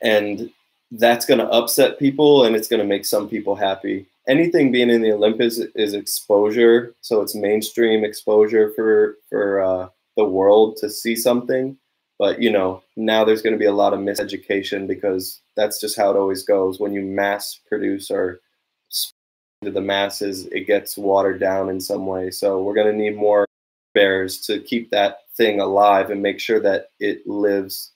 And 0.00 0.50
that's 0.92 1.24
going 1.24 1.38
to 1.38 1.48
upset 1.48 1.98
people 1.98 2.44
and 2.44 2.54
it's 2.54 2.68
going 2.68 2.80
to 2.80 2.86
make 2.86 3.06
some 3.06 3.28
people 3.28 3.54
happy. 3.54 4.06
Anything 4.28 4.70
being 4.70 4.90
in 4.90 5.02
the 5.02 5.12
olympics 5.12 5.58
is 5.58 5.94
exposure 5.94 6.94
so 7.00 7.22
it's 7.22 7.34
mainstream 7.34 8.04
exposure 8.04 8.70
for 8.76 9.16
for 9.28 9.60
uh, 9.60 9.88
the 10.16 10.24
world 10.24 10.76
to 10.78 10.90
see 10.90 11.16
something. 11.16 11.76
But 12.18 12.40
you 12.40 12.50
know 12.50 12.82
now 12.96 13.24
there's 13.24 13.42
going 13.42 13.54
to 13.54 13.58
be 13.58 13.66
a 13.66 13.72
lot 13.72 13.94
of 13.94 14.00
miseducation 14.00 14.86
because 14.86 15.40
that's 15.56 15.80
just 15.80 15.96
how 15.96 16.10
it 16.10 16.16
always 16.16 16.44
goes. 16.44 16.78
When 16.78 16.92
you 16.92 17.02
mass 17.02 17.58
produce 17.66 18.10
or 18.10 18.40
to 19.64 19.70
the 19.70 19.80
masses 19.80 20.46
it 20.46 20.66
gets 20.66 20.98
watered 20.98 21.40
down 21.40 21.70
in 21.70 21.80
some 21.80 22.06
way. 22.06 22.30
So 22.30 22.62
we're 22.62 22.74
going 22.74 22.92
to 22.92 23.02
need 23.02 23.16
more 23.16 23.46
bears 23.94 24.40
to 24.42 24.60
keep 24.60 24.90
that 24.90 25.18
thing 25.36 25.60
alive 25.60 26.10
and 26.10 26.22
make 26.22 26.40
sure 26.40 26.60
that 26.60 26.88
it 27.00 27.26
lives 27.26 27.92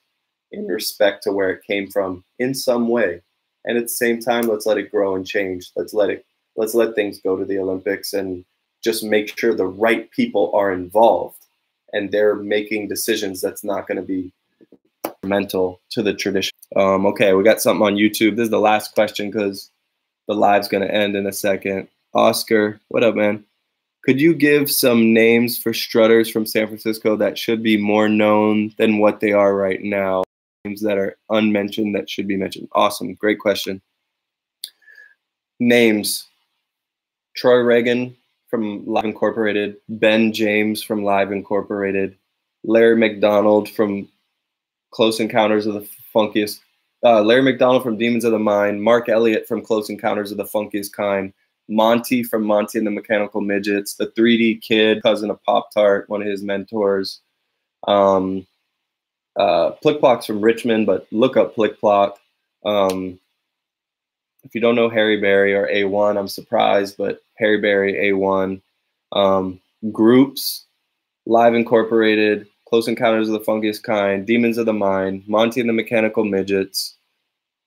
in 0.53 0.67
respect 0.67 1.23
to 1.23 1.33
where 1.33 1.51
it 1.51 1.65
came 1.67 1.89
from 1.91 2.25
in 2.39 2.55
some 2.55 2.89
way. 2.89 3.21
And 3.65 3.77
at 3.77 3.85
the 3.85 3.89
same 3.89 4.21
time, 4.21 4.43
let's 4.43 4.67
let 4.67 4.79
it 4.79 4.91
grow 4.91 5.17
and 5.17 5.27
change. 5.27 5.71
Let's 5.77 5.93
let 5.93 6.11
it 6.11 6.25
let's 6.57 6.75
let 6.75 6.95
things 6.95 7.21
go 7.21 7.37
to 7.37 7.45
the 7.45 7.59
Olympics 7.59 8.13
and 8.13 8.45
just 8.83 9.05
make 9.05 9.39
sure 9.39 9.55
the 9.55 9.67
right 9.67 10.11
people 10.11 10.51
are 10.55 10.73
involved 10.73 11.47
and 11.93 12.11
they're 12.11 12.37
making 12.37 12.89
decisions 12.89 13.41
that's 13.41 13.65
not 13.65 13.87
going 13.87 13.97
to 13.97 14.03
be 14.03 14.33
mental 15.23 15.81
to 15.91 16.03
the 16.03 16.15
tradition. 16.15 16.53
Um, 16.75 17.07
okay, 17.07 17.35
we 17.35 17.45
got 17.45 17.61
something 17.61 17.85
on 17.85 17.97
YouTube. 17.97 18.37
This 18.37 18.45
is 18.45 18.51
the 18.51 18.61
last 18.61 18.95
question 18.95 19.31
because 19.31 19.71
the 20.29 20.35
live's 20.35 20.69
going 20.69 20.87
to 20.87 20.95
end 20.95 21.17
in 21.17 21.27
a 21.27 21.33
second. 21.33 21.89
Oscar, 22.15 22.81
what 22.89 23.05
up, 23.05 23.15
man? 23.15 23.45
Could 24.07 24.21
you 24.21 24.35
give 24.37 24.71
some 24.71 25.13
names 25.13 25.59
for 25.59 25.75
strutters 25.75 26.31
from 26.31 26.47
San 26.47 26.69
Francisco 26.69 27.17
that 27.17 27.37
should 27.37 27.61
be 27.61 27.77
more 27.77 28.09
known 28.09 28.73
than 28.79 28.99
what 28.99 29.19
they 29.19 29.33
are 29.33 29.57
right 29.57 29.83
now? 29.83 30.23
Names 30.65 30.81
that 30.83 30.97
are 30.97 31.17
unmentioned 31.29 31.97
that 31.97 32.09
should 32.09 32.29
be 32.29 32.37
mentioned. 32.37 32.69
Awesome. 32.71 33.15
Great 33.15 33.41
question. 33.41 33.83
Names 35.59 36.29
Troy 37.35 37.57
Reagan 37.57 38.17
from 38.49 38.87
Live 38.87 39.07
Incorporated, 39.07 39.79
Ben 39.89 40.33
James 40.33 40.85
from 40.85 41.03
Live 41.03 41.33
Incorporated, 41.33 42.17
Larry 42.63 42.97
McDonald 42.97 43.69
from 43.69 44.09
Close 44.93 45.19
Encounters 45.19 45.67
of 45.67 45.75
the 45.75 45.89
Funkiest, 46.15 46.61
uh, 47.05 47.23
Larry 47.23 47.43
McDonald 47.43 47.83
from 47.83 47.99
Demons 47.99 48.25
of 48.25 48.31
the 48.31 48.39
Mind, 48.39 48.81
Mark 48.81 49.09
Elliott 49.09 49.49
from 49.49 49.63
Close 49.63 49.91
Encounters 49.91 50.31
of 50.31 50.37
the 50.37 50.45
Funkiest 50.45 50.93
Kind, 50.93 51.33
Monty 51.69 52.23
from 52.23 52.45
Monty 52.45 52.79
and 52.79 52.87
the 52.87 52.91
Mechanical 52.91 53.41
Midgets, 53.41 53.95
the 53.95 54.07
3D 54.09 54.63
Kid, 54.63 55.03
cousin 55.03 55.31
of 55.31 55.43
Pop 55.43 55.73
Tart, 55.73 56.09
one 56.09 56.23
of 56.23 56.29
his 56.29 56.43
mentors. 56.43 57.21
Um, 57.87 58.47
uh, 59.37 59.73
Plickplock's 59.85 60.27
from 60.27 60.41
Richmond, 60.41 60.87
but 60.87 61.07
look 61.11 61.37
up 61.37 61.57
Plickplock. 61.57 62.15
Um, 62.65 63.19
if 64.45 64.55
you 64.55 64.61
don't 64.61 64.77
know 64.77 64.89
Harry 64.89 65.21
Berry 65.21 65.55
or 65.55 65.67
A1, 65.67 66.17
I'm 66.19 66.29
surprised, 66.29 66.97
but 66.97 67.21
Harry 67.37 67.61
Berry, 67.61 67.95
A1. 68.13 68.61
Um, 69.13 69.61
groups, 69.93 70.65
Live 71.27 71.55
Incorporated, 71.55 72.47
Close 72.69 72.89
Encounters 72.89 73.29
of 73.29 73.33
the 73.33 73.41
Funkiest 73.41 73.83
Kind, 73.83 74.27
Demons 74.27 74.59
of 74.59 74.67
the 74.67 74.73
Mind, 74.73 75.25
Monty 75.27 75.61
and 75.61 75.69
the 75.69 75.73
Mechanical 75.75 76.25
Midgets, 76.25 76.97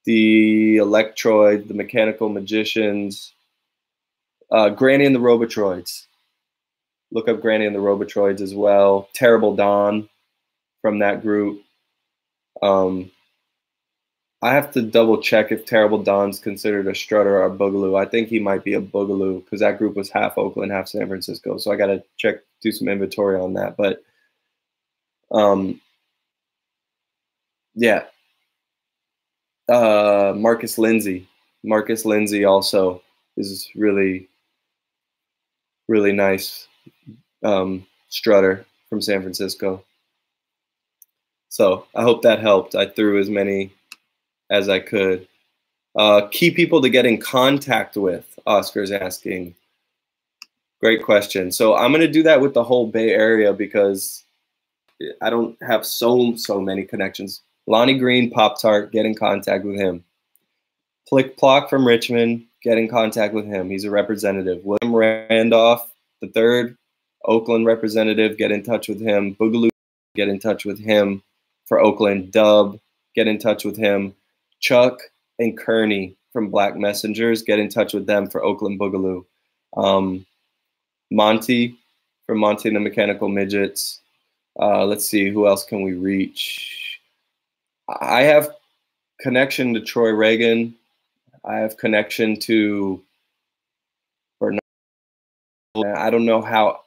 the 0.06 0.78
Electroid, 0.78 1.68
the 1.68 1.74
Mechanical 1.74 2.30
Magicians, 2.30 3.34
uh, 4.52 4.70
Granny 4.70 5.06
and 5.06 5.16
the 5.16 5.20
Robotroids. 5.20 6.06
Look 7.12 7.28
up 7.28 7.42
Granny 7.42 7.66
and 7.66 7.76
the 7.76 7.80
Robotroids 7.80 8.42
as 8.42 8.54
well. 8.54 9.10
Terrible 9.14 9.56
Don 9.56 10.08
from 10.82 11.00
that 11.00 11.22
group. 11.22 11.64
Um, 12.62 13.12
I 14.42 14.54
have 14.54 14.72
to 14.72 14.82
double 14.82 15.22
check 15.22 15.52
if 15.52 15.66
Terrible 15.66 16.02
Don's 16.02 16.40
considered 16.40 16.88
a 16.88 16.96
strutter 16.96 17.42
or 17.42 17.46
a 17.46 17.52
boogaloo. 17.52 18.00
I 18.00 18.06
think 18.06 18.30
he 18.30 18.40
might 18.40 18.64
be 18.64 18.74
a 18.76 18.82
boogaloo 18.82 19.44
because 19.44 19.60
that 19.60 19.78
group 19.78 19.96
was 19.96 20.10
half 20.10 20.38
Oakland, 20.38 20.72
half 20.72 20.88
San 20.88 21.08
Francisco. 21.08 21.58
So 21.58 21.72
I 21.72 21.76
got 21.76 21.88
to 21.88 22.04
check, 22.16 22.38
do 22.62 22.72
some 22.72 22.88
inventory 22.88 23.38
on 23.40 23.54
that. 23.56 23.76
But 23.76 24.02
um, 25.32 25.82
yeah, 27.76 28.06
uh, 29.68 30.34
Marcus 30.36 30.78
Lindsay. 30.78 31.28
Marcus 31.64 32.06
Lindsay 32.06 32.46
also 32.46 33.02
is 33.36 33.70
really, 33.76 34.29
really 35.90 36.14
nice 36.14 36.68
um, 37.44 37.86
strutter 38.08 38.66
from 38.90 39.02
San 39.02 39.22
Francisco. 39.22 39.84
So 41.50 41.88
I 41.96 42.04
hope 42.04 42.22
that 42.22 42.40
helped. 42.40 42.76
I 42.76 42.86
threw 42.86 43.20
as 43.20 43.30
many 43.30 43.72
as 44.50 44.70
I 44.70 44.80
could. 44.80 45.28
Uh, 45.96 46.28
key 46.28 46.52
people 46.52 46.82
to 46.82 46.90
get 46.90 47.08
in 47.08 47.20
contact 47.20 47.98
with, 47.98 48.38
Oscar's 48.46 48.92
asking. 48.92 49.56
Great 50.80 51.04
question. 51.04 51.52
So 51.52 51.76
I'm 51.76 51.92
going 51.92 52.02
to 52.02 52.08
do 52.08 52.24
that 52.24 52.40
with 52.40 52.54
the 52.54 52.64
whole 52.64 52.88
Bay 52.88 53.10
Area 53.10 53.52
because 53.52 54.24
I 55.22 55.30
don't 55.30 55.58
have 55.64 55.86
so, 55.86 56.36
so 56.36 56.62
many 56.62 56.86
connections. 56.86 57.42
Lonnie 57.68 57.98
Green, 57.98 58.30
Pop 58.30 58.62
Tart, 58.62 58.92
get 58.92 59.06
in 59.06 59.16
contact 59.16 59.66
with 59.66 59.76
him. 59.76 60.04
Plick 61.08 61.38
Plock 61.38 61.70
from 61.70 61.86
Richmond, 61.86 62.46
get 62.64 62.78
in 62.78 62.88
contact 62.88 63.34
with 63.34 63.46
him. 63.46 63.70
He's 63.70 63.86
a 63.86 63.92
representative. 63.92 64.64
William 64.64 64.96
Randolph, 64.96 65.90
the 66.22 66.28
third 66.28 66.76
Oakland 67.26 67.66
representative, 67.66 68.38
get 68.38 68.52
in 68.52 68.64
touch 68.64 68.88
with 68.88 69.02
him. 69.02 69.36
Boogaloo, 69.36 69.70
get 70.16 70.28
in 70.28 70.40
touch 70.40 70.66
with 70.66 70.80
him 70.80 71.22
for 71.66 71.80
Oakland. 71.80 72.32
Dub, 72.32 72.80
get 73.16 73.28
in 73.28 73.38
touch 73.38 73.66
with 73.66 73.78
him. 73.78 74.14
Chuck 74.60 75.00
and 75.38 75.58
Kearney 75.58 76.16
from 76.34 76.50
Black 76.50 76.76
Messengers, 76.76 77.42
get 77.42 77.60
in 77.60 77.70
touch 77.70 77.94
with 77.94 78.06
them 78.06 78.30
for 78.30 78.44
Oakland 78.44 78.80
Boogaloo. 78.80 79.26
Um, 79.76 80.26
Monty 81.12 81.78
from 82.26 82.40
Monty 82.40 82.70
and 82.70 82.76
the 82.76 82.82
Mechanical 82.82 83.30
Midgets. 83.30 84.02
Uh, 84.60 84.86
let's 84.86 85.06
see, 85.06 85.30
who 85.30 85.48
else 85.48 85.64
can 85.64 85.82
we 85.82 85.94
reach? 85.94 87.00
I 88.02 88.24
have 88.24 88.52
connection 89.20 89.74
to 89.74 89.82
Troy 89.82 90.12
Reagan. 90.12 90.76
I 91.44 91.58
have 91.58 91.78
connection 91.78 92.38
to 92.42 93.02
Bernard. 94.40 94.60
I 95.76 96.10
don't 96.10 96.26
know 96.26 96.42
how 96.42 96.82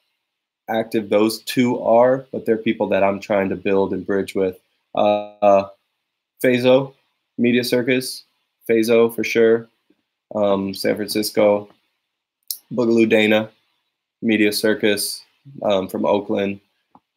active 0.68 1.09
those 1.09 1.42
two 1.42 1.80
are, 1.80 2.26
but 2.32 2.46
they're 2.46 2.57
people 2.57 2.88
that 2.88 3.03
I'm 3.03 3.20
trying 3.20 3.48
to 3.48 3.57
build 3.57 3.92
and 3.92 4.07
bridge 4.07 4.34
with. 4.34 4.59
Uh, 4.94 5.68
Fazo, 6.42 6.94
Media 7.38 7.64
Circus, 7.64 8.24
Fazo 8.68 9.14
for 9.14 9.24
sure, 9.24 9.68
um, 10.34 10.74
San 10.74 10.96
Francisco, 10.96 11.68
Boogaloo 12.72 13.09
Dana, 13.09 13.50
Media 14.20 14.53
Circus 14.53 15.24
um, 15.62 15.88
from 15.88 16.05
Oakland. 16.05 16.61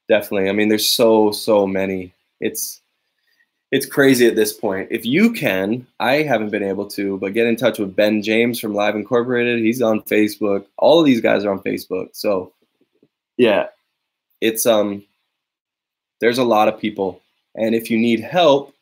Definitely. 0.07 0.49
I 0.49 0.53
mean, 0.53 0.69
there's 0.69 0.89
so 0.89 1.31
so 1.31 1.65
many. 1.65 2.13
It's 2.39 2.81
it's 3.71 3.85
crazy 3.85 4.27
at 4.27 4.35
this 4.35 4.53
point. 4.53 4.87
If 4.91 5.05
you 5.05 5.33
can, 5.33 5.85
I 5.99 6.21
haven't 6.21 6.51
been 6.51 6.63
able 6.63 6.87
to, 6.89 7.17
but 7.17 7.33
get 7.33 7.47
in 7.47 7.55
touch 7.55 7.79
with 7.79 7.95
Ben 7.95 8.21
James 8.21 8.59
from 8.59 8.73
Live 8.73 8.95
Incorporated. 8.95 9.59
He's 9.59 9.81
on 9.81 10.01
Facebook. 10.01 10.65
All 10.77 10.99
of 10.99 11.05
these 11.05 11.21
guys 11.21 11.43
are 11.43 11.51
on 11.51 11.59
Facebook. 11.59 12.09
So, 12.13 12.53
yeah, 13.37 13.67
it's 14.41 14.65
um, 14.65 15.03
there's 16.21 16.37
a 16.37 16.43
lot 16.43 16.67
of 16.67 16.79
people, 16.79 17.21
and 17.55 17.75
if 17.75 17.89
you 17.89 17.97
need 17.97 18.19
help, 18.19 18.73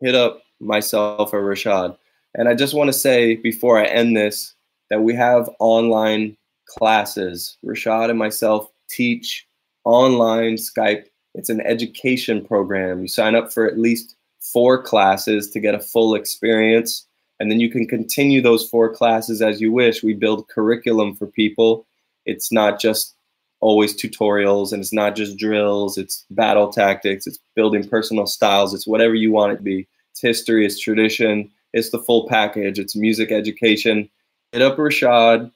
hit 0.00 0.14
up 0.14 0.42
myself 0.60 1.32
or 1.32 1.42
Rashad. 1.42 1.96
And 2.34 2.48
I 2.48 2.54
just 2.54 2.74
want 2.74 2.88
to 2.88 2.92
say 2.92 3.36
before 3.36 3.78
I 3.78 3.84
end 3.84 4.16
this 4.16 4.54
that 4.90 5.02
we 5.02 5.14
have 5.14 5.48
online 5.58 6.36
classes. 6.66 7.56
Rashad 7.64 8.10
and 8.10 8.18
myself 8.18 8.70
teach 8.88 9.46
online 9.84 10.54
Skype. 10.54 11.06
It's 11.34 11.48
an 11.48 11.60
education 11.62 12.44
program. 12.44 13.02
You 13.02 13.08
sign 13.08 13.34
up 13.34 13.52
for 13.52 13.66
at 13.66 13.78
least 13.78 14.16
four 14.40 14.82
classes 14.82 15.50
to 15.50 15.60
get 15.60 15.74
a 15.74 15.80
full 15.80 16.14
experience. 16.14 17.06
And 17.38 17.50
then 17.50 17.60
you 17.60 17.70
can 17.70 17.86
continue 17.86 18.42
those 18.42 18.68
four 18.68 18.92
classes 18.92 19.40
as 19.40 19.60
you 19.60 19.72
wish. 19.72 20.02
We 20.02 20.14
build 20.14 20.48
curriculum 20.48 21.14
for 21.14 21.26
people. 21.26 21.86
It's 22.26 22.52
not 22.52 22.80
just 22.80 23.14
always 23.60 23.94
tutorials 23.94 24.72
and 24.72 24.80
it's 24.80 24.92
not 24.92 25.14
just 25.14 25.36
drills, 25.36 25.98
it's 25.98 26.24
battle 26.30 26.72
tactics, 26.72 27.26
it's 27.26 27.38
building 27.54 27.86
personal 27.86 28.26
styles, 28.26 28.74
it's 28.74 28.86
whatever 28.86 29.14
you 29.14 29.30
want 29.30 29.52
it 29.52 29.56
to 29.56 29.62
be. 29.62 29.86
It's 30.10 30.20
history, 30.20 30.66
it's 30.66 30.78
tradition, 30.78 31.50
it's 31.72 31.90
the 31.90 31.98
full 31.98 32.26
package, 32.26 32.78
it's 32.78 32.96
music 32.96 33.30
education. 33.30 34.08
Hit 34.52 34.62
up 34.62 34.76
Rashad, 34.76 35.50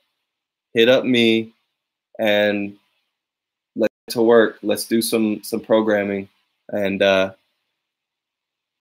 hit 0.75 0.89
up 0.89 1.05
me, 1.05 1.53
and 2.19 2.77
to 4.09 4.23
work. 4.23 4.59
Let's 4.63 4.85
do 4.85 5.01
some 5.01 5.43
some 5.43 5.61
programming. 5.61 6.29
And 6.71 7.03
uh 7.03 7.33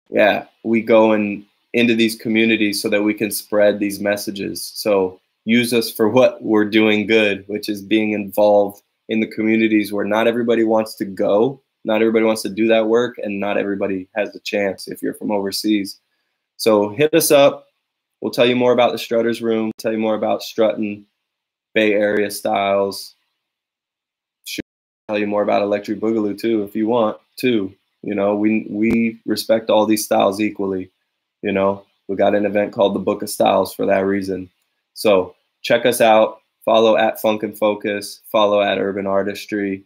yeah, 0.09 0.47
we 0.63 0.83
go 0.83 1.13
and 1.13 1.45
into 1.73 1.95
these 1.95 2.17
communities 2.17 2.81
so 2.81 2.89
that 2.89 3.03
we 3.03 3.13
can 3.13 3.31
spread 3.31 3.79
these 3.79 4.01
messages. 4.01 4.73
So 4.75 5.21
use 5.45 5.73
us 5.73 5.91
for 5.91 6.09
what 6.09 6.43
we're 6.43 6.65
doing 6.65 7.07
good, 7.07 7.45
which 7.49 7.69
is 7.69 7.83
being 7.83 8.13
involved 8.13 8.83
in 9.09 9.21
the 9.21 9.27
communities 9.27 9.93
where 9.93 10.05
not 10.05 10.27
everybody 10.27 10.65
wants 10.65 10.95
to 10.97 11.05
go, 11.05 11.61
not 11.85 12.01
everybody 12.01 12.25
wants 12.25 12.43
to 12.43 12.49
do 12.49 12.67
that 12.69 12.87
work, 12.87 13.19
and 13.19 13.39
not 13.39 13.59
everybody 13.59 14.09
has 14.17 14.33
the 14.33 14.41
chance 14.41 14.89
if 14.89 15.03
you're 15.03 15.15
from 15.15 15.31
overseas. 15.31 16.01
So 16.57 16.89
hit 16.89 17.13
us 17.15 17.31
up. 17.31 17.67
We'll 18.21 18.33
tell 18.33 18.47
you 18.47 18.57
more 18.57 18.73
about 18.73 18.93
the 18.93 18.99
Strutters 18.99 19.43
Room, 19.43 19.71
tell 19.77 19.93
you 19.93 19.99
more 19.99 20.15
about 20.15 20.43
strutting, 20.43 21.05
Bay 21.75 21.93
Area 21.93 22.31
styles. 22.31 23.16
Tell 25.09 25.19
you 25.19 25.27
more 25.29 25.43
about 25.43 25.63
Electric 25.63 26.01
Boogaloo 26.01 26.37
too, 26.39 26.65
if 26.65 26.75
you 26.75 26.89
want 26.89 27.19
to. 27.37 27.73
You 28.03 28.15
know, 28.15 28.35
we 28.35 28.67
we 28.69 29.21
respect 29.25 29.71
all 29.71 29.87
these 29.87 30.05
styles 30.05 30.41
equally. 30.41 30.91
You 31.43 31.53
know, 31.53 31.85
we 32.09 32.17
got 32.17 32.35
an 32.35 32.45
event 32.45 32.73
called 32.73 32.95
the 32.95 33.01
Book 33.01 33.23
of 33.23 33.31
Styles 33.31 33.73
for 33.73 33.87
that 33.87 34.01
reason. 34.01 34.51
So 34.95 35.37
check 35.63 35.87
us 35.87 36.01
out. 36.01 36.41
Follow 36.65 36.97
at 36.97 37.21
Funk 37.21 37.45
and 37.45 37.57
Focus. 37.57 38.21
Follow 38.33 38.61
at 38.61 38.79
Urban 38.79 39.07
Artistry. 39.07 39.85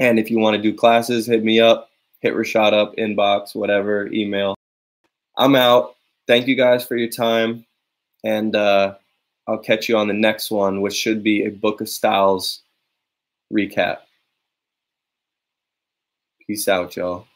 And 0.00 0.18
if 0.18 0.30
you 0.30 0.38
want 0.38 0.56
to 0.56 0.62
do 0.62 0.74
classes, 0.74 1.26
hit 1.26 1.44
me 1.44 1.60
up. 1.60 1.90
Hit 2.20 2.34
Rashad 2.34 2.72
up, 2.72 2.96
inbox, 2.96 3.54
whatever, 3.54 4.08
email. 4.08 4.54
I'm 5.38 5.54
out. 5.54 5.94
Thank 6.26 6.48
you 6.48 6.56
guys 6.56 6.84
for 6.84 6.96
your 6.96 7.08
time. 7.08 7.64
And 8.24 8.56
uh, 8.56 8.94
I'll 9.46 9.58
catch 9.58 9.88
you 9.88 9.96
on 9.96 10.08
the 10.08 10.14
next 10.14 10.50
one, 10.50 10.80
which 10.80 10.94
should 10.94 11.22
be 11.22 11.44
a 11.44 11.50
Book 11.50 11.80
of 11.80 11.88
Styles 11.88 12.60
recap. 13.52 13.98
Peace 16.46 16.68
out, 16.68 16.96
y'all. 16.96 17.26